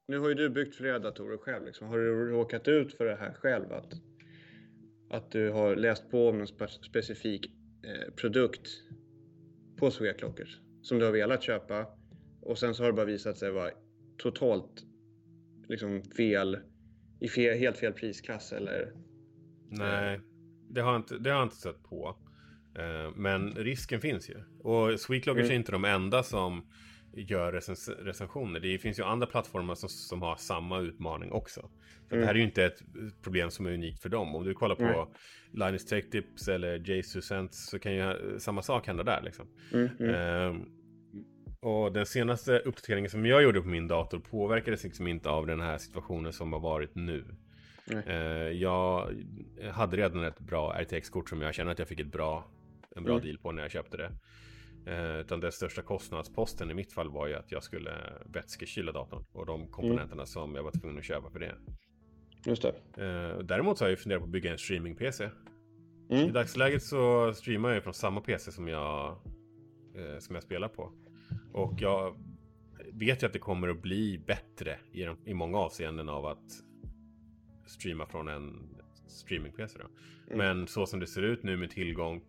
nu 0.08 0.18
har 0.18 0.28
ju 0.28 0.34
du 0.34 0.48
byggt 0.50 0.76
flera 0.76 0.98
datorer 0.98 1.36
själv, 1.36 1.66
liksom. 1.66 1.88
har 1.88 1.98
du 1.98 2.30
råkat 2.30 2.68
ut 2.68 2.94
för 2.94 3.04
det 3.04 3.16
här 3.16 3.32
själv? 3.32 3.72
Att, 3.72 3.92
att 5.10 5.30
du 5.30 5.50
har 5.50 5.76
läst 5.76 6.10
på 6.10 6.28
om 6.28 6.40
en 6.40 6.46
specifik 6.82 7.46
eh, 7.84 8.14
produkt 8.14 8.68
på 9.82 9.90
Sweclockers 9.90 10.58
som 10.82 10.98
du 10.98 11.04
har 11.04 11.12
velat 11.12 11.42
köpa 11.42 11.86
och 12.40 12.58
sen 12.58 12.74
så 12.74 12.82
har 12.82 12.86
det 12.86 12.96
bara 12.96 13.06
visat 13.06 13.38
sig 13.38 13.50
vara 13.50 13.70
totalt 14.18 14.84
liksom 15.68 16.02
fel, 16.02 16.58
i 17.20 17.28
fel, 17.28 17.58
helt 17.58 17.78
fel 17.78 17.92
prisklass 17.92 18.52
eller? 18.52 18.92
Nej, 19.68 20.20
det 20.70 20.80
har 20.80 20.92
jag 20.92 21.00
inte, 21.00 21.18
det 21.18 21.30
har 21.30 21.36
jag 21.36 21.46
inte 21.46 21.56
sett 21.56 21.82
på. 21.82 22.16
Eh, 22.78 23.16
men 23.16 23.54
risken 23.54 24.00
finns 24.00 24.30
ju. 24.30 24.36
Och 24.60 25.00
Sweetloggers 25.00 25.44
Mm. 25.44 25.52
är 25.52 25.56
inte 25.56 25.72
de 25.72 25.84
enda 25.84 26.22
som 26.22 26.66
gör 27.14 27.52
recens 27.52 27.88
recensioner. 27.88 28.60
Det 28.60 28.78
finns 28.78 28.98
ju 28.98 29.02
andra 29.02 29.26
plattformar 29.26 29.74
som, 29.74 29.88
som 29.88 30.22
har 30.22 30.36
samma 30.36 30.80
utmaning 30.80 31.32
också. 31.32 31.70
Så 32.08 32.14
det 32.16 32.24
här 32.24 32.34
är 32.34 32.38
ju 32.38 32.44
inte 32.44 32.64
ett 32.64 32.82
problem 33.22 33.50
som 33.50 33.66
är 33.66 33.72
unikt 33.72 34.02
för 34.02 34.08
dem. 34.08 34.34
Om 34.34 34.44
du 34.44 34.54
kollar 34.54 34.74
på 34.74 34.82
Nej. 34.82 35.06
Linus 35.52 35.86
Tech 35.86 36.10
Tips 36.10 36.48
eller 36.48 36.78
Jesus 36.78 37.24
Sense 37.24 37.70
så 37.70 37.78
kan 37.78 37.92
ju 37.92 38.00
eh, 38.00 38.38
samma 38.38 38.62
sak 38.62 38.86
hända 38.86 39.02
där 39.02 39.22
liksom. 39.22 39.46
Mm, 39.72 39.88
mm. 40.00 40.14
Ehm, 40.14 40.64
och 41.60 41.92
den 41.92 42.06
senaste 42.06 42.58
uppdateringen 42.58 43.10
som 43.10 43.26
jag 43.26 43.42
gjorde 43.42 43.60
på 43.62 43.68
min 43.68 43.88
dator 43.88 44.18
påverkades 44.18 44.84
liksom 44.84 45.06
inte 45.06 45.30
av 45.30 45.46
den 45.46 45.60
här 45.60 45.78
situationen 45.78 46.32
som 46.32 46.52
har 46.52 46.60
varit 46.60 46.94
nu. 46.94 47.24
Nej. 47.86 48.02
Eh, 48.06 48.48
jag 48.48 49.14
hade 49.72 49.96
redan 49.96 50.24
ett 50.24 50.40
bra 50.40 50.72
RTX-kort 50.82 51.28
som 51.28 51.42
jag 51.42 51.54
känner 51.54 51.72
att 51.72 51.78
jag 51.78 51.88
fick 51.88 52.00
ett 52.00 52.12
bra, 52.12 52.44
en 52.96 53.04
bra 53.04 53.12
Mm. 53.14 53.26
deal 53.26 53.38
på 53.38 53.52
när 53.52 53.62
jag 53.62 53.70
köpte 53.70 53.96
det. 53.96 54.10
Eh, 54.86 55.16
utan 55.20 55.40
den 55.40 55.52
största 55.52 55.82
kostnadsposten 55.82 56.70
i 56.70 56.74
mitt 56.74 56.92
fall 56.92 57.10
var 57.10 57.26
ju 57.26 57.34
att 57.34 57.52
jag 57.52 57.62
skulle 57.62 57.90
vätskekyla 58.26 58.92
datorn 58.92 59.24
och 59.32 59.46
de 59.46 59.66
komponenterna 59.68 60.26
som 60.26 60.54
jag 60.54 60.62
var 60.62 60.70
tvungen 60.70 60.98
att 60.98 61.04
köpa 61.04 61.30
för 61.30 61.38
det. 61.38 61.54
Just 62.46 62.62
det. 62.62 62.68
Eh, 63.04 63.38
däremot 63.38 63.78
så 63.78 63.84
har 63.84 63.90
jag 63.90 63.98
funderat 63.98 64.20
på 64.20 64.24
att 64.26 64.30
bygga 64.32 64.50
en 64.50 64.58
streaming-PC. 64.58 65.24
I 66.10 66.14
Mm. 66.20 66.32
dagsläget 66.32 66.82
så 66.82 67.32
streamar 67.34 67.70
jag 67.72 67.82
från 67.82 67.94
samma 67.94 68.20
PC 68.20 68.52
som 68.52 68.68
jag, 68.68 69.10
eh, 69.96 70.18
som 70.18 70.34
jag 70.34 70.42
spelar 70.44 70.68
på. 70.68 70.92
Och 71.52 71.74
jag 71.78 72.16
vet 72.92 73.22
ju 73.22 73.26
att 73.26 73.32
det 73.32 73.38
kommer 73.38 73.68
att 73.68 73.82
bli 73.82 74.18
bättre 74.26 74.78
i, 74.92 75.02
de, 75.02 75.16
i 75.24 75.34
många 75.34 75.58
avseenden 75.58 76.08
av 76.08 76.26
att 76.26 76.52
streama 77.66 78.06
från 78.06 78.28
en 78.28 78.76
streaming-PC. 79.08 79.78
Mm. 79.78 80.38
Men 80.38 80.66
så 80.66 80.86
som 80.86 81.00
det 81.00 81.06
ser 81.06 81.22
ut 81.22 81.42
nu 81.42 81.56
med 81.56 81.70
tillgång 81.70 82.22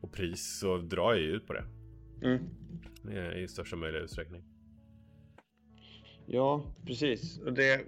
och 0.00 0.12
pris 0.12 0.58
så 0.58 0.76
drar 0.76 1.12
jag 1.12 1.22
ju 1.22 1.30
ut 1.30 1.46
på 1.46 1.52
det 1.52 1.64
Mm. 2.22 2.38
eh, 3.10 3.42
i 3.42 3.48
största 3.48 3.76
möjliga 3.76 4.02
utsträckning. 4.02 4.42
Ja, 6.26 6.74
precis. 6.86 7.38
Och 7.38 7.52
det 7.52 7.84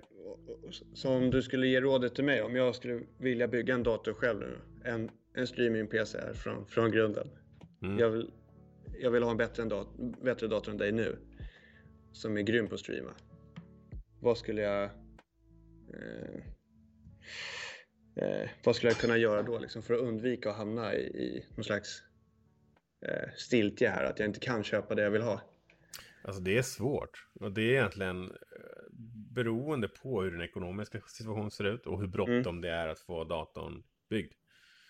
som 0.95 1.31
du 1.31 1.43
skulle 1.43 1.67
ge 1.67 1.81
rådet 1.81 2.15
till 2.15 2.25
mig 2.25 2.43
om 2.43 2.57
jag 2.57 2.75
skulle 2.75 3.03
vilja 3.19 3.49
bygga 3.49 3.75
en 3.75 3.83
dator 3.83 4.13
själv 4.13 4.41
nu. 4.41 4.59
En, 4.85 5.11
en 5.35 5.47
streaming-PC 5.47 6.19
här 6.19 6.35
från, 6.35 6.67
från 6.67 6.91
grunden. 6.91 7.29
Mm. 7.83 7.99
Jag, 7.99 8.11
vill, 8.11 8.31
jag 9.01 9.11
vill 9.11 9.23
ha 9.23 9.31
en 9.31 9.37
bättre, 9.37 9.63
en 9.63 9.69
dat 9.69 9.89
bättre 10.23 10.47
dator 10.47 10.73
än 10.73 10.79
dig 10.79 10.93
nu. 10.93 11.17
Som 12.13 12.37
är 12.37 12.43
grym 12.43 12.69
på 12.69 12.75
att 12.75 12.81
streama. 12.81 13.15
Vad 14.21 14.39
skulle 14.39 14.63
jag... 14.63 14.85
Eh, 15.95 16.35
eh, 18.17 18.49
vad 18.65 18.77
skulle 18.77 18.93
jag 18.93 19.01
kunna 19.01 19.17
göra 19.17 19.43
då 19.43 19.59
liksom, 19.59 19.83
för 19.83 19.95
att 19.95 20.01
undvika 20.01 20.51
att 20.51 20.57
hamna 20.57 20.95
i, 20.95 21.01
i 21.01 21.45
någon 21.55 21.65
slags 21.65 22.03
stiltje 23.37 23.91
här? 23.91 24.05
Att 24.05 24.19
jag 24.19 24.29
inte 24.29 24.41
kan 24.41 24.65
köpa 24.65 24.95
det 24.95 25.03
jag 25.03 25.11
vill 25.11 25.23
ha. 25.23 25.41
Alltså 26.25 26.43
det 26.43 26.59
är 26.59 26.63
svårt. 26.63 27.27
Och 27.41 27.53
det 27.53 27.63
är 27.63 27.71
egentligen 27.71 28.25
eh, 28.31 28.37
beroende 29.35 29.89
på 29.89 30.23
hur 30.23 30.31
den 30.31 30.41
ekonomiska 30.41 31.01
situationen 31.07 31.51
ser 31.51 31.65
ut 31.65 31.87
och 31.87 32.01
hur 32.01 32.07
bråttom 32.07 32.61
det 32.61 32.71
är 32.71 32.89
att 32.89 33.01
få 33.01 33.25
datorn 33.25 33.83
byggd. 34.11 34.33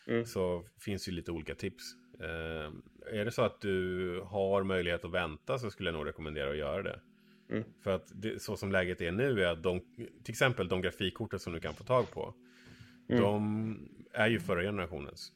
Mm. 0.07 0.25
Så 0.25 0.65
finns 0.81 1.09
ju 1.09 1.13
lite 1.13 1.33
olika 1.33 1.55
tips. 1.55 1.83
Eh, 2.21 2.73
är 3.19 3.25
det 3.25 3.31
så 3.31 3.43
att 3.43 3.61
du 3.61 4.21
har 4.25 4.63
möjlighet 4.63 5.05
att 5.05 5.13
vänta 5.13 5.59
så 5.59 5.71
skulle 5.71 5.91
jag 5.91 5.95
nog 5.95 6.07
rekommendera 6.07 6.51
att 6.51 6.57
göra 6.57 6.83
det. 6.83 7.01
Mm. 7.51 7.65
För 7.83 7.91
att 7.91 8.13
det, 8.15 8.43
så 8.43 8.57
som 8.57 8.73
läget 8.73 9.01
är 9.01 9.13
nu 9.13 9.43
är 9.43 9.47
att 9.47 9.63
de, 9.63 9.81
till 9.97 10.33
exempel 10.33 10.69
de 10.69 10.83
grafikkorten 10.83 11.39
som 11.39 11.53
du 11.53 11.61
kan 11.61 11.75
få 11.75 11.85
tag 11.85 12.11
på. 12.11 12.35
Mm. 13.09 13.23
De 13.23 13.89
är 14.13 14.29
ju 14.29 14.41
förra 14.41 14.63
generationens. 14.63 15.33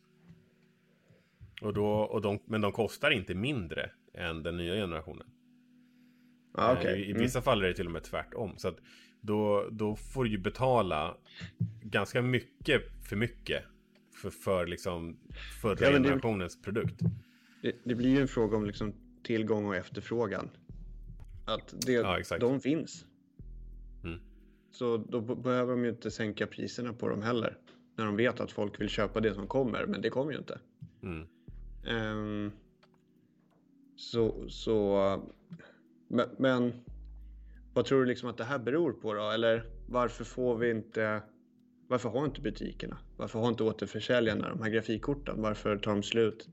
Och 1.63 1.75
då, 1.75 1.87
och 1.89 2.23
de, 2.23 2.39
men 2.45 2.61
de 2.61 2.73
kostar 2.73 3.11
inte 3.11 3.35
mindre 3.35 3.91
än 4.15 4.43
den 4.43 4.57
nya 4.57 4.75
generationen. 4.75 5.27
Ah, 6.55 6.73
Eh, 6.73 6.79
okej. 6.79 7.01
I, 7.01 7.05
I 7.05 7.11
Mm. 7.11 7.23
vissa 7.23 7.43
fall 7.43 7.63
är 7.63 7.69
det 7.69 7.75
till 7.75 7.87
och 7.87 7.93
med 7.93 8.03
tvärtom. 8.05 8.55
Så 8.57 8.69
att 8.69 8.77
då, 9.21 9.69
då 9.73 9.97
får 9.97 10.25
du 10.25 10.31
ju 10.31 10.39
betala 10.39 11.17
ganska 11.83 12.23
mycket 12.23 12.83
för 13.09 13.17
mycket. 13.17 13.63
För, 14.23 14.31
för 14.31 14.67
liksom 14.67 15.17
förra 15.63 15.77
Ja, 15.81 15.91
men 15.93 16.03
det- 16.03 16.09
generationens 16.09 16.63
produkt. 16.63 17.01
Det, 17.63 17.77
det 17.85 17.95
blir 17.95 18.09
ju 18.11 18.21
en 18.21 18.29
fråga 18.29 18.57
om 18.57 18.65
liksom 18.67 18.93
tillgång 19.23 19.67
och 19.67 19.77
efterfrågan. 19.77 20.51
Att 21.47 21.75
det, 21.87 21.93
Ja, 21.93 22.39
de 22.41 22.61
finns. 22.61 23.05
Mm. 24.05 24.21
Så 24.71 24.97
då 24.97 25.21
behöver 25.21 25.73
de 25.73 25.85
ju 25.85 25.91
inte 25.91 26.11
sänka 26.11 26.47
priserna 26.47 26.93
på 26.93 27.09
dem 27.09 27.23
heller. 27.23 27.59
När 27.97 28.05
de 28.05 28.17
vet 28.17 28.41
att 28.41 28.53
folk 28.53 28.81
vill 28.81 28.89
köpa 28.89 29.21
det 29.21 29.35
som 29.35 29.47
kommer, 29.47 29.87
men 29.87 30.01
det 30.01 30.11
kommer 30.11 30.33
ju 30.33 30.39
inte. 30.39 30.59
Mm. 31.03 31.27
Ehm, 31.87 32.53
så, 33.97 34.49
så... 34.49 35.23
Men, 36.09 36.29
men 36.39 36.73
vad 37.75 37.85
tror 37.85 38.01
du 38.01 38.07
liksom 38.07 38.29
att 38.29 38.37
det 38.37 38.45
här 38.45 38.59
beror 38.59 38.93
på 38.93 39.15
då? 39.15 39.31
Eller 39.31 39.65
varför 39.89 40.25
får 40.25 40.57
vi 40.57 40.71
inte... 40.71 41.23
Varför 41.89 42.09
har 42.09 42.25
inte 42.25 42.41
butikerna? 42.41 42.99
Varför 43.17 43.39
har 43.39 43.49
inte 43.49 43.63
återförsäljarna 43.63 44.49
de 44.49 44.63
här 44.63 44.71
grafikkorten? 44.71 45.43
Varför 45.43 45.77
tar 45.77 45.91
de 45.91 46.03
slut 46.03 46.49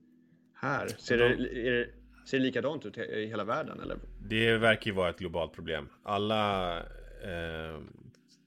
här? 0.53 0.87
Ser 0.87 1.17
det, 1.17 1.25
är 1.67 1.71
det, 1.71 1.89
ser 2.27 2.37
det 2.37 2.43
likadant 2.43 2.85
ut 2.85 2.97
i 2.97 3.25
hela 3.25 3.43
världen 3.43 3.79
eller? 3.79 3.97
Det 4.29 4.57
verkar 4.57 4.91
ju 4.91 4.95
vara 4.97 5.09
ett 5.09 5.19
globalt 5.19 5.53
problem. 5.53 5.89
Alla... 6.03 6.77
Eh, 7.23 7.79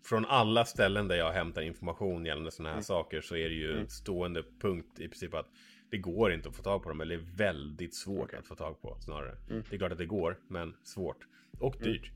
från 0.04 0.24
alla 0.24 0.64
ställen 0.64 1.08
där 1.08 1.16
jag 1.16 1.32
hämtar 1.32 1.62
information 1.62 2.26
gällande 2.26 2.50
sådana 2.50 2.68
här 2.68 2.74
Mm. 2.76 2.82
saker 2.82 3.20
så 3.20 3.36
är 3.36 3.48
det 3.48 3.54
ju 3.54 3.78
en 3.78 3.88
stående 3.88 4.42
punkt 4.60 5.00
i 5.00 5.08
princip 5.08 5.34
att 5.34 5.46
det 5.90 5.98
går 5.98 6.32
inte 6.32 6.48
att 6.48 6.56
få 6.56 6.62
tag 6.62 6.82
på 6.82 6.88
dem, 6.88 7.00
eller 7.00 7.16
det 7.16 7.22
är 7.22 7.36
väldigt 7.36 7.94
svårt 7.94 8.34
att 8.34 8.46
få 8.46 8.54
tag 8.54 8.82
på 8.82 8.96
snarare. 9.00 9.36
Mm. 9.50 9.62
Det 9.70 9.76
är 9.76 9.78
klart 9.78 9.92
att 9.92 9.98
det 9.98 10.06
går, 10.06 10.38
men 10.48 10.74
svårt. 10.82 11.26
Och 11.58 11.76
dyrt. 11.82 12.10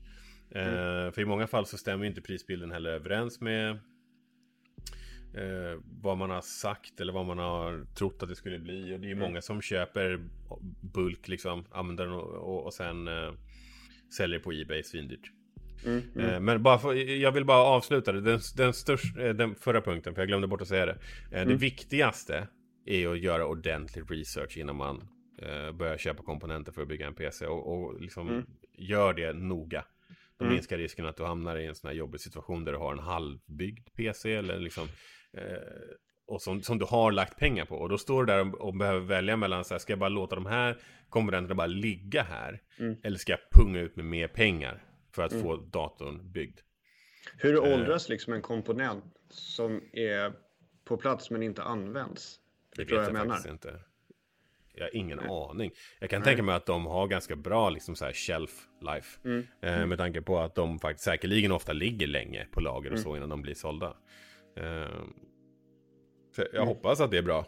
Eh, 0.49 1.11
för 1.11 1.19
i 1.19 1.25
många 1.25 1.47
fall 1.47 1.65
så 1.65 1.77
stämmer 1.77 2.05
inte 2.05 2.21
prisbilden 2.21 2.71
heller 2.71 2.89
överens 2.89 3.41
med 3.41 3.69
eh, 5.33 5.79
vad 6.01 6.17
man 6.17 6.29
har 6.29 6.41
sagt 6.41 7.01
eller 7.01 7.13
vad 7.13 7.25
man 7.25 7.37
har 7.37 7.85
trott 7.95 8.23
att 8.23 8.29
det 8.29 8.35
skulle 8.35 8.59
bli. 8.59 8.95
Och 8.95 8.99
det 8.99 9.07
är 9.07 9.09
ju 9.09 9.15
många 9.15 9.41
som 9.41 9.61
köper 9.61 10.19
bulk 10.81 11.27
liksom, 11.27 11.65
använder 11.71 12.05
den 12.05 12.13
och, 12.13 12.33
och, 12.33 12.65
och 12.65 12.73
sen 12.73 13.07
eh, 13.07 13.33
säljer 14.17 14.39
på 14.39 14.51
Ebay 14.51 14.83
svindyrt. 14.83 15.31
Mm, 15.85 16.01
mm. 16.15 16.29
Eh, 16.29 16.39
Men 16.39 16.63
bara 16.63 16.79
för, 16.79 16.93
jag 16.93 17.31
vill 17.31 17.45
bara 17.45 17.63
avsluta 17.63 18.11
det. 18.11 18.21
Den, 18.21 18.39
den, 18.57 18.73
största, 18.73 19.21
eh, 19.21 19.33
den 19.33 19.55
förra 19.55 19.81
punkten, 19.81 20.15
för 20.15 20.21
jag 20.21 20.27
glömde 20.27 20.47
bort 20.47 20.61
att 20.61 20.67
säga 20.67 20.85
det. 20.85 20.97
Eh, 21.31 21.47
Det 21.47 21.55
viktigaste 21.55 22.47
är 22.85 23.07
att 23.07 23.19
göra 23.19 23.45
ordentlig 23.47 24.11
research 24.11 24.57
innan 24.57 24.75
man 24.75 25.07
eh, 25.41 25.71
börjar 25.71 25.97
köpa 25.97 26.23
komponenter 26.23 26.71
för 26.71 26.81
att 26.81 26.87
bygga 26.87 27.07
en 27.07 27.13
PC. 27.13 27.45
Och, 27.45 27.73
och 27.73 28.01
liksom 28.01 28.29
Mm. 28.29 28.45
gör 28.73 29.13
det 29.13 29.33
noga. 29.33 29.85
Då 30.37 30.45
Mm. 30.45 30.53
minskar 30.55 30.77
risken 30.77 31.05
att 31.05 31.17
du 31.17 31.23
hamnar 31.23 31.57
i 31.57 31.65
en 31.65 31.75
sån 31.75 31.87
här 31.87 31.95
jobbig 31.95 32.21
situation 32.21 32.65
där 32.65 32.71
du 32.71 32.77
har 32.77 32.91
en 32.91 32.99
halvbyggd 32.99 33.87
PC 33.95 34.33
eller 34.35 34.59
liksom 34.59 34.87
eh, 35.33 35.43
och 36.27 36.41
som, 36.41 36.61
som 36.61 36.79
du 36.79 36.85
har 36.85 37.11
lagt 37.11 37.37
pengar 37.39 37.65
på. 37.65 37.75
Och 37.75 37.89
då 37.89 37.97
står 37.97 38.23
du 38.25 38.33
där 38.33 38.39
och, 38.53 38.61
och 38.67 38.75
behöver 38.77 38.99
välja 38.99 39.37
mellan 39.37 39.65
så 39.65 39.73
här, 39.73 39.79
ska 39.79 39.91
jag 39.93 39.99
bara 39.99 40.09
låta 40.09 40.35
de 40.35 40.45
här 40.45 40.77
komponenterna 41.09 41.55
bara 41.55 41.67
ligga 41.67 42.23
här? 42.23 42.61
Mm. 42.79 42.95
Eller 43.03 43.17
ska 43.17 43.31
jag 43.31 43.39
punga 43.51 43.79
ut 43.79 43.95
med 43.95 44.05
mer 44.05 44.27
pengar 44.27 44.83
för 45.11 45.23
att 45.23 45.31
Mm. 45.31 45.43
få 45.43 45.55
datorn 45.57 46.31
byggd? 46.31 46.59
Hur 47.37 47.53
Eh. 47.55 47.73
åldras 47.73 48.09
liksom 48.09 48.33
en 48.33 48.41
komponent 48.41 49.03
som 49.29 49.81
är 49.93 50.33
på 50.85 50.97
plats 50.97 51.29
men 51.31 51.43
inte 51.43 51.63
används? 51.63 52.37
Det 52.75 52.91
vad 52.91 52.99
jag, 52.99 53.05
jag 53.05 53.13
menar? 53.13 53.25
faktiskt 53.27 53.49
inte. 53.49 53.79
Jag 54.73 54.83
har 54.85 54.95
ingen 54.95 55.17
Nej. 55.17 55.27
aning. 55.29 55.71
Jag 55.99 56.09
kan 56.09 56.19
Nej. 56.19 56.25
tänka 56.25 56.43
mig 56.43 56.55
att 56.55 56.65
de 56.65 56.85
har 56.85 57.07
ganska 57.07 57.35
bra 57.35 57.69
liksom 57.69 57.95
så 57.95 58.05
här 58.05 58.13
shelf 58.13 58.67
life. 58.81 59.19
Mm. 59.25 59.47
Eh, 59.61 59.85
med 59.85 59.97
tanke 59.97 60.21
på 60.21 60.39
att 60.39 60.55
de 60.55 60.79
faktiskt 60.79 61.03
säkerligen 61.05 61.51
ofta 61.51 61.73
ligger 61.73 62.07
länge 62.07 62.47
på 62.51 62.59
lager 62.59 62.89
och 62.91 62.97
Mm. 62.97 63.03
så 63.03 63.15
innan 63.15 63.29
de 63.29 63.41
blir 63.41 63.53
sålda. 63.53 63.87
Eh, 64.55 65.03
så 66.35 66.41
jag 66.41 66.55
Mm. 66.55 66.67
hoppas 66.67 67.01
att 67.01 67.11
det 67.11 67.17
är 67.17 67.21
bra. 67.21 67.45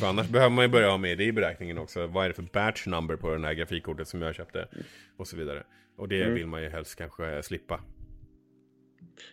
För 0.00 0.06
annars 0.06 0.28
behöver 0.28 0.54
man 0.54 0.64
ju 0.64 0.68
börja 0.70 0.90
ha 0.90 0.98
med 0.98 1.18
det 1.18 1.24
i 1.24 1.32
beräkningen 1.32 1.78
också. 1.78 2.06
Vad 2.06 2.24
är 2.24 2.28
det 2.28 2.34
för 2.34 2.42
batch 2.52 2.86
number 2.86 3.16
på 3.16 3.30
den 3.30 3.44
här 3.44 3.52
grafikkortet 3.54 4.08
som 4.08 4.22
jag 4.22 4.34
köpte? 4.34 4.68
Och 5.16 5.28
så 5.28 5.36
vidare. 5.36 5.64
Och 5.96 6.08
det 6.08 6.22
Mm. 6.22 6.34
vill 6.34 6.46
man 6.46 6.62
ju 6.62 6.68
helst 6.68 6.96
kanske 6.98 7.42
slippa. 7.42 7.80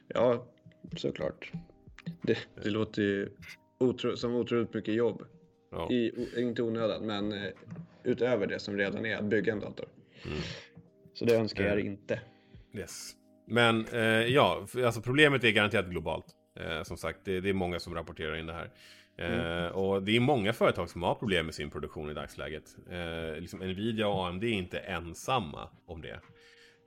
Ja, 0.08 0.46
såklart. 0.98 1.52
Det, 2.22 2.38
det 2.64 2.70
låter 2.70 3.02
ju 3.02 3.30
otro, 3.84 4.18
som 4.18 4.36
otroligt 4.36 4.74
mycket 4.74 4.94
jobb. 4.94 5.24
Ja. 5.72 5.92
I, 5.92 6.28
inte 6.38 6.64
onödan, 6.64 7.06
men 7.06 7.32
eh, 7.34 7.50
utöver 8.04 8.48
det 8.48 8.60
som 8.60 8.78
redan 8.78 9.06
är 9.06 9.18
att 9.18 9.26
bygga 9.26 9.54
en 9.54 9.60
dator. 9.60 9.86
Mm. 10.26 10.38
Så 11.14 11.26
det 11.26 11.36
önskar 11.36 11.64
jag 11.64 11.80
Eh. 11.80 11.86
inte. 11.86 12.22
Yes. 12.74 13.12
Men 13.48 13.86
eh, 13.88 14.02
ja, 14.04 14.68
alltså 14.86 15.02
problemet 15.02 15.44
är 15.44 15.52
garanterat 15.52 15.86
globalt. 15.88 16.26
Eh, 16.60 16.84
som 16.84 16.98
sagt, 16.98 17.20
det, 17.24 17.40
det 17.42 17.50
är 17.50 17.54
många 17.54 17.80
som 17.80 17.96
rapporterar 17.96 18.36
in 18.36 18.46
det 18.46 18.54
här. 18.54 18.70
Eh, 19.18 19.68
Och 19.68 20.04
det 20.04 20.16
är 20.16 20.20
många 20.20 20.54
företag 20.54 20.90
som 20.90 21.04
har 21.04 21.16
problem 21.16 21.46
med 21.46 21.56
sin 21.56 21.70
produktion 21.70 22.10
i 22.10 22.14
dagsläget. 22.14 22.64
Eh, 22.90 23.42
liksom 23.42 23.60
Nvidia 23.60 24.08
och 24.08 24.28
AMD 24.28 24.44
är 24.44 24.48
inte 24.48 24.80
ensamma 24.80 25.70
om 25.86 26.02
det. 26.02 26.20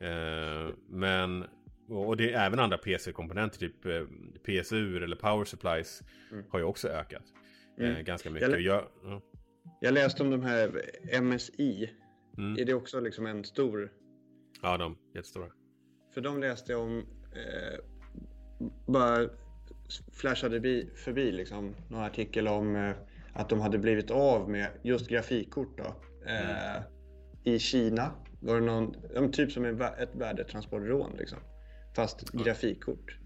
Eh, 0.07 0.69
men, 0.89 1.45
och 1.89 2.16
det 2.16 2.32
är 2.32 2.47
även 2.47 2.59
andra 2.59 2.78
PC-komponenter, 2.78 3.59
typ 3.59 3.87
eh, 3.87 4.03
PSU 4.45 5.05
eller 5.05 5.16
Power 5.16 5.45
Supplies 5.45 6.03
Mm. 6.32 6.45
har 6.51 6.59
ju 6.59 6.64
också 6.64 6.89
ökat. 6.89 7.22
Eh, 7.80 7.91
Mm. 7.91 8.05
ganska 8.05 8.30
mycket. 8.30 8.51
Jag- 8.51 8.61
Jag, 8.61 8.84
ja. 9.05 9.20
Jag 9.80 9.95
läste 9.95 10.22
om 10.22 10.30
de 10.30 10.43
här 10.43 10.82
MSI. 11.20 11.91
Mm. 12.39 12.59
Är 12.59 12.64
det 12.64 12.74
också 12.74 13.01
liksom 13.01 13.26
en 13.26 13.45
stor... 13.45 13.93
ja, 14.62 14.76
de 14.76 14.97
jättestora. 15.14 15.47
För 16.14 16.20
de 16.20 16.41
läste 16.41 16.72
jag 16.72 16.80
om... 16.80 16.99
Eh, 17.32 17.78
bara 18.87 19.28
flashade 20.12 20.61
bi, 20.61 20.91
förbi 21.05 21.32
liksom 21.32 21.74
någon 21.91 22.03
artikel 22.03 22.49
om 22.49 22.76
eh, 22.76 22.93
att 23.34 23.49
de 23.49 23.61
hade 23.61 23.78
blivit 23.78 24.11
av 24.11 24.51
med 24.51 24.68
just 24.82 25.09
grafikkort 25.09 25.78
då. 25.78 25.95
Eh, 26.26 26.82
I 27.55 27.59
Kina 27.59 28.11
var 28.41 28.55
det 28.61 28.66
någon, 28.66 29.32
typ 29.32 29.53
som 29.53 29.64
en, 29.64 29.80
ett 29.80 30.14
värdetransportrån 30.14 31.12
liksom. 31.18 31.39
Fast 31.97 32.31
grafikkort. 32.33 33.19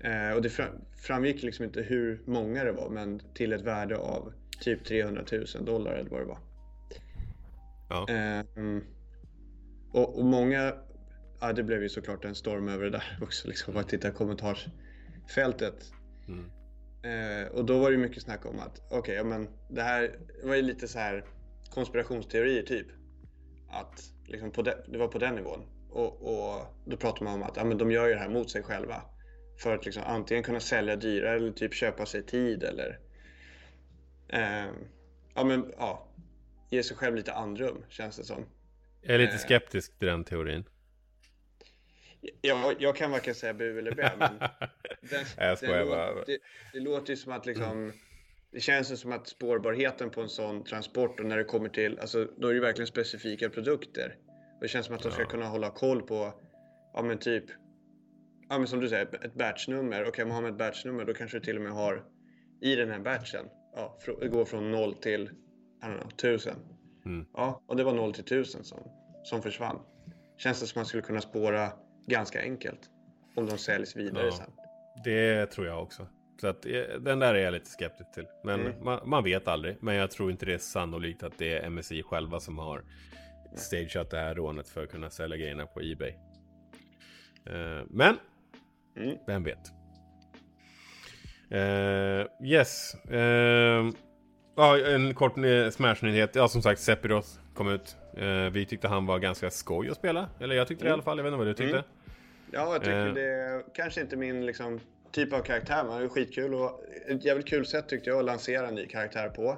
Eh, 0.00 0.30
och 0.30 0.42
det 0.42 0.50
fram, 0.50 0.72
framgick 0.96 1.42
liksom 1.42 1.64
inte 1.64 1.82
hur 1.82 2.22
många 2.24 2.64
det 2.64 2.72
var 2.72 2.90
men 2.90 3.22
till 3.34 3.52
ett 3.52 3.62
värde 3.62 3.96
av 3.96 4.32
typ 4.60 4.84
300 4.84 5.24
000 5.32 5.64
dollar 5.64 5.92
eller 5.92 6.10
vad 6.10 6.20
det 6.20 6.24
var. 6.24 6.38
Ja. 7.88 8.06
Eh, 8.08 8.44
mm. 8.56 8.84
och, 9.92 10.18
och 10.18 10.24
många, 10.24 10.74
ja 11.40 11.52
det 11.52 11.62
blev 11.62 11.82
ju 11.82 11.88
såklart 11.88 12.24
en 12.24 12.34
storm 12.34 12.68
över 12.68 12.84
det 12.84 12.90
där 12.90 13.18
också 13.22 13.48
liksom. 13.48 13.74
Bara 13.74 13.84
titta 13.84 14.10
kommentarsfältet. 14.10 15.92
Mm. 16.28 16.50
Eh, 17.02 17.48
och 17.48 17.64
då 17.64 17.78
var 17.78 17.90
det 17.90 17.96
mycket 17.96 18.22
snack 18.22 18.46
om 18.46 18.58
att 18.58 18.82
okej, 18.90 19.14
ja, 19.14 19.24
men 19.24 19.48
det 19.68 19.82
här 19.82 20.18
var 20.44 20.54
ju 20.54 20.62
lite 20.62 20.88
så 20.88 20.98
här 20.98 21.24
konspirationsteorier 21.70 22.62
typ. 22.62 22.86
Att 23.70 24.12
liksom 24.26 24.50
på 24.50 24.62
de, 24.62 24.72
det 24.88 24.98
var 24.98 25.08
på 25.08 25.18
den 25.18 25.34
nivån. 25.34 25.75
Och, 25.96 26.22
och 26.22 26.66
då 26.84 26.96
pratar 26.96 27.24
man 27.24 27.34
om 27.34 27.42
att 27.42 27.56
ja, 27.56 27.64
men 27.64 27.78
de 27.78 27.90
gör 27.90 28.06
ju 28.06 28.12
det 28.14 28.20
här 28.20 28.28
mot 28.28 28.50
sig 28.50 28.62
själva. 28.62 29.02
För 29.62 29.74
att 29.74 29.84
liksom 29.84 30.02
antingen 30.06 30.42
kunna 30.42 30.60
sälja 30.60 30.96
dyrare 30.96 31.36
eller 31.36 31.52
typ 31.52 31.74
köpa 31.74 32.06
sig 32.06 32.22
tid 32.22 32.62
eller 32.62 32.98
eh, 34.28 34.66
ja, 35.34 35.44
men, 35.44 35.72
ja, 35.78 36.08
ge 36.70 36.82
sig 36.82 36.96
själv 36.96 37.16
lite 37.16 37.32
andrum 37.32 37.84
känns 37.88 38.16
det 38.16 38.24
som. 38.24 38.46
Jag 39.02 39.14
är 39.14 39.18
lite 39.18 39.32
Eh. 39.32 39.38
skeptisk 39.38 39.98
till 39.98 40.08
den 40.08 40.24
teorin. 40.24 40.64
Jag, 42.40 42.76
jag 42.78 42.96
kan 42.96 43.10
varken 43.10 43.34
säga 43.34 43.54
bu 43.54 43.78
eller 43.78 43.92
bä, 43.94 44.12
men 44.18 44.38
den, 45.10 45.24
jag 45.36 45.58
skojar 45.58 45.78
den 45.78 45.88
bara. 45.88 46.24
det, 46.24 46.38
det 46.72 46.80
låter 46.80 47.10
ju 47.10 47.16
som 47.16 47.32
att 47.32 47.46
liksom 47.46 47.92
Det 48.52 48.60
känns 48.60 48.92
ju 48.92 48.96
som 48.96 49.12
att 49.12 49.28
spårbarheten 49.28 50.10
på 50.10 50.20
en 50.20 50.28
sån 50.28 50.64
transport 50.64 51.20
och 51.20 51.26
när 51.26 51.36
det 51.36 51.44
kommer 51.44 51.68
till, 51.68 51.98
alltså 51.98 52.24
då 52.24 52.48
är 52.48 52.52
det 52.52 52.54
ju 52.54 52.60
verkligen 52.60 52.86
specifika 52.86 53.50
produkter. 53.50 54.16
Det 54.60 54.68
känns 54.68 54.86
som 54.86 54.94
att 54.94 55.02
de 55.02 55.10
ska 55.12 55.24
kunna 55.24 55.46
hålla 55.46 55.70
koll 55.70 56.02
på, 56.02 56.32
ja 56.94 57.02
men 57.02 57.18
typ, 57.18 57.44
ja 58.48 58.58
men 58.58 58.66
som 58.66 58.80
du 58.80 58.88
säger, 58.88 59.24
ett 59.24 59.34
batchnummer. 59.34 60.08
Och 60.08 60.14
kan 60.14 60.28
man 60.28 60.34
ha 60.34 60.42
med 60.42 60.50
ett 60.50 60.58
batchnummer 60.58 61.04
då 61.04 61.14
kanske 61.14 61.38
du 61.38 61.44
till 61.44 61.56
och 61.56 61.62
med 61.62 61.72
har 61.72 62.04
i 62.60 62.74
den 62.76 62.90
här 62.90 62.98
batchen, 62.98 63.46
ja, 63.74 63.98
det 64.20 64.28
går 64.28 64.44
från 64.44 64.70
0 64.70 64.94
till, 64.94 65.22
I 65.82 65.84
don't 65.86 65.98
know, 65.98 66.08
1000. 66.14 66.54
Mm. 67.06 67.26
Ja, 67.34 67.62
och 67.66 67.76
det 67.76 67.84
var 67.84 67.94
0 67.94 68.12
till 68.14 68.24
1000 68.24 68.64
som, 68.64 68.78
som 69.24 69.42
försvann. 69.42 69.78
Känns 70.38 70.60
det 70.60 70.66
som 70.66 70.70
att 70.72 70.76
man 70.76 70.86
skulle 70.86 71.02
kunna 71.02 71.20
spåra 71.20 71.68
ganska 72.06 72.40
enkelt. 72.42 72.80
Om 73.34 73.46
de 73.46 73.58
säljs 73.58 73.96
vidare 73.96 74.26
Ja. 74.26 74.32
sen. 74.32 74.50
Det 75.04 75.46
tror 75.46 75.66
jag 75.66 75.82
också. 75.82 76.06
Så 76.40 76.46
att 76.46 76.66
eh, 76.66 76.72
den 77.00 77.18
där 77.18 77.34
är 77.34 77.38
jag 77.44 77.52
lite 77.52 77.70
skeptisk 77.70 78.12
till. 78.12 78.26
Men 78.44 78.60
Mm. 78.60 78.84
man, 78.84 79.08
man 79.08 79.24
vet 79.24 79.48
aldrig. 79.48 79.76
Men 79.80 79.94
jag 79.94 80.10
tror 80.10 80.30
inte 80.30 80.46
det 80.46 80.54
är 80.54 80.58
sannolikt 80.58 81.22
att 81.22 81.38
det 81.38 81.58
är 81.58 81.70
MSI 81.70 82.02
själva 82.02 82.40
som 82.40 82.58
har 82.58 82.82
stageat 83.54 84.10
det 84.10 84.18
här 84.18 84.34
rånet 84.34 84.68
för 84.68 84.84
att 84.84 84.90
kunna 84.90 85.10
sälja 85.10 85.36
grejerna 85.36 85.66
på 85.66 85.80
Ebay. 85.80 86.14
Eh, 87.46 87.84
men, 87.90 88.16
Mm. 88.96 89.16
vem 89.26 89.42
vet? 89.44 89.72
Eh, 91.50 92.46
yes. 92.46 92.94
Eh, 93.10 93.90
ja, 94.56 94.78
en 94.86 95.14
kort 95.14 95.34
Smash-nyhet. 95.72 96.34
Ja, 96.34 96.48
som 96.48 96.62
sagt, 96.62 96.80
Sephiroth 96.80 97.28
kom 97.54 97.68
ut. 97.68 97.96
Eh, 98.16 98.50
vi 98.52 98.66
tyckte 98.66 98.88
han 98.88 99.06
var 99.06 99.18
ganska 99.18 99.50
skoj 99.50 99.90
att 99.90 99.96
spela. 99.96 100.28
Eller 100.40 100.54
jag 100.56 100.68
tyckte 100.68 100.84
det 100.84 100.88
i 100.88 100.92
alla 100.92 101.02
fall. 101.02 101.18
Jag 101.18 101.24
vet 101.24 101.30
inte 101.30 101.38
vad 101.38 101.46
du 101.46 101.54
tyckte. 101.54 101.76
Mm. 101.78 101.90
Ja, 102.52 102.72
jag 102.72 102.80
tycker 102.84 103.06
Eh. 103.06 103.14
det 103.14 103.64
kanske 103.74 104.00
inte 104.00 104.16
min 104.16 104.46
liksom, 104.46 104.80
typ 105.12 105.32
av 105.32 105.40
karaktär, 105.40 105.84
men 105.84 105.98
det 105.98 106.04
är 106.04 106.08
skitkul 106.08 106.54
och 106.54 106.80
ett 107.08 107.24
jävligt 107.24 107.46
kul 107.48 107.66
sätt 107.66 107.88
tyckte 107.88 108.10
jag 108.10 108.18
att 108.18 108.24
lansera 108.24 108.68
en 108.68 108.74
ny 108.74 108.86
karaktär 108.86 109.28
på. 109.28 109.56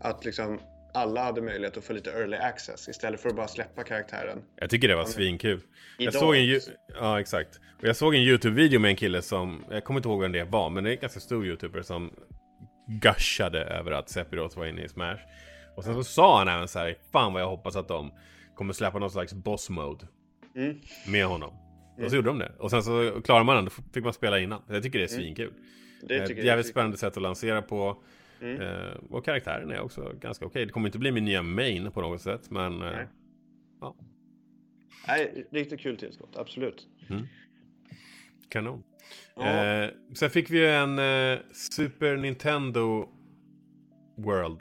Att 0.00 0.24
liksom, 0.24 0.60
alla 0.94 1.24
hade 1.24 1.42
möjlighet 1.42 1.76
att 1.76 1.84
få 1.84 1.92
lite 1.92 2.10
early 2.10 2.36
access 2.36 2.88
istället 2.88 3.20
för 3.20 3.28
att 3.28 3.36
bara 3.36 3.48
släppa 3.48 3.82
karaktären. 3.84 4.42
Jag 4.56 4.70
tycker 4.70 4.88
det 4.88 4.96
var 4.96 5.04
svinkul. 5.04 5.60
Jag 5.98 6.14
såg 6.14 6.36
en, 6.36 6.60
ja 6.94 7.20
exakt. 7.20 7.60
Och 7.78 7.84
jag 7.88 7.96
såg 7.96 8.14
en 8.14 8.20
YouTube-video 8.20 8.80
med 8.80 8.88
en 8.88 8.96
kille 8.96 9.22
som, 9.22 9.64
jag 9.70 9.84
kommer 9.84 9.98
inte 10.00 10.08
ihåg 10.08 10.20
vem 10.20 10.32
det 10.32 10.44
var, 10.44 10.70
men 10.70 10.84
det 10.84 10.90
är 10.90 10.94
en 10.94 11.00
ganska 11.00 11.20
stor 11.20 11.46
YouTuber 11.46 11.82
som 11.82 12.10
gushade 12.88 13.64
över 13.64 13.92
att 13.92 14.08
Sephiroth 14.08 14.58
var 14.58 14.66
inne 14.66 14.84
i 14.84 14.88
Smash. 14.88 15.18
Och 15.76 15.84
sen 15.84 15.94
så 15.94 16.04
sa 16.04 16.38
han 16.38 16.48
även 16.48 16.68
så 16.68 16.78
här, 16.78 16.96
fan 17.12 17.32
vad 17.32 17.42
jag 17.42 17.48
hoppas 17.48 17.76
att 17.76 17.88
de 17.88 18.12
kommer 18.54 18.72
släppa 18.72 18.98
någon 18.98 19.10
slags 19.10 19.34
boss 19.34 19.70
mode 19.70 20.06
Mm. 20.56 20.80
med 21.08 21.26
honom. 21.26 21.52
Och 22.04 22.10
så 22.10 22.16
gjorde 22.16 22.28
de 22.28 22.38
det. 22.38 22.52
Och 22.58 22.70
sen 22.70 22.82
så 22.82 23.20
klarade 23.24 23.44
man 23.44 23.56
den, 23.56 23.64
då 23.64 23.70
fick 23.94 24.04
man 24.04 24.12
spela 24.12 24.38
innan. 24.38 24.62
Jag 24.68 24.82
tycker 24.82 24.98
det 24.98 25.04
är 25.04 25.08
svinkul. 25.08 25.52
Det 26.02 26.16
Ett 26.16 26.26
tycker 26.26 26.40
jag 26.40 26.46
jävligt 26.46 26.66
spännande 26.66 26.96
sätt 26.96 27.16
att 27.16 27.22
lansera 27.22 27.62
på. 27.62 28.02
Mm. 28.44 28.60
Eh, 28.62 28.94
och 29.10 29.24
karaktären 29.24 29.70
är 29.70 29.80
också 29.80 30.12
ganska 30.20 30.46
okej. 30.46 30.66
Det 30.66 30.72
kommer 30.72 30.88
inte 30.88 30.98
bli 30.98 31.12
min 31.12 31.24
nya 31.24 31.42
main 31.42 31.90
på 31.92 32.00
något 32.00 32.20
sätt, 32.20 32.50
men... 32.50 32.72
Eh, 32.82 32.90
Nej. 32.92 33.08
ja, 33.80 33.96
Nej, 35.08 35.46
riktigt 35.50 35.80
kul 35.80 35.96
tillskott, 35.96 36.36
absolut. 36.36 36.86
kanon. 38.48 38.82
Ja. 39.36 39.64
Eh, 39.64 39.90
sen 40.14 40.30
fick 40.30 40.50
vi 40.50 40.58
ju 40.58 40.66
en 40.66 40.98
eh, 40.98 41.38
Super 41.52 42.16
Nintendo 42.16 43.08
World 44.16 44.60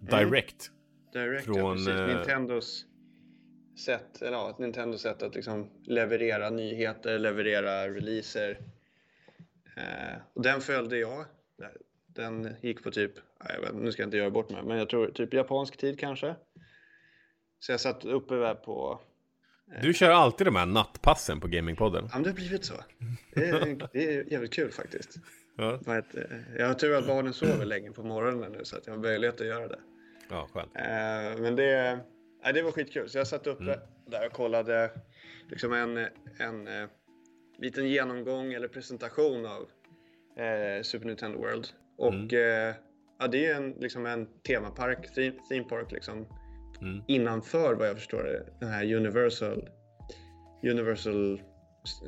Direct. 0.00 0.70
Direkt, 1.12 1.44
Från, 1.44 1.56
ja, 1.56 1.72
precis. 1.72 1.88
eh, 1.88 2.06
Nintendos 2.06 2.86
sätt, 3.84 4.22
eller 4.22 4.32
ja, 4.36 4.56
Nintendos 4.58 5.02
sätt 5.02 5.22
att 5.22 5.34
liksom 5.34 5.70
leverera 5.84 6.50
nyheter, 6.50 7.18
leverera 7.18 7.88
releaser. 7.88 8.58
Eh, 9.76 10.16
och 10.34 10.42
den 10.42 10.60
följde 10.60 10.98
jag. 10.98 11.24
Den 12.14 12.56
gick 12.60 12.82
på 12.82 12.90
typ, 12.90 13.12
vet, 13.62 13.74
nu 13.74 13.92
ska 13.92 14.02
jag 14.02 14.06
inte 14.06 14.16
göra 14.16 14.30
bort 14.30 14.50
mig, 14.50 14.62
men 14.62 14.78
jag 14.78 14.88
tror 14.88 15.06
typ 15.10 15.34
japansk 15.34 15.76
tid 15.76 15.98
kanske. 16.00 16.34
Så 17.58 17.72
jag 17.72 17.80
satt 17.80 18.04
uppe 18.04 18.34
där 18.34 18.54
på, 18.54 19.00
Du 19.82 19.94
kör 19.94 20.10
alltid 20.10 20.46
de 20.46 20.56
här 20.56 20.66
nattpassen 20.66 21.40
på 21.40 21.48
Gamingpodden. 21.48 22.04
ja 22.04 22.14
men 22.14 22.22
det 22.22 22.28
har 22.30 22.34
blivit 22.34 22.64
så. 22.64 22.74
Det 23.34 23.48
är, 23.48 23.88
det 23.92 24.14
är 24.16 24.32
jävligt 24.32 24.52
kul 24.52 24.70
faktiskt. 24.72 25.16
Ja, 25.56 25.78
Vad 25.86 25.96
heter- 25.96 26.44
Jag 26.58 26.66
har 26.66 26.74
tur 26.74 26.94
att 26.94 27.06
barnen 27.06 27.32
sover 27.32 27.64
länge 27.64 27.90
på 27.92 28.02
morgonen 28.02 28.52
nu 28.52 28.64
så 28.64 28.76
att 28.76 28.86
jag 28.86 28.94
har 28.94 29.00
möjlighet 29.02 29.40
att 29.40 29.46
göra 29.46 29.68
det. 29.68 29.78
ja 30.30 30.48
skönt. 30.52 30.76
Eh, 30.76 31.42
men 31.42 31.56
det, 31.56 31.98
nej, 32.44 32.52
det 32.52 32.62
var 32.62 32.72
skitkul. 32.72 33.08
Så 33.08 33.18
jag 33.18 33.26
satt 33.26 33.46
uppe 33.46 33.80
där 34.06 34.26
och 34.26 34.32
kollade 34.32 34.90
liksom 35.50 35.72
en, 35.72 35.96
en 36.38 36.68
eh, 36.68 36.88
liten 37.58 37.88
genomgång 37.88 38.52
eller 38.52 38.68
presentation 38.68 39.46
av 39.46 39.62
eh, 40.44 40.82
Super 40.82 41.06
Nintendo 41.06 41.38
World. 41.38 41.66
Och 41.98 42.32
eh, 42.32 42.74
ja, 43.18 43.28
det 43.28 43.46
är 43.46 43.54
en, 43.56 43.70
liksom 43.70 44.06
en 44.06 44.26
temapark, 44.42 45.14
theme, 45.14 45.34
theme 45.48 45.64
park 45.64 45.92
liksom. 45.92 46.26
Mm. 46.80 47.02
Innanför 47.06 47.74
vad 47.74 47.88
jag 47.88 47.96
förstår 47.96 48.22
det, 48.22 48.46
den 48.60 48.68
här 48.68 48.94
Universal 48.94 49.68
Universal 50.62 51.42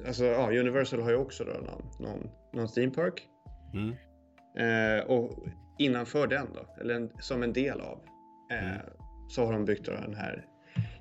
Alltså 0.07 0.25
ja, 0.25 0.61
Universal 0.61 1.01
har 1.03 1.11
ju 1.11 1.17
också 1.17 1.45
då 1.45 1.53
någon, 1.53 1.85
någon, 2.01 2.31
någon 2.53 2.69
theme 2.69 2.93
park. 2.93 3.29
Mm. 3.75 3.95
Eh, 4.59 5.05
och 5.05 5.47
innanför 5.79 6.27
den 6.27 6.47
då, 6.55 6.75
eller 6.81 6.95
en, 6.95 7.11
som 7.21 7.43
en 7.43 7.53
del 7.53 7.81
av, 7.81 8.01
eh, 8.53 8.71
Mm. 8.71 8.87
så 9.29 9.45
har 9.45 9.53
de 9.53 9.65
byggt 9.65 9.87
då 9.87 9.93
den 9.93 10.15
här 10.15 10.47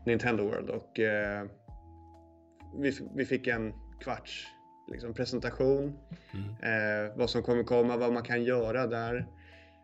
Nintendo 0.06 0.44
World 0.44 0.70
och 0.70 1.00
eh, 1.00 1.46
vi, 2.78 2.92
vi 3.16 3.26
fick 3.26 3.48
en 3.48 3.74
kvarts 4.00 4.48
liksom, 4.88 5.14
presentation. 5.14 6.00
Mm. 6.34 7.06
Eh, 7.08 7.18
vad 7.18 7.30
som 7.30 7.44
kommer 7.44 7.64
komma, 7.64 7.98
vad 7.98 8.14
man 8.14 8.24
kan 8.24 8.44
göra 8.44 8.88
där, 8.88 9.28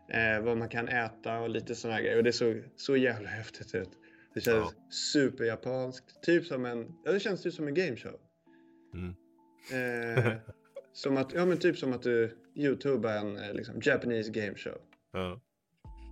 eh, 0.08 0.44
vad 0.44 0.56
man 0.56 0.68
kan 0.68 0.88
äta 0.88 1.38
och 1.38 1.50
lite 1.50 1.74
sådana 1.74 2.00
grejer. 2.00 2.16
Och 2.16 2.24
det 2.24 2.32
såg 2.32 2.64
så 2.76 2.96
jävla 2.96 3.28
häftigt 3.28 3.74
ut. 3.74 3.90
Det 4.34 4.40
kändes 4.40 4.68
Ja. 4.76 4.92
superjapanskt, 5.12 6.22
typ 6.22 6.46
som 6.46 6.64
en, 6.66 6.94
ja 7.04 7.12
det 7.12 7.20
känns 7.20 7.42
typ 7.42 7.54
som 7.54 7.68
en 7.68 7.74
gameshow. 7.74 8.20
Mm. 8.94 9.14
Eh, 9.72 10.32
som 10.92 11.16
att, 11.16 11.32
ja 11.32 11.46
men 11.46 11.58
typ 11.58 11.78
som 11.78 11.92
att 11.92 12.02
du 12.02 12.38
youtubar 12.54 13.12
en 13.12 13.36
eh, 13.38 13.52
liksom, 13.54 13.80
Japanese 13.82 14.30
game 14.30 14.54
show. 14.54 14.78
Ja. 15.12 15.40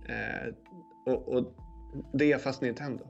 Eh, 0.07 0.53
och, 1.05 1.27
och 1.27 1.55
det 2.13 2.31
är 2.31 2.37
fast 2.37 2.61
Nintendo. 2.61 3.07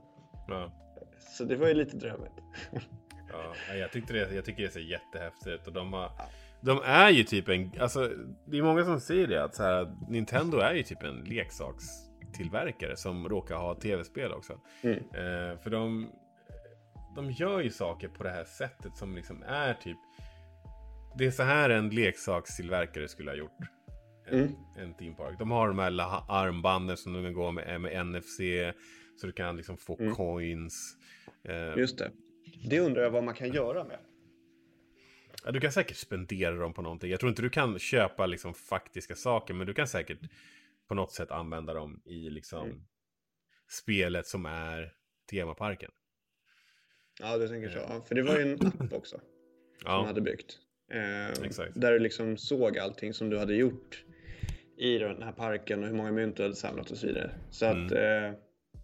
Ja. 0.48 0.72
Så 1.18 1.44
det 1.44 1.56
var 1.56 1.68
ju 1.68 1.74
lite 1.74 1.96
drömmigt. 1.96 2.32
Ja, 3.68 3.74
jag, 3.74 3.92
tyckte 3.92 4.12
det, 4.12 4.34
jag 4.34 4.44
tycker 4.44 4.62
det 4.62 4.70
ser 4.70 4.80
jättehäftigt 4.80 5.46
ut 5.46 5.66
och 5.66 5.72
de 5.72 5.92
har... 5.92 6.12
De 6.60 6.80
är 6.84 7.10
ju 7.10 7.24
typ 7.24 7.48
en... 7.48 7.70
Alltså, 7.80 8.10
det 8.46 8.58
är 8.58 8.62
många 8.62 8.84
som 8.84 9.00
säger 9.00 9.26
det 9.26 9.44
att 9.44 9.58
här, 9.58 9.96
Nintendo 10.08 10.58
är 10.58 10.74
ju 10.74 10.82
typ 10.82 11.02
en 11.02 11.24
leksakstillverkare 11.24 12.96
som 12.96 13.28
råkar 13.28 13.56
ha 13.56 13.74
tv-spel 13.74 14.32
också. 14.32 14.60
Mm. 14.82 14.96
Eh, 14.98 15.58
för 15.58 15.70
de... 15.70 16.10
De 17.16 17.30
gör 17.30 17.60
ju 17.60 17.70
saker 17.70 18.08
på 18.08 18.22
det 18.22 18.30
här 18.30 18.44
sättet 18.44 18.96
som 18.96 19.14
liksom 19.14 19.42
är 19.42 19.74
typ... 19.74 19.96
Det 21.18 21.26
är 21.26 21.30
så 21.30 21.42
här 21.42 21.70
en 21.70 21.88
leksakstillverkare 21.88 23.08
skulle 23.08 23.30
ha 23.30 23.36
gjort. 23.36 23.58
En, 24.26 24.38
Mm. 24.40 24.52
en 24.78 24.94
theme 24.94 25.14
park. 25.16 25.38
De 25.38 25.50
har 25.50 25.68
de 25.68 25.78
här 25.78 26.22
armbanden 26.28 26.96
som 26.96 27.12
du 27.12 27.22
kan 27.22 27.32
gå 27.32 27.50
med, 27.52 27.80
med 27.80 28.06
NFC. 28.06 28.38
Så 29.20 29.26
du 29.26 29.32
kan 29.32 29.56
liksom 29.56 29.76
få 29.76 29.98
Mm. 30.00 30.14
coins. 30.14 30.96
Eh, 31.48 31.78
Just 31.78 31.98
det. 31.98 32.10
Det 32.64 32.80
undrar 32.80 33.02
jag 33.02 33.10
vad 33.10 33.24
man 33.24 33.34
kan 33.34 33.52
göra 33.52 33.84
med. 33.84 33.98
Ja, 35.44 35.50
du 35.50 35.60
kan 35.60 35.72
säkert 35.72 35.96
spendera 35.96 36.54
dem 36.54 36.72
på 36.74 36.82
någonting. 36.82 37.10
Jag 37.10 37.20
tror 37.20 37.30
inte 37.30 37.42
du 37.42 37.50
kan 37.50 37.78
köpa 37.78 38.26
liksom 38.26 38.54
faktiska 38.54 39.14
saker, 39.14 39.54
men 39.54 39.66
du 39.66 39.74
kan 39.74 39.88
säkert 39.88 40.18
på 40.88 40.94
något 40.94 41.12
sätt 41.12 41.30
använda 41.30 41.74
dem 41.74 42.02
i 42.04 42.30
liksom 42.30 42.66
Mm. 42.66 42.82
spelet 43.70 44.26
som 44.26 44.46
är 44.46 44.92
temaparken. 45.30 45.90
Ja, 47.20 47.38
du 47.38 47.48
tänker 47.48 47.68
så. 47.68 47.78
Ja, 47.78 48.00
för 48.08 48.14
det 48.14 48.22
var 48.22 48.36
ju 48.38 48.42
en 48.42 48.66
app 48.66 48.92
också 48.92 49.16
som 49.82 49.90
Ja, 49.90 50.04
hade 50.06 50.20
byggt. 50.20 50.58
Eh, 50.92 51.28
Exakt. 51.44 51.72
Där 51.80 51.92
du 51.92 51.98
liksom 51.98 52.36
såg 52.36 52.78
allting 52.78 53.14
som 53.14 53.30
du 53.30 53.38
hade 53.38 53.54
gjort 53.54 54.04
i 54.76 54.98
den 54.98 55.22
här 55.22 55.32
parken 55.32 55.82
och 55.82 55.88
hur 55.88 55.94
många 55.96 56.12
mynt 56.12 56.36
du 56.36 56.42
hade 56.42 56.54
samlat 56.56 56.90
och 56.90 56.96
så 56.98 57.06
vidare. 57.06 57.30
Så 57.50 57.66
Mm. 57.66 57.86
att, 57.86 57.92
eh, 57.92 58.38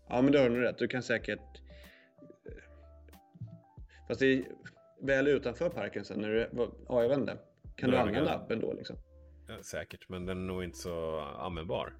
ja 0.08 0.22
men 0.22 0.32
det 0.32 0.38
har 0.38 0.48
du 0.48 0.54
nog 0.56 0.64
rätt. 0.64 0.78
Du 0.78 0.88
kan 0.88 1.02
säkert... 1.02 1.40
Fast 4.08 4.20
det 4.20 4.26
är 4.26 4.44
väl 5.02 5.28
utanför 5.28 5.68
parken 5.68 6.04
sen 6.04 6.20
när 6.20 6.28
du, 6.28 6.48
ja 6.88 7.02
jag 7.02 7.08
vet 7.08 7.18
inte. 7.18 7.36
Kan 7.76 7.90
du 7.90 7.96
använda 7.96 8.34
appen 8.34 8.60
då 8.60 8.72
liksom? 8.72 8.96
ja, 9.48 9.62
säkert, 9.62 10.08
men 10.08 10.26
den 10.26 10.38
är 10.38 10.46
nog 10.46 10.64
inte 10.64 10.78
så 10.78 11.20
användbar 11.20 11.96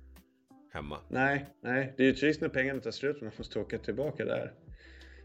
hemma. 0.73 1.01
Nej, 1.09 1.47
nej. 1.61 1.95
Det 1.97 2.03
är 2.03 2.07
ju 2.07 2.15
trist 2.15 2.41
när 2.41 2.49
pengarna 2.49 2.81
tar 2.81 2.91
slut 2.91 3.17
och 3.17 3.23
man 3.23 3.33
måste 3.39 3.59
åka 3.59 3.79
tillbaka 3.79 4.25
där. 4.25 4.55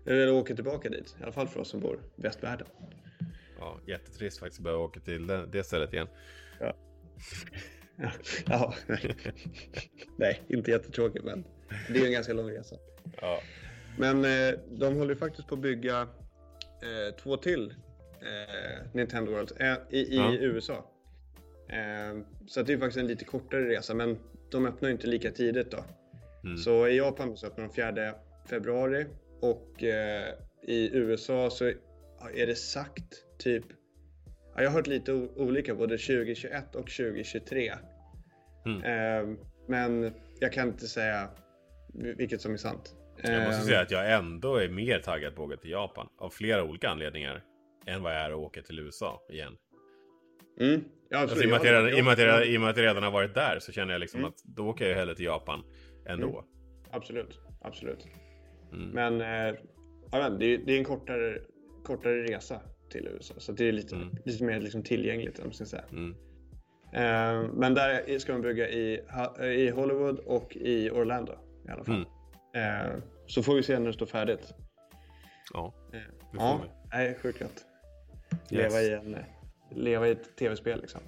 Eller 0.05 0.33
åka 0.33 0.55
tillbaka 0.55 0.89
dit. 0.89 1.15
I 1.19 1.23
alla 1.23 1.31
fall 1.31 1.47
för 1.47 1.59
oss 1.59 1.69
som 1.69 1.79
bor 1.79 1.99
i 2.17 2.21
västvärlden. 2.21 2.67
Ja, 3.59 3.79
jättetrist 3.87 4.39
faktiskt 4.39 4.59
att 4.59 4.63
behöva 4.63 4.83
åka 4.83 4.99
till 4.99 5.27
det, 5.27 5.45
det 5.45 5.63
stället 5.63 5.93
igen. 5.93 6.07
Ja. 6.59 6.73
ja. 8.45 8.73
Nej, 10.17 10.41
inte 10.47 10.71
jättetråkigt 10.71 11.25
men 11.25 11.45
det 11.87 11.93
är 11.93 11.99
ju 11.99 12.05
en 12.05 12.13
ganska 12.13 12.33
lång 12.33 12.49
resa. 12.49 12.75
Ja, 13.21 13.39
Men 13.97 14.25
eh, 14.25 14.59
de 14.71 14.95
håller 14.95 15.13
ju 15.13 15.19
faktiskt 15.19 15.47
på 15.47 15.55
att 15.55 15.61
bygga 15.61 16.07
eh, 16.83 17.15
två 17.15 17.37
till 17.37 17.73
eh, 18.21 18.85
Nintendo 18.93 19.31
World 19.31 19.51
eh, 19.59 19.73
i, 19.89 19.99
i 19.99 20.15
Ja. 20.17 20.33
USA. 20.33 20.89
Eh, 21.69 22.19
så 22.47 22.61
det 22.61 22.73
är 22.73 22.77
faktiskt 22.77 22.97
en 22.99 23.07
lite 23.07 23.25
kortare 23.25 23.69
resa 23.69 23.93
men 23.93 24.17
de 24.51 24.65
öppnar 24.65 24.89
ju 24.89 24.93
inte 24.95 25.07
lika 25.07 25.31
tidigt 25.31 25.71
då. 25.71 25.83
Mm. 26.43 26.57
Så 26.57 26.87
i 26.87 26.97
Japan 26.97 27.37
så 27.37 27.47
öppnar 27.47 27.67
de 27.67 27.73
4 27.73 28.13
februari 28.49 29.05
och 29.41 29.83
eh, 29.83 30.33
i 30.67 30.89
USA 30.97 31.49
så 31.49 31.65
är 32.35 32.47
det 32.47 32.55
sagt 32.55 33.03
typ 33.37 33.65
Ja, 34.55 34.61
jag 34.61 34.69
har 34.69 34.75
hört 34.77 34.87
lite 34.87 35.13
olika, 35.13 35.75
både 35.75 35.97
2021 35.97 36.75
och 36.75 36.89
2023. 36.91 37.73
Mm. 38.65 38.83
Eh, 38.83 39.37
men 39.67 40.13
jag 40.39 40.53
kan 40.53 40.67
inte 40.67 40.87
säga 40.87 41.29
vil- 41.93 42.15
vilket 42.17 42.41
som 42.41 42.53
är 42.53 42.57
sant. 42.57 42.95
Jag 43.21 43.43
måste 43.47 43.61
Eh, 43.61 43.65
säga 43.65 43.81
att 43.81 43.91
jag 43.91 44.13
ändå 44.13 44.55
är 44.55 44.69
mer 44.69 44.99
taggad 44.99 45.35
på 45.35 45.43
att 45.43 45.47
åka 45.49 45.57
till 45.57 45.71
Japan. 45.71 46.07
Av 46.17 46.29
flera 46.29 46.63
olika 46.63 46.89
anledningar. 46.89 47.43
Än 47.85 48.03
vad 48.03 48.11
jag 48.15 48.21
är 48.21 48.29
att 48.29 48.35
åka 48.37 48.61
till 48.61 48.79
USA 48.79 49.21
igen. 49.29 49.53
Mm, 50.59 50.83
ja. 51.09 51.17
Alltså, 51.17 51.43
i, 51.43 51.45
och 51.45 51.49
med 51.49 51.57
att 51.59 51.65
Jag 51.65 51.73
redan- 51.73 51.89
i, 51.97 52.01
och 52.01 52.05
med 52.05 52.19
jag, 52.19 52.47
I 52.47 52.57
och 52.57 52.61
med 52.61 52.69
att 52.69 52.77
jag 52.77 52.83
redan 52.83 53.03
har 53.03 53.11
varit 53.11 53.33
där 53.33 53.57
så 53.59 53.71
känner 53.71 53.93
jag 53.93 53.99
liksom 53.99 54.19
Mm. 54.19 54.29
att 54.29 54.43
då 54.43 54.67
åker 54.67 54.89
jag 54.89 54.95
hellre 54.95 55.15
till 55.15 55.25
Japan 55.25 55.63
ändå. 56.05 56.45
Absolut, 56.91 57.39
absolut. 57.61 58.07
Mm. 58.73 58.89
Men 58.89 59.13
eh, 59.21 59.55
det, 60.11 60.45
är, 60.45 60.57
det 60.65 60.73
är 60.73 60.77
en 60.77 60.83
kortare, 60.85 61.41
kortare 61.83 62.23
resa 62.23 62.59
till 62.91 63.07
USA. 63.07 63.33
Så 63.37 63.51
det 63.51 63.67
är 63.67 63.71
lite, 63.71 63.95
Mm. 63.95 64.09
lite 64.25 64.43
mer 64.43 64.59
liksom 64.61 64.83
tillgängligt, 64.83 65.39
om 65.39 65.45
man 65.45 65.53
ska 65.53 65.65
säga. 65.65 65.83
Mm. 65.91 66.15
Eh, 66.93 67.49
men 67.53 67.73
där 67.73 68.19
ska 68.19 68.33
de 68.33 68.41
bygga 68.41 68.69
i, 68.69 69.01
i 69.55 69.69
Hollywood 69.69 70.19
och 70.19 70.55
i 70.55 70.89
Orlando 70.89 71.33
i 71.67 71.71
alla 71.71 71.83
fall. 71.83 72.05
Eh, 72.53 72.95
så 73.27 73.43
får 73.43 73.55
vi 73.55 73.63
se 73.63 73.79
när 73.79 73.87
det 73.87 73.93
står 73.93 74.05
färdigt. 74.05 74.53
Ja, 75.53 75.73
Eh, 75.93 75.99
det 76.31 76.37
får 76.37 76.47
ja, 76.47 76.59
vi. 76.63 76.69
nej, 76.97 77.17
sjukt 77.21 77.41
gött. 77.41 77.65
Yes. 78.51 78.73
Leva, 78.73 78.81
i 78.81 78.93
en, 78.93 79.15
eh, 79.15 79.21
leva 79.75 80.07
i 80.07 80.11
ett 80.11 80.35
tv-spel 80.35 80.81
liksom. 80.81 81.01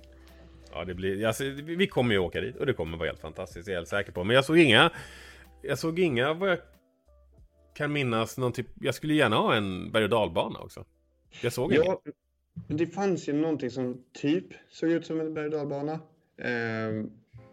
Ja, 0.72 0.86
det 0.86 0.94
blir, 0.94 1.26
alltså, 1.26 1.44
vi 1.64 1.88
kommer 1.88 2.14
ju 2.14 2.20
åka 2.20 2.42
dit 2.42 2.56
och 2.56 2.66
det 2.66 2.74
kommer 2.74 2.98
vara 2.98 3.08
helt 3.10 3.20
fantastiskt, 3.20 3.66
det 3.66 3.72
är 3.72 3.74
jag 3.74 3.80
helt 3.80 3.90
säker 3.90 4.12
på. 4.12 4.24
Men 4.24 4.36
jag 4.36 4.46
såg 4.46 4.58
inga, 4.58 4.92
jag 5.62 5.80
såg 5.80 6.00
inga 6.00 6.34
vad 6.34 6.50
jag 6.50 6.60
kan 7.74 7.94
minnas 7.94 8.38
någon 8.38 8.52
typ, 8.52 8.68
jag 8.82 8.96
skulle 8.96 9.14
gärna 9.14 9.36
ha 9.36 9.56
en 9.56 9.92
berg 9.92 10.04
och 10.04 10.10
dalbana 10.10 10.60
också. 10.60 10.86
Jag 11.42 11.54
såg 11.54 11.74
inga. 11.74 11.84
Ja, 11.84 12.02
men 12.68 12.78
det 12.78 12.88
fanns 12.88 13.30
ju 13.30 13.34
någonting 13.34 13.70
som 13.70 14.04
typ 14.14 14.46
såg 14.70 14.90
ut 14.92 15.06
som 15.06 15.20
en 15.20 15.34
berg 15.34 15.46
och 15.46 15.52
dalbana. 15.52 15.94
Eh, 16.38 17.06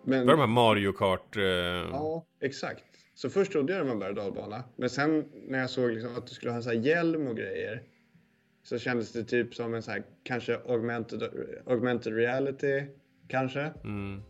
men... 0.05 0.27
Var 0.27 0.33
de 0.33 0.41
här 0.41 0.47
Mario 0.47 0.93
Kart? 0.93 1.37
Eh... 1.37 1.43
Ja, 1.43 2.27
exakt. 2.41 2.85
Så 3.15 3.31
först 3.31 3.53
trodde 3.53 3.73
jag 3.73 3.81
det 3.81 3.85
var 3.85 3.93
en 3.93 3.99
berg 3.99 4.09
och 4.11 4.17
dalbana. 4.17 4.65
Men 4.77 4.91
sen 4.91 5.25
när 5.49 5.59
jag 5.59 5.71
såg 5.71 5.91
liksom 5.91 6.17
att 6.17 6.27
du 6.27 6.35
skulle 6.35 6.51
ha 6.51 6.57
en 6.57 6.63
sån 6.63 6.73
här 6.73 6.81
hjälm 6.81 7.27
och 7.27 7.37
grejer. 7.37 7.83
Så 8.65 8.79
kändes 8.79 9.13
det 9.13 9.25
typ 9.25 9.55
som 9.55 9.75
en 9.75 9.83
sån 9.83 9.93
här, 9.95 10.03
kanske 10.25 10.57
augmented, 10.69 11.23
augmented 11.67 12.17
reality, 12.17 12.83
kanske. 13.29 13.61
Mm. 13.85 14.23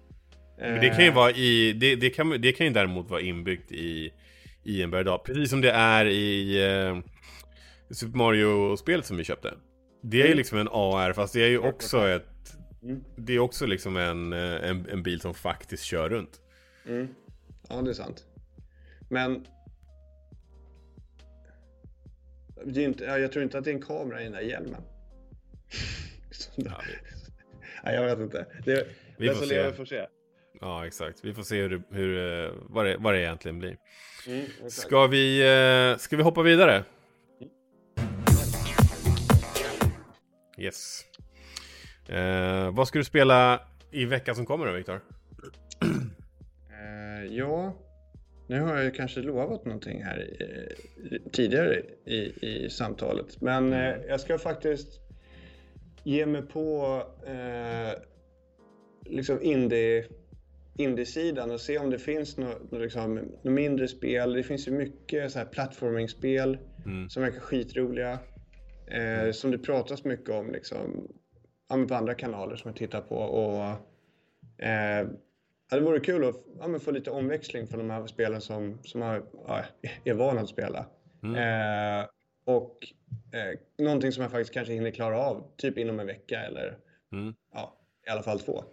Men 0.58 0.80
det 0.80 0.88
kan 0.88 1.04
ju 1.04 1.10
vara 1.10 1.30
i, 1.30 1.72
det, 1.72 1.96
det, 1.96 2.10
kan, 2.10 2.40
det 2.40 2.52
kan 2.52 2.66
ju 2.66 2.72
däremot 2.72 3.10
vara 3.10 3.20
inbyggt 3.20 3.72
i, 3.72 4.12
i 4.64 4.82
en 4.82 4.90
berg 4.90 5.18
Precis 5.24 5.50
som 5.50 5.60
det 5.60 5.70
är 5.70 6.06
i 6.06 6.64
eh, 6.64 6.98
Super 7.90 8.18
Mario-spelet 8.18 9.06
som 9.06 9.16
vi 9.16 9.24
köpte. 9.24 9.54
Det 10.02 10.16
är 10.16 10.20
ju 10.20 10.26
Mm. 10.26 10.36
liksom 10.36 10.58
en 10.58 10.68
AR, 10.68 11.12
fast 11.12 11.34
det 11.34 11.44
är 11.44 11.48
ju 11.48 11.58
också 11.58 12.08
ett... 12.08 12.56
Mm. 12.82 13.04
Det 13.16 13.32
är 13.34 13.38
också 13.38 13.66
liksom 13.66 13.96
en, 13.96 14.32
eh, 14.32 14.70
en, 14.70 14.86
en 14.88 15.02
bil 15.02 15.20
som 15.20 15.34
faktiskt 15.34 15.84
kör 15.84 16.08
runt. 16.08 16.40
Mm. 16.86 17.08
Ja, 17.68 17.82
det 17.82 17.90
är 17.90 17.94
sant. 17.94 18.24
Men... 19.12 19.46
Inte, 22.76 23.04
jag 23.04 23.32
tror 23.32 23.44
inte 23.44 23.58
att 23.58 23.64
det 23.64 23.70
är 23.70 23.74
en 23.74 23.82
kamera 23.82 24.20
i 24.20 24.24
den 24.24 24.32
där 24.32 24.40
hjälmen. 24.40 24.82
Ja, 26.56 26.80
Nej, 27.84 27.94
jag 27.94 28.02
vet 28.02 28.18
inte. 28.18 28.46
Det, 28.64 28.86
Vi 29.16 29.28
får 29.28 29.46
se. 29.46 29.72
får 29.72 29.84
se. 29.84 30.06
ja, 30.60 30.86
exakt. 30.86 31.24
Vi 31.24 31.34
får 31.34 31.42
se 31.42 31.62
hur, 31.62 31.82
hur, 31.90 32.44
eh, 32.44 32.52
vad, 32.62 32.84
det, 32.86 32.96
vad 32.96 33.14
det 33.14 33.20
egentligen 33.20 33.58
blir. 33.58 33.76
Mm, 34.26 34.44
exakt. 34.44 34.72
Ska 34.72 35.06
vi, 35.06 35.40
eh, 35.92 35.98
ska 35.98 36.16
vi 36.16 36.22
hoppa 36.22 36.42
vidare? 36.42 36.84
Yes. 40.58 41.04
Eh, 42.08 42.70
vad 42.74 42.88
ska 42.88 42.98
du 42.98 43.04
spela 43.04 43.60
i 43.90 44.04
veckan 44.04 44.34
som 44.34 44.46
kommer 44.46 44.66
då, 44.66 44.72
Viktor? 44.72 45.00
Eh, 46.70 47.24
ja, 47.30 47.74
nu 48.52 48.60
har 48.60 48.74
jag 48.74 48.84
ju 48.84 48.90
kanske 48.90 49.20
lovat 49.20 49.64
någonting 49.64 50.02
här 50.02 50.22
i, 50.22 51.30
tidigare 51.32 51.82
i, 52.04 52.16
i 52.46 52.70
samtalet. 52.70 53.40
Men 53.40 53.72
eh, 53.72 53.94
jag 54.08 54.20
ska 54.20 54.38
faktiskt 54.38 55.00
ge 56.04 56.26
mig 56.26 56.42
på 56.42 57.02
eh, 57.26 57.92
liksom 59.04 59.42
indie, 59.42 60.04
indie-sidan 60.78 61.50
och 61.50 61.60
se 61.60 61.78
om 61.78 61.90
det 61.90 61.98
finns 61.98 62.36
något 62.36 62.72
liksom, 62.72 63.20
nå 63.42 63.50
mindre 63.50 63.88
spel. 63.88 64.32
Det 64.32 64.42
finns 64.42 64.68
ju 64.68 64.72
mycket 64.72 65.32
så 65.32 65.38
här 65.38 65.46
plattforming-spel 65.46 66.58
Mm. 66.86 67.10
som 67.10 67.22
verkar 67.22 67.40
skitroliga. 67.40 68.18
Eh, 68.86 69.32
som 69.32 69.50
det 69.50 69.58
pratas 69.58 70.04
mycket 70.04 70.30
om 70.30 70.52
liksom, 70.52 71.08
på 71.88 71.94
andra 71.94 72.14
kanaler 72.14 72.56
som 72.56 72.68
jag 72.68 72.76
tittar 72.76 73.00
på. 73.00 73.16
Och, 73.16 73.64
eh, 74.66 75.06
det 75.76 75.84
vore 75.84 76.00
kul 76.00 76.28
att 76.28 76.36
ja, 76.58 76.78
få 76.78 76.90
lite 76.90 77.10
omväxling 77.10 77.66
från 77.66 77.78
de 77.78 77.90
här 77.90 78.06
spelen 78.06 78.40
som, 78.40 78.78
som 78.82 79.02
har, 79.02 79.22
ja, 79.46 79.64
är 80.04 80.14
vana 80.14 80.40
att 80.40 80.48
spela. 80.48 80.86
Mm. 81.22 81.34
Eh, 81.34 82.06
och 82.44 82.78
eh, 83.32 83.84
någonting 83.84 84.12
som 84.12 84.22
jag 84.22 84.30
faktiskt 84.30 84.54
kanske 84.54 84.72
hinner 84.72 84.90
klara 84.90 85.18
av 85.18 85.44
typ 85.56 85.78
inom 85.78 86.00
en 86.00 86.06
vecka 86.06 86.40
eller 86.40 86.78
Mm. 87.12 87.34
ja, 87.52 87.78
i 88.06 88.10
alla 88.10 88.22
fall 88.22 88.40
två. 88.40 88.64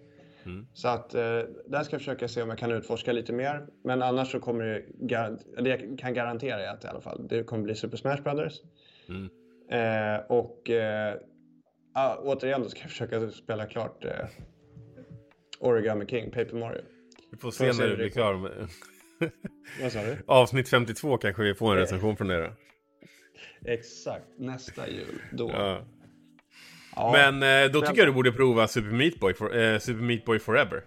Mm. 0.45 0.67
Så 0.73 0.87
att 0.87 1.13
eh, 1.13 1.41
där 1.65 1.83
ska 1.83 1.93
jag 1.93 2.01
försöka 2.01 2.27
se 2.27 2.41
om 2.41 2.49
jag 2.49 2.57
kan 2.57 2.71
utforska 2.71 3.11
lite 3.11 3.33
mer. 3.33 3.67
Men 3.83 4.01
annars 4.01 4.31
så 4.31 4.39
kommer 4.39 4.63
det, 4.63 5.37
det 5.61 5.69
jag 5.69 5.99
kan 5.99 6.13
garantera 6.13 6.61
är 6.61 6.73
att 6.73 6.83
i 6.83 6.87
alla 6.87 7.01
fall 7.01 7.27
det 7.27 7.43
kommer 7.43 7.63
bli 7.63 7.75
Super 7.75 7.97
Smash 7.97 8.21
Brothers. 8.23 8.61
Mm. 9.09 9.29
Eh, 9.71 10.21
och 10.27 10.69
eh, 10.69 11.15
återigen 12.19 12.61
då 12.61 12.69
ska 12.69 12.79
jag 12.79 12.89
försöka 12.89 13.31
spela 13.31 13.65
klart 13.65 14.05
eh, 14.05 14.25
Origami 15.59 16.05
King, 16.05 16.31
Paper 16.31 16.57
Mario. 16.57 16.81
Vi 17.31 17.37
får 17.37 17.51
se 17.51 17.73
när 17.73 17.87
du 17.87 17.95
blir 17.95 18.09
klar 18.09 18.37
med... 18.37 18.51
Vad 19.81 19.91
sa 19.91 20.01
du? 20.01 20.17
Avsnitt 20.25 20.69
52 20.69 21.17
kanske 21.17 21.43
vi 21.43 21.55
får 21.55 21.71
en 21.71 21.77
recension 21.77 22.17
från 22.17 22.27
då. 22.27 22.53
Exakt, 23.65 24.25
nästa 24.37 24.89
jul. 24.89 25.21
Då. 25.31 25.49
Ja. 25.49 25.85
Ja. 26.95 27.11
Men 27.11 27.63
eh, 27.63 27.71
då 27.71 27.81
tycker 27.81 27.97
jag 27.97 28.07
du 28.07 28.13
borde 28.13 28.31
prova 28.31 28.67
Super 28.67 28.91
Meat 28.91 29.19
Boy, 29.19 29.33
for, 29.33 29.57
eh, 29.57 29.79
Super 29.79 30.01
Meat 30.01 30.25
Boy 30.25 30.39
Forever. 30.39 30.83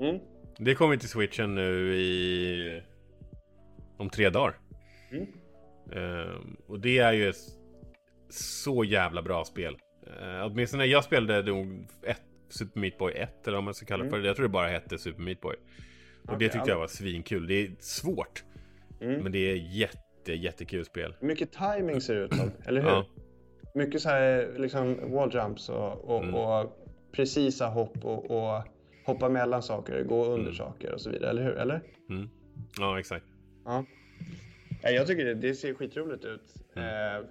Mm. 0.00 0.18
Det 0.58 0.74
kommer 0.74 0.96
till 0.96 1.08
switchen 1.08 1.54
nu 1.54 1.94
i... 1.94 2.82
Om 3.98 4.10
tre 4.10 4.30
dagar. 4.30 4.58
Mm. 5.10 5.26
Ehm, 5.92 6.56
och 6.66 6.80
det 6.80 6.98
är 6.98 7.12
ju 7.12 7.28
ett 7.28 7.36
så 8.30 8.84
jävla 8.84 9.22
bra 9.22 9.44
spel. 9.44 9.76
Uh, 10.06 10.46
åtminstone 10.46 10.84
jag 10.84 11.04
spelade 11.04 11.42
nog 11.42 11.86
ett, 12.02 12.22
Super 12.52 12.80
Meat 12.80 12.98
Boy 12.98 13.12
1 13.12 13.46
eller 13.46 13.56
vad 13.56 13.64
man 13.64 13.74
ska 13.74 13.86
kalla 13.86 14.04
det 14.04 14.10
för. 14.10 14.18
Jag 14.20 14.36
tror 14.36 14.42
det 14.46 14.52
bara 14.52 14.68
hette 14.68 14.98
Super 14.98 15.22
Meat 15.22 15.40
Boy. 15.40 15.54
Och 15.54 16.28
det 16.28 16.34
Okej, 16.34 16.48
tyckte 16.48 16.58
ja. 16.58 16.74
jag 16.74 16.78
var 16.78 16.86
svinkul. 16.86 17.46
Det 17.46 17.54
är 17.54 17.70
svårt. 17.78 18.44
Mm. 19.00 19.22
Men 19.22 19.32
det 19.32 19.38
är 19.38 19.54
jätte, 19.56 20.32
jättekul 20.32 20.84
spel. 20.84 21.14
Mycket 21.20 21.52
timing 21.52 22.00
ser 22.00 22.14
det 22.14 22.20
ut 22.20 22.34
som, 22.34 22.50
eller 22.66 22.80
hur? 22.82 22.88
Ja. 22.88 23.06
Mycket 23.74 24.00
så 24.02 24.08
här 24.08 24.54
liksom 24.58 25.10
wall 25.12 25.34
jumps 25.34 25.68
och, 25.68 26.04
och, 26.04 26.22
Mm. 26.22 26.34
och 26.34 26.78
precisa 27.12 27.66
hopp 27.66 28.04
och, 28.04 28.30
och 28.30 28.62
hoppa 29.06 29.28
mellan 29.28 29.62
saker, 29.62 30.04
gå 30.04 30.24
under 30.24 30.40
Mm. 30.40 30.54
saker 30.54 30.92
och 30.92 31.00
så 31.00 31.10
vidare, 31.10 31.30
eller 31.30 31.42
hur? 31.42 31.52
Eller? 31.52 31.80
Mm. 32.10 32.28
Ja, 32.78 32.98
exakt. 32.98 33.24
Ja. 33.64 33.84
Ja, 34.82 34.90
Jag 34.90 35.06
tycker 35.06 35.24
det, 35.24 35.34
det 35.34 35.54
ser 35.54 35.74
skitroligt 35.74 36.24
ut. 36.24 36.54
Mm. 36.76 36.88
Eh, 37.16 37.26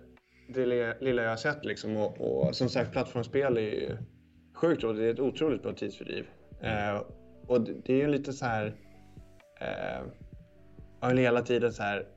det 0.47 0.65
li- 0.65 0.93
lilla 1.01 1.21
jag 1.23 1.29
har 1.29 1.37
sett 1.37 1.65
liksom 1.65 1.97
och, 1.97 2.21
och 2.47 2.55
som 2.55 2.69
sagt 2.69 2.91
plattformsspel 2.91 3.57
är 3.57 3.61
ju 3.61 3.97
sjukt 4.61 4.83
roligt. 4.83 4.97
Det 4.97 5.05
är 5.05 5.13
ett 5.13 5.19
otroligt 5.19 5.63
bra 5.63 5.73
tidsfördriv. 5.73 6.25
Mm. 6.61 6.95
Eh, 6.95 7.01
och 7.47 7.61
det, 7.61 7.73
det 7.85 7.93
är 7.93 7.97
ju 7.97 8.07
lite 8.07 8.33
så 8.33 8.45
här. 8.45 8.75
Eh, 9.61 10.07
jag 11.01 11.09
vill 11.09 11.17
hela 11.17 11.41
tiden 11.41 11.73
så 11.73 11.83
här. 11.83 12.07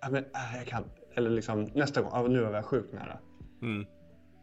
Ja, 0.00 0.10
men, 0.10 0.24
äh, 0.24 0.56
jag 0.56 0.66
kan. 0.66 0.84
Eller 1.14 1.30
liksom 1.30 1.64
nästa 1.74 2.02
gång. 2.02 2.10
Ja, 2.14 2.26
nu 2.28 2.40
var 2.40 2.52
jag 2.52 2.64
sjukt 2.64 2.92
nära. 2.92 3.18
Mm. 3.62 3.86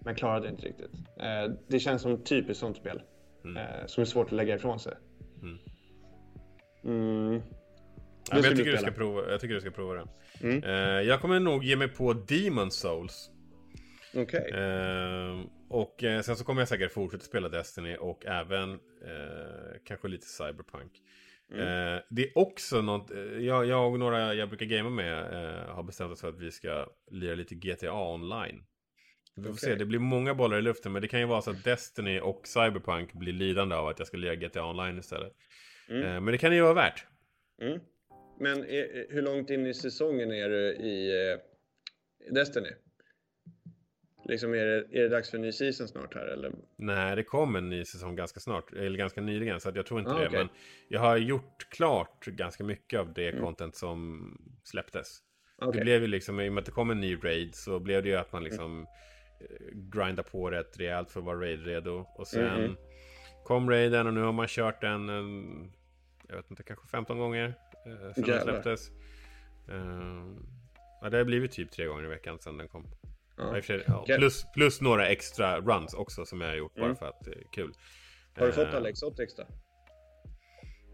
Men 0.06 0.16
klarade 0.16 0.50
inte 0.50 0.66
riktigt. 0.66 0.92
Eh, 1.20 1.54
det 1.68 1.80
känns 1.80 2.02
som 2.02 2.24
typiskt 2.24 2.60
sånt 2.60 2.78
spel. 2.78 3.02
Mm. 3.44 3.58
Eh, 3.58 3.86
som 3.86 4.02
är 4.02 4.06
svårt 4.06 4.26
att 4.26 4.32
lägga 4.32 4.56
ifrån 4.56 4.80
sig. 4.80 4.94
Mm. 5.42 5.58
Mm. 6.84 7.42
Ja, 8.32 8.38
jag, 8.38 8.58
tycker 8.58 8.72
du 8.72 8.78
ska 8.78 8.92
prova, 8.92 9.32
jag 9.32 9.40
tycker 9.40 9.54
du 9.54 9.62
ska 9.62 9.72
prova 9.72 9.94
det. 9.94 10.08
Mm. 10.42 10.64
Eh, 10.64 11.08
jag 11.08 11.22
kommer 11.22 11.40
nog 11.40 11.64
ge 11.64 11.76
mig 11.76 11.88
på 11.88 12.14
Demon 12.14 12.72
Souls. 12.72 13.30
Okej. 14.16 14.52
Eh, 14.54 15.46
och 15.74 16.04
eh, 16.04 16.22
sen 16.22 16.36
så 16.36 16.44
kommer 16.44 16.62
jag 16.62 16.68
säkert 16.68 16.92
fortsätta 16.92 17.24
spela 17.24 17.50
Destiny 17.50 17.96
och 17.96 18.26
även 18.26 18.74
eh, 18.74 19.80
kanske 19.84 20.08
lite 20.08 20.28
Cyberpunk. 20.28 20.92
Mm. 21.52 21.62
Eh, 21.62 22.02
det 22.10 22.24
är 22.24 22.38
också 22.38 22.82
något, 22.82 23.12
eh, 23.12 23.18
jag, 23.20 23.66
jag 23.66 23.92
och 23.92 24.00
några 24.00 24.34
jag 24.34 24.50
brukar 24.50 24.66
gamea 24.66 24.90
med 24.90 25.34
eh, 25.34 25.76
har 25.76 25.84
bestämt 25.84 26.12
oss 26.12 26.22
för 26.22 26.30
att 26.30 26.40
vi 26.40 26.52
ska 26.52 26.88
lira 27.12 27.36
lite 27.36 27.56
GTA 27.56 27.94
online. 27.94 28.64
Vi 29.36 29.44
får 29.44 29.50
Okej. 29.50 29.60
se, 29.60 29.76
det 29.76 29.86
blir 29.86 30.00
många 30.00 30.34
bollar 30.34 30.58
i 30.58 30.62
luften 30.62 30.92
men 30.92 31.02
det 31.02 31.08
kan 31.08 31.20
ju 31.20 31.26
vara 31.26 31.42
så 31.42 31.52
att 31.52 31.64
Destiny 31.64 32.20
och 32.20 32.48
Cyberpunk 32.48 33.14
blir 33.14 33.34
lidande 33.34 33.76
av 33.76 33.88
att 33.88 34.00
jag 34.00 34.08
ska 34.08 34.18
lira 34.18 34.36
GTA 34.36 34.66
online 34.66 35.00
istället. 35.00 35.34
Mm. 35.90 36.04
Eh, 36.04 36.22
men 36.22 36.26
det 36.26 36.38
kan 36.38 36.50
det 36.50 36.56
ju 36.56 36.64
vara 36.64 36.74
värt. 36.74 37.06
Mm. 37.62 37.80
Men 38.40 38.64
hur 39.10 39.22
långt 39.22 39.50
in 39.50 39.68
i 39.68 39.74
säsongen 39.74 40.32
är 40.32 40.50
du 40.50 40.74
i 40.74 41.12
Destiny? 42.32 42.70
Liksom 44.26 44.54
är 44.54 44.66
det, 44.66 44.76
är 44.92 45.02
det 45.02 45.10
dags 45.10 45.30
för 45.30 45.38
en 45.38 45.42
ny 45.42 45.52
season 45.52 45.88
snart 45.88 46.14
här 46.16 46.26
eller? 46.26 46.52
Nej, 46.76 47.16
det 47.16 47.24
kom 47.24 47.56
en 47.56 47.70
ny 47.70 47.86
säsong 47.86 48.16
ganska 48.16 48.40
snart, 48.40 48.74
eller 48.74 48.98
ganska 48.98 49.22
nyligen, 49.22 49.60
så 49.60 49.70
att 49.70 49.76
jag 49.76 49.86
tror 49.86 50.00
inte 50.00 50.12
Ah, 50.12 50.20
det. 50.20 50.28
okej. 50.28 50.40
Men 50.40 50.50
jag 50.88 51.00
har 51.00 51.18
gjort 51.18 51.70
klart 51.70 52.26
ganska 52.26 52.64
mycket 52.64 53.00
av 53.00 53.14
det 53.14 53.30
Mm. 53.30 53.42
content 53.44 53.76
som 53.76 54.32
släpptes. 54.64 55.20
Okej. 55.58 55.78
Det 55.80 55.84
blev 55.84 56.02
ju 56.02 56.08
liksom, 56.08 56.40
i 56.40 56.50
och 56.50 56.54
med 56.54 56.62
att 56.62 56.66
det 56.66 56.72
kom 56.72 56.90
en 56.90 57.02
ny 57.02 57.16
raid 57.24 57.56
så 57.56 57.80
blev 57.80 58.04
det 58.04 58.10
ju 58.10 58.16
att 58.16 58.34
Mm. 58.34 58.44
man 58.44 58.44
liksom 58.44 58.88
eh, 59.42 59.68
grindar 59.74 60.24
på 60.24 60.50
rätt 60.52 60.80
rejält 60.80 61.12
för 61.12 61.20
att 61.20 61.26
vara 61.26 61.40
raid-redo. 61.40 62.06
Och 62.16 62.28
sen 62.28 62.62
Mhm. 62.64 62.78
kom 63.44 63.70
raiden 63.70 64.08
och 64.08 64.14
nu 64.14 64.22
har 64.22 64.32
man 64.32 64.48
kört 64.48 64.82
den, 64.82 65.10
en, 65.10 65.72
jag 66.30 66.36
vet 66.36 66.50
inte, 66.52 66.64
kanske 66.64 66.88
15 66.88 67.20
gånger 67.20 67.54
eh, 67.86 68.14
sedan 68.14 68.24
den 68.28 68.42
släpptes. 68.42 68.90
Eh, 69.70 70.26
ja, 71.02 71.10
det 71.10 71.18
har 71.18 71.24
blivit 71.24 71.52
typ 71.52 71.72
tre 71.72 71.86
gånger 71.86 72.04
i 72.04 72.08
veckan 72.08 72.40
sedan 72.40 72.58
den 72.58 72.68
kom. 72.68 72.88
Ja. 73.38 73.56
Ja. 73.88 74.04
sig, 74.08 74.18
plus, 74.18 74.46
plus 74.54 74.82
några 74.82 75.08
extra 75.08 75.60
runs 75.60 75.94
också 75.94 76.26
som 76.26 76.42
jag 76.42 76.48
har 76.48 76.56
gjort 76.56 76.76
bara 76.76 76.86
Mm. 76.86 76.96
för 76.98 77.06
att 77.06 77.22
det 77.26 77.32
är 77.32 77.44
kul. 77.52 77.74
Har 78.38 78.46
du 78.46 78.52
fått 78.54 78.68
Eh, 78.68 78.76
alla 78.76 78.90
Exotics 78.90 79.36
då? 79.36 79.44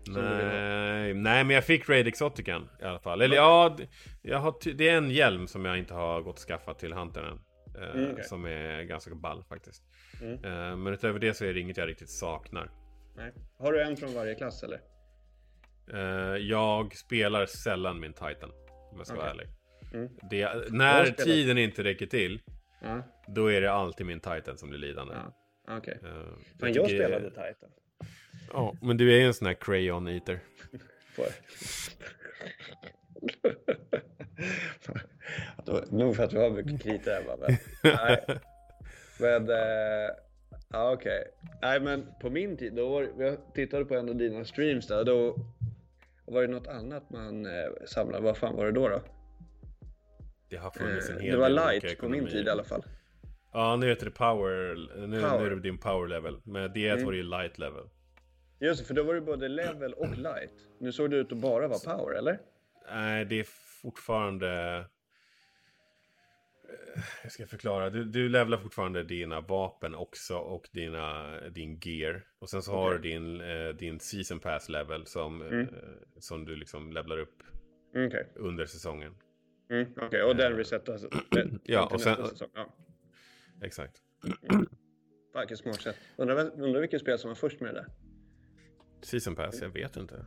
Nej, 0.07 1.13
nej, 1.13 1.43
men 1.43 1.49
jag 1.49 1.63
fick 1.65 1.89
Raid 1.89 2.07
Exotican 2.07 2.69
i 2.81 2.83
alla 2.83 2.99
fall. 2.99 3.21
Eller 3.21 3.35
ja, 3.35 3.77
jag 4.21 4.37
har 4.39 4.55
det 4.77 4.89
är 4.89 4.97
en 4.97 5.11
hjälm 5.11 5.47
som 5.47 5.65
jag 5.65 5.77
inte 5.77 5.93
har 5.93 6.21
gått 6.21 6.35
och 6.35 6.41
skaffat 6.47 6.79
till 6.79 6.93
Huntern 6.93 7.25
än. 7.25 7.39
eh, 7.83 7.95
Mm, 7.95 8.11
okej. 8.11 8.23
Som 8.23 8.45
är 8.45 8.83
ganska 8.83 9.15
ball 9.15 9.43
faktiskt. 9.43 9.83
Mm. 10.21 10.33
Eh, 10.33 10.75
men 10.77 10.93
utöver 10.93 11.19
det 11.19 11.33
så 11.33 11.45
är 11.45 11.53
det 11.53 11.59
inget 11.59 11.77
jag 11.77 11.87
riktigt 11.87 12.09
saknar. 12.09 12.71
Nej. 13.15 13.33
Har 13.59 13.73
du 13.73 13.81
en 13.83 13.97
från 13.97 14.13
varje 14.13 14.35
klass 14.35 14.63
eller? 14.63 14.79
Eh, 15.93 16.37
jag 16.37 16.95
spelar 16.95 17.45
sällan 17.45 17.99
min 17.99 18.13
Titan. 18.13 18.51
Om 18.91 18.97
jag 18.97 19.07
ska 19.07 19.15
vara 19.15 19.31
Okej. 19.31 19.39
ärlig. 19.41 19.55
Mm. 19.93 20.09
Det, 20.29 20.71
när 20.71 21.05
tiden 21.05 21.57
inte 21.57 21.83
räcker 21.83 22.05
till. 22.05 22.41
Ja, 22.81 23.01
Då 23.27 23.51
är 23.51 23.61
det 23.61 23.71
alltid 23.71 24.05
min 24.05 24.19
Titan 24.19 24.57
som 24.57 24.69
blir 24.69 24.79
lidande. 24.79 25.13
ja. 25.67 25.77
okej. 25.77 25.99
Eh, 26.03 26.09
Men 26.59 26.73
jag 26.73 26.87
tycker- 26.87 27.03
spelade 27.03 27.29
Titan. 27.29 27.69
Ja, 28.53 28.75
men 28.81 28.97
du 28.97 29.13
är 29.13 29.17
ju 29.19 29.25
en 29.25 29.33
sån 29.33 29.47
här 29.47 29.53
crayon 29.53 30.07
eater. 30.07 30.39
Jag? 31.17 31.27
Nog 35.91 36.15
för 36.15 36.23
att 36.23 36.33
vi 36.33 36.37
har 36.37 36.49
mycket 36.49 37.05
här 37.05 37.23
bara, 37.23 37.37
men... 37.37 37.57
Nej. 37.83 38.25
Men... 39.19 39.49
Eh, 39.49 40.09
ja, 40.69 40.91
okej. 40.93 41.23
Nej, 41.61 41.79
men 41.79 42.05
på 42.21 42.29
min 42.29 42.57
tid, 42.57 42.73
då 42.73 42.89
var, 42.89 43.07
jag 43.17 43.37
tittade 43.53 43.85
på 43.85 43.95
en 43.95 44.09
av 44.09 44.15
dina 44.15 44.45
streams 44.45 44.87
där, 44.87 45.03
då 45.03 45.35
var 46.25 46.41
det 46.41 46.47
något 46.47 46.67
annat 46.67 47.09
man 47.09 47.45
eh, 47.45 47.69
samlade. 47.85 48.23
Vad 48.23 48.37
fan 48.37 48.55
var 48.55 48.65
det 48.65 48.71
då? 48.71 48.89
då? 48.89 49.01
Det 50.49 50.57
har 50.57 50.71
funnits 50.71 51.09
en 51.09 51.15
Eh, 51.17 51.21
hel 51.21 51.31
det 51.31 51.37
var 51.37 51.49
del 51.49 51.55
light 51.55 51.99
på 51.99 52.09
min 52.09 52.27
tid 52.27 52.45
i 52.47 52.49
alla 52.49 52.63
fall. 52.63 52.83
Ja, 53.53 53.75
nu 53.75 53.87
heter 53.87 54.05
det 54.05 54.11
power. 54.11 54.75
Nu, 54.97 55.07
nu 55.07 55.21
Power. 55.21 55.45
är 55.45 55.49
det 55.49 55.59
din 55.61 55.77
power 55.77 56.07
level. 56.07 56.41
Med 56.43 56.71
D1 56.71 56.91
Mm. 56.93 57.05
var 57.05 57.11
det 57.11 57.17
ju 57.17 57.23
light 57.23 57.57
level. 57.59 57.83
Just 58.59 58.81
det, 58.81 58.87
för 58.87 58.93
då 58.93 59.03
var 59.03 59.13
det 59.13 59.21
både 59.21 59.47
level 59.47 59.93
och 59.93 60.17
light. 60.17 60.53
Nu 60.79 60.91
såg 60.91 61.09
det 61.11 61.17
ut 61.17 61.31
att 61.31 61.37
bara 61.37 61.67
vara 61.67 61.79
power, 61.97 62.15
eller? 62.17 62.39
Nej, 62.91 63.25
det 63.25 63.39
är 63.39 63.45
fortfarande... 63.81 64.77
Eh, 66.69 67.01
Jag 67.23 67.31
ska 67.31 67.47
förklara. 67.47 67.89
Du, 67.89 68.03
du 68.03 68.29
levlar 68.29 68.57
fortfarande 68.57 69.03
dina 69.03 69.41
vapen 69.41 69.95
också 69.95 70.37
och 70.37 70.69
dina, 70.71 71.39
din 71.49 71.79
gear. 71.83 72.23
Och 72.39 72.49
sen 72.49 72.61
så 72.61 72.71
har 72.71 72.93
du 72.93 72.99
din, 72.99 73.41
eh, 73.41 73.67
din 73.69 73.99
season 73.99 74.39
pass 74.39 74.69
level 74.69 75.05
som, 75.05 75.41
Mm. 75.41 75.67
som 76.19 76.45
du 76.45 76.55
liksom 76.55 76.91
levlar 76.93 77.17
upp 77.19 77.43
Okej, 77.89 78.27
under 78.35 78.65
säsongen. 78.65 79.15
Mm, 79.69 79.87
okej. 79.97 80.23
och 80.23 80.35
den 80.35 80.53
resetas 80.57 81.03
eh, 81.03 81.09
Ja, 81.63 81.85
och 81.93 82.01
sen- 82.01 82.27
säsong. 82.27 82.49
Ja. 82.53 82.75
Exakt. 83.61 84.01
Fan, 84.51 84.67
vilket 85.39 85.57
smart 85.59 85.81
sätt. 85.81 85.95
Undrar, 86.17 86.61
undrar 86.61 86.81
vilket 86.81 87.01
spel 87.01 87.19
som 87.19 87.27
var 87.27 87.35
först 87.35 87.59
med 87.61 87.69
det 87.75 87.79
där. 87.79 87.87
Season 89.01 89.35
pass, 89.35 89.61
jag 89.61 89.69
vet 89.69 89.97
inte. 89.97 90.25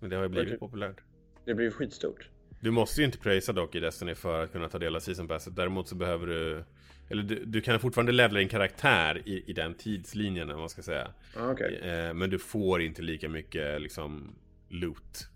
Men 0.00 0.10
det 0.10 0.16
har 0.16 0.22
ju 0.22 0.28
Var 0.28 0.36
det- 0.36 0.42
blivit 0.42 0.60
populärt. 0.60 0.96
Det 1.44 1.54
blir 1.54 1.66
ju 1.66 1.70
skitstort. 1.72 2.28
Du 2.60 2.70
måste 2.70 3.00
ju 3.00 3.04
inte 3.04 3.18
pröjsa 3.18 3.52
dock 3.52 3.74
i 3.74 3.80
Destiny 3.80 4.14
för 4.14 4.44
att 4.44 4.52
kunna 4.52 4.68
ta 4.68 4.78
del 4.78 4.96
av 4.96 5.00
season 5.00 5.28
passet. 5.28 5.56
Däremot 5.56 5.88
så 5.88 5.94
behöver 5.94 6.26
du... 6.26 6.64
Eller 7.08 7.22
du, 7.22 7.44
du 7.44 7.60
kan 7.60 7.80
fortfarande 7.80 8.12
levla 8.12 8.38
din 8.38 8.48
karaktär 8.48 9.22
i, 9.28 9.50
i 9.50 9.52
den 9.52 9.74
tidslinjen, 9.74 10.50
om 10.50 10.60
man 10.60 10.68
ska 10.68 10.82
säga. 10.82 11.14
Ja, 11.34 11.50
okej. 11.52 11.76
Eh, 11.82 12.14
men 12.14 12.30
du 12.30 12.38
får 12.38 12.82
inte 12.82 13.02
lika 13.02 13.28
mycket 13.28 13.80
liksom 13.82 14.34
loot 14.68 15.28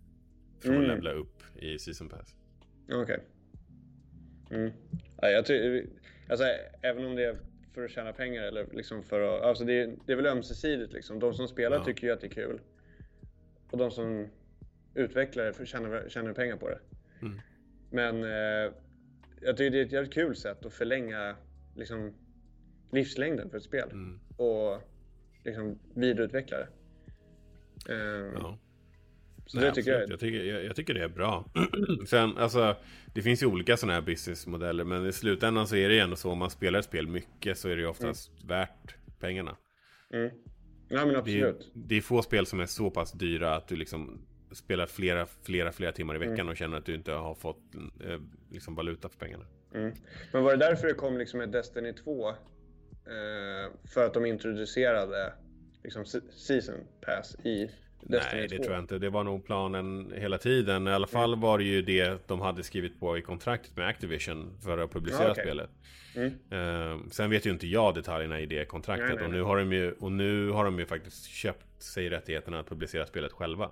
från 0.63 0.75
Mm. 0.75 0.85
att 0.91 0.95
levla 0.97 1.13
upp 1.13 1.43
i 1.57 1.79
season 1.79 2.09
pass. 2.09 2.35
Okej. 2.93 3.21
Mm. 4.51 4.71
Ja, 5.23 5.29
jag 5.29 5.47
ty- 5.47 5.87
alltså, 6.29 6.45
även 6.83 7.05
om 7.05 7.15
det 7.17 7.25
är 7.25 7.37
för 7.75 7.85
att 7.85 7.91
tjäna 7.91 8.13
pengar 8.13 8.43
eller 8.43 8.67
liksom 8.73 9.03
för 9.03 9.21
att... 9.37 9.43
Alltså 9.43 9.65
det, 9.65 9.73
är, 9.81 9.97
det 10.07 10.13
är 10.13 10.17
väl 10.17 10.27
ömsesidigt 10.27 10.93
liksom. 10.93 11.19
De 11.19 11.35
som 11.35 11.49
spelar 11.49 11.77
Ja. 11.77 11.85
tycker 11.85 12.07
ju 12.07 12.13
att 12.13 12.21
det 12.21 12.27
är 12.27 12.31
kul. 12.31 12.61
Och 13.71 13.79
de 13.79 13.91
som 13.91 14.29
utvecklar 14.95 15.55
det 15.59 15.67
tjänar, 15.67 16.09
tjänar 16.09 16.33
pengar 16.33 16.57
på 16.57 16.69
det. 16.69 16.79
Mm. 17.23 17.41
Men 17.91 18.23
eh, 18.25 18.73
jag 19.41 19.57
tycker 19.57 19.71
det 19.71 19.79
är 19.81 19.85
ett 19.87 19.93
jävligt 19.93 20.15
kul 20.15 20.37
sätt 20.37 20.67
att 20.67 20.73
förlänga 20.73 21.37
liksom, 21.77 22.15
livslängden 22.93 23.51
för 23.51 23.57
ett 23.57 23.63
spel. 23.63 23.89
Mm. 23.93 24.21
Och 24.37 24.83
liksom 25.45 25.79
vidareutveckla 25.95 26.57
det. 26.59 26.69
Eh, 27.95 28.33
Ja. 28.35 28.59
Nej, 29.55 29.65
det 29.65 29.73
tycker 29.75 29.91
jag, 29.93 30.11
jag, 30.11 30.21
tycker, 30.21 30.45
jag, 30.45 30.65
jag 30.65 30.77
tycker 30.77 30.95
det 30.95 31.05
är 31.05 31.09
bra. 31.09 31.45
Sen, 32.07 32.37
alltså, 32.39 32.77
det 33.15 33.23
finns 33.23 33.43
ju 33.43 33.47
olika 33.47 33.77
sådana 33.77 33.93
här 33.95 34.01
businessmodeller, 34.01 34.85
men 34.85 35.07
i 35.07 35.13
slutändan 35.13 35.67
så 35.67 35.77
är 35.77 35.89
det 35.89 35.95
ju 35.95 36.01
ändå 36.01 36.17
så 36.17 36.31
om 36.31 36.39
man 36.39 36.51
spelar 36.51 36.79
ett 36.79 36.85
spel 36.85 37.07
mycket 37.09 37.59
så 37.59 37.69
är 37.69 37.77
det 37.77 37.83
ju 37.83 37.89
oftast 37.89 38.31
värt 38.45 38.95
pengarna. 39.21 39.57
Mm. 40.13 40.31
Ja 40.89 41.05
men 41.05 41.09
Det 41.09 41.19
absolut. 41.19 41.71
det 41.75 41.97
är 41.97 42.01
få 42.01 42.23
spel 42.23 42.47
som 42.47 42.61
är 42.61 42.67
så 42.67 42.91
pass 42.91 43.13
dyra 43.13 43.55
att 43.57 43.69
du 43.69 43.77
liksom 43.77 44.27
spelar 44.53 44.87
flera, 44.87 45.27
flera, 45.43 45.73
flera 45.73 45.93
timmar 45.93 46.15
i 46.15 46.19
veckan 46.19 46.35
Mm. 46.35 46.49
och 46.49 46.57
känner 46.57 46.79
att 46.79 46.87
du 46.87 46.95
inte 46.95 47.13
har 47.13 47.35
fått 47.35 47.75
eh, 48.05 48.19
liksom 48.53 48.75
valuta 48.75 49.09
för 49.09 49.19
pengarna. 49.19 49.45
Mm. 49.75 49.93
Men 50.33 50.43
var 50.43 50.51
det 50.51 50.57
därför 50.57 50.89
det 50.89 50.95
kom 50.95 51.19
liksom 51.19 51.41
ett 51.41 51.53
Destiny 51.53 51.93
2? 51.93 52.29
Eh, 52.31 52.35
för 53.95 54.07
att 54.07 54.15
de 54.15 54.27
introducerade 54.27 55.33
liksom 55.85 56.05
se- 56.05 56.21
Season 56.37 56.75
Pass 57.07 57.35
i 57.45 57.71
Nej, 58.03 58.49
det 58.49 58.57
2? 58.57 58.63
tror 58.63 58.75
jag 58.75 58.83
inte. 58.83 58.99
Det 58.99 59.11
var 59.11 59.25
nog 59.25 59.47
planen 59.47 60.13
hela 60.17 60.39
tiden. 60.39 60.89
I 60.89 60.91
alla 60.91 61.07
fall 61.07 61.37
var 61.37 61.59
det 61.59 61.65
ju 61.65 61.83
det 61.83 62.29
de 62.29 62.41
hade 62.41 62.63
skrivit 62.63 63.01
på 63.01 63.19
i 63.19 63.23
kontraktet 63.23 63.77
med 63.77 63.87
Activision 63.89 64.51
för 64.65 64.79
att 64.79 64.93
publicera 64.93 65.25
Ja, 65.25 65.31
okej. 65.31 65.45
spelet. 65.45 65.71
Mm. 66.17 66.33
Eh, 66.51 66.99
sen 67.11 67.31
vet 67.31 67.47
ju 67.47 67.51
inte 67.51 67.67
jag 67.67 67.95
detaljerna 67.95 68.41
i 68.41 68.47
det 68.47 68.65
kontraktet 68.65 69.07
Nej, 69.09 69.17
nej, 69.17 69.25
och, 69.25 69.31
nu 69.33 69.43
har 69.43 69.57
de 69.57 69.73
ju, 69.73 69.93
och 69.93 70.13
nu 70.13 70.51
har 70.51 70.65
de 70.65 70.79
ju 70.79 70.87
faktiskt 70.87 71.27
köpt 71.27 71.83
sig 71.83 72.09
rättigheterna 72.11 72.61
att 72.61 72.69
publicera 72.69 73.07
spelet 73.07 73.33
själva. 73.33 73.71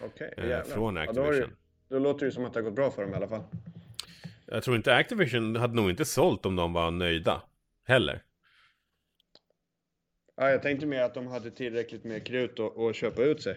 Okej, 0.00 0.34
eh, 0.36 0.48
jävlar. 0.48 0.74
från 0.74 0.96
Ja, 0.96 1.06
då, 1.06 1.12
det, 1.22 1.28
Activision. 1.28 1.56
då 1.88 1.98
låter 1.98 2.26
det 2.26 2.32
som 2.32 2.44
att 2.44 2.52
det 2.54 2.60
har 2.60 2.64
gått 2.64 2.74
bra 2.74 2.90
för 2.90 3.02
dem 3.02 3.12
i 3.12 3.16
alla 3.16 3.28
fall. 3.28 3.42
Jag 4.46 4.62
tror 4.62 4.76
inte 4.76 4.94
Activision 4.94 5.56
hade 5.56 5.74
nog 5.74 5.90
inte 5.90 6.04
sålt 6.04 6.46
om 6.46 6.56
de 6.56 6.72
var 6.72 6.90
nöjda. 6.90 7.42
Heller. 7.86 8.22
Ja, 10.42 10.50
jag 10.50 10.62
tänkte 10.62 10.86
mer 10.86 11.02
att 11.02 11.14
de 11.14 11.26
hade 11.26 11.50
tillräckligt 11.50 12.04
med 12.04 12.26
krut 12.26 12.60
att 12.60 12.96
köpa 12.96 13.22
ut 13.22 13.42
sig. 13.42 13.56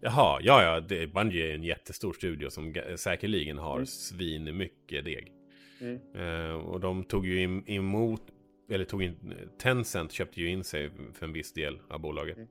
Jaha, 0.00 0.38
ja 0.42 0.62
ja, 0.62 0.80
det, 0.80 1.06
Bungie 1.06 1.50
är 1.50 1.54
en 1.54 1.62
jättestor 1.62 2.12
studio 2.12 2.50
som 2.50 2.74
säkerligen 2.96 3.58
har 3.58 3.74
Mm. 3.74 3.86
svin 3.86 4.56
mycket 4.56 5.04
deg. 5.04 5.32
Mm. 5.80 5.98
Eh, 6.14 6.54
och 6.54 6.80
de 6.80 7.04
tog 7.04 7.26
ju 7.26 7.38
em- 7.46 7.62
emot, 7.66 8.22
eller 8.70 8.84
tog 8.84 9.02
in, 9.02 9.34
Tencent 9.58 10.12
köpte 10.12 10.40
ju 10.40 10.48
in 10.48 10.64
sig 10.64 10.90
för 11.14 11.26
en 11.26 11.32
viss 11.32 11.52
del 11.52 11.78
av 11.90 12.00
bolaget. 12.00 12.36
Mm. 12.36 12.48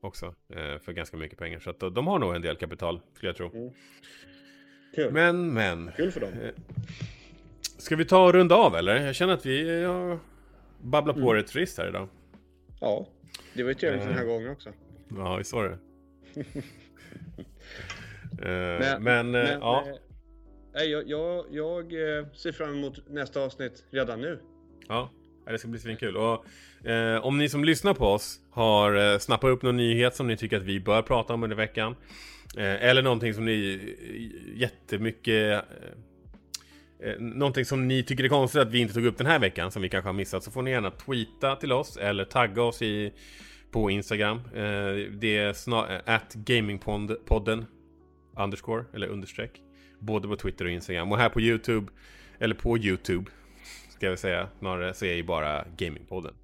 Också, 0.00 0.26
eh, 0.26 0.78
för 0.78 0.92
ganska 0.92 1.16
mycket 1.16 1.38
pengar. 1.38 1.58
Så 1.58 1.70
att 1.70 1.80
de- 1.80 2.06
har 2.06 2.18
nog 2.18 2.34
en 2.34 2.42
del 2.42 2.56
kapital, 2.56 3.00
skulle 3.14 3.28
jag 3.28 3.36
tro. 3.36 3.50
Mm. 3.54 3.72
Kul. 4.94 5.12
Men, 5.12 5.52
men. 5.54 5.90
Kul 5.96 6.10
för 6.12 6.20
dem. 6.20 6.30
Ska 7.78 7.96
vi 7.96 8.04
ta 8.04 8.26
och 8.26 8.32
runda 8.32 8.54
av 8.54 8.74
eller? 8.76 8.96
Jag 9.06 9.14
känner 9.14 9.32
att 9.34 9.46
vi 9.46 9.82
har 9.84 10.18
babblat 10.82 11.16
på 11.16 11.22
Mm. 11.22 11.34
rätt 11.34 11.50
friskt 11.50 11.78
här 11.78 11.88
idag. 11.88 12.08
Ja, 12.82 13.06
det 13.54 13.62
var 13.62 13.70
ju 13.70 13.74
trevligt 13.74 14.02
den 14.04 14.14
här 14.14 14.22
Eh. 14.22 14.28
gången 14.28 14.50
också. 14.50 14.72
Ja, 15.16 15.36
visst 15.36 15.52
var 15.52 15.68
det. 15.68 15.78
Eh, 18.42 18.48
Men- 18.48 19.02
men, 19.02 19.26
eh, 19.34 19.42
Men, 19.50 19.60
ja. 19.60 19.84
nej, 20.74 20.90
jag, 20.90 21.08
jag, 21.08 21.44
jag 21.50 21.92
ser 22.36 22.52
fram 22.52 22.70
emot 22.74 23.08
nästa 23.08 23.40
avsnitt 23.40 23.84
redan 23.90 24.20
nu. 24.20 24.40
Ja, 24.88 25.10
det 25.46 25.58
ska 25.58 25.68
bli 25.68 25.80
svinkul. 25.80 26.16
Och 26.16 26.46
eh, 26.86 27.24
om 27.26 27.38
ni 27.38 27.48
som 27.48 27.64
lyssnar 27.64 27.94
på 27.94 28.06
oss 28.06 28.40
har 28.50 29.12
eh, 29.12 29.18
snappat 29.18 29.48
upp 29.48 29.62
någon 29.62 29.76
nyhet 29.76 30.14
som 30.16 30.26
ni 30.26 30.36
tycker 30.36 30.56
att 30.56 30.62
vi 30.62 30.80
bör 30.80 31.02
prata 31.02 31.34
om 31.34 31.42
under 31.42 31.56
veckan. 31.56 31.96
Eh, 32.56 32.84
eller 32.88 33.02
någonting 33.02 33.34
som 33.34 33.44
ni 33.44 33.80
jättemycket... 34.54 35.52
Eh, 35.52 35.60
eh, 37.02 37.18
någonting 37.18 37.64
som 37.64 37.88
ni 37.88 38.02
tycker 38.02 38.24
är 38.24 38.28
konstigt 38.28 38.60
att 38.62 38.70
vi 38.70 38.78
inte 38.78 38.94
tog 38.94 39.04
upp 39.06 39.18
den 39.18 39.26
här 39.26 39.38
veckan 39.38 39.70
som 39.70 39.82
vi 39.82 39.88
kanske 39.88 40.08
har 40.08 40.14
missat 40.14 40.44
så 40.44 40.50
får 40.50 40.62
ni 40.62 40.70
gärna 40.70 40.90
tweeta 40.90 41.56
till 41.56 41.72
oss 41.72 41.96
eller 41.96 42.24
tagga 42.24 42.62
oss 42.62 42.82
i, 42.82 43.12
på 43.70 43.90
Instagram. 43.90 44.36
Eh, 44.54 44.62
det 45.10 45.38
är 45.38 45.52
snar- 45.52 45.92
eh, 46.06 46.14
at 46.14 46.34
gamingpodden 46.34 47.64
underscore 48.36 48.84
eller 48.94 49.06
understreck. 49.06 49.60
Både 49.98 50.28
på 50.28 50.36
Twitter 50.36 50.64
och 50.64 50.70
Instagram. 50.70 51.12
Och 51.12 51.18
här 51.18 51.28
på 51.28 51.40
YouTube, 51.40 51.92
eller 52.38 52.54
på 52.54 52.78
YouTube 52.78 53.30
ska 53.90 54.06
jag 54.06 54.18
säga 54.18 54.48
snarare, 54.58 54.94
så 54.94 55.04
är 55.04 55.14
ju 55.14 55.22
bara 55.22 55.64
Gamingpodden. 55.76 56.34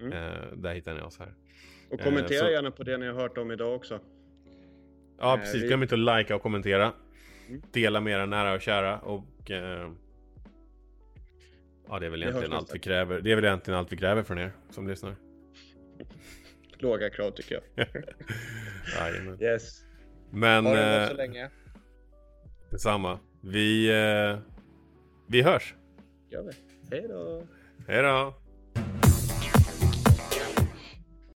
Mm. 0.00 0.12
Eh, 0.12 0.32
där 0.56 0.74
hittar 0.74 0.94
ni 0.94 1.00
oss 1.00 1.18
här. 1.18 1.34
Och 1.90 2.00
Eh, 2.00 2.04
kommentera 2.04 2.44
så- 2.44 2.50
gärna 2.50 2.70
på 2.70 2.82
det 2.82 2.98
ni 2.98 3.06
har 3.06 3.14
hört 3.14 3.38
om 3.38 3.50
idag 3.50 3.74
också. 3.74 4.00
Ja, 5.20 5.36
precis. 5.40 5.62
Glöm 5.62 5.82
inte 5.82 5.94
att 5.94 5.98
likea 6.20 6.36
och 6.36 6.42
kommentera. 6.42 6.92
Mm. 7.48 7.62
Dela 7.72 8.00
med 8.00 8.12
era 8.12 8.26
nära 8.26 8.52
och 8.54 8.60
kära 8.60 8.98
och... 8.98 9.24
Eh, 9.50 9.92
ja, 11.88 11.98
det 11.98 12.06
är 12.06 12.10
väl 12.10 12.22
egentligen 12.22 12.52
allt 12.52 12.74
vi 12.74 12.78
kräver. 12.78 13.20
Det 13.20 13.32
är 13.32 13.36
väl 13.36 13.44
egentligen 13.44 13.78
allt 13.78 13.92
vi 13.92 13.96
kräver 13.96 14.22
från 14.22 14.38
er 14.38 14.52
som 14.70 14.88
lyssnar. 14.88 15.16
Låga 16.78 17.10
krav 17.10 17.30
tycker 17.30 17.54
jag. 17.74 17.86
Jajamän. 19.00 19.42
Yes. 19.42 19.82
Men... 20.30 20.66
Ha 20.66 20.74
det 20.74 21.02
Eh, 21.02 21.08
så 21.08 21.14
länge. 21.14 21.50
detsamma. 22.70 23.18
Vi... 23.40 23.88
Eh, 23.90 24.38
vi 25.28 25.42
hörs. 25.42 25.74
Gör 26.30 26.42
vi. 26.42 26.52
Hej 26.96 27.06
då. 27.08 27.42
Hej 27.88 28.02
då! 28.02 28.34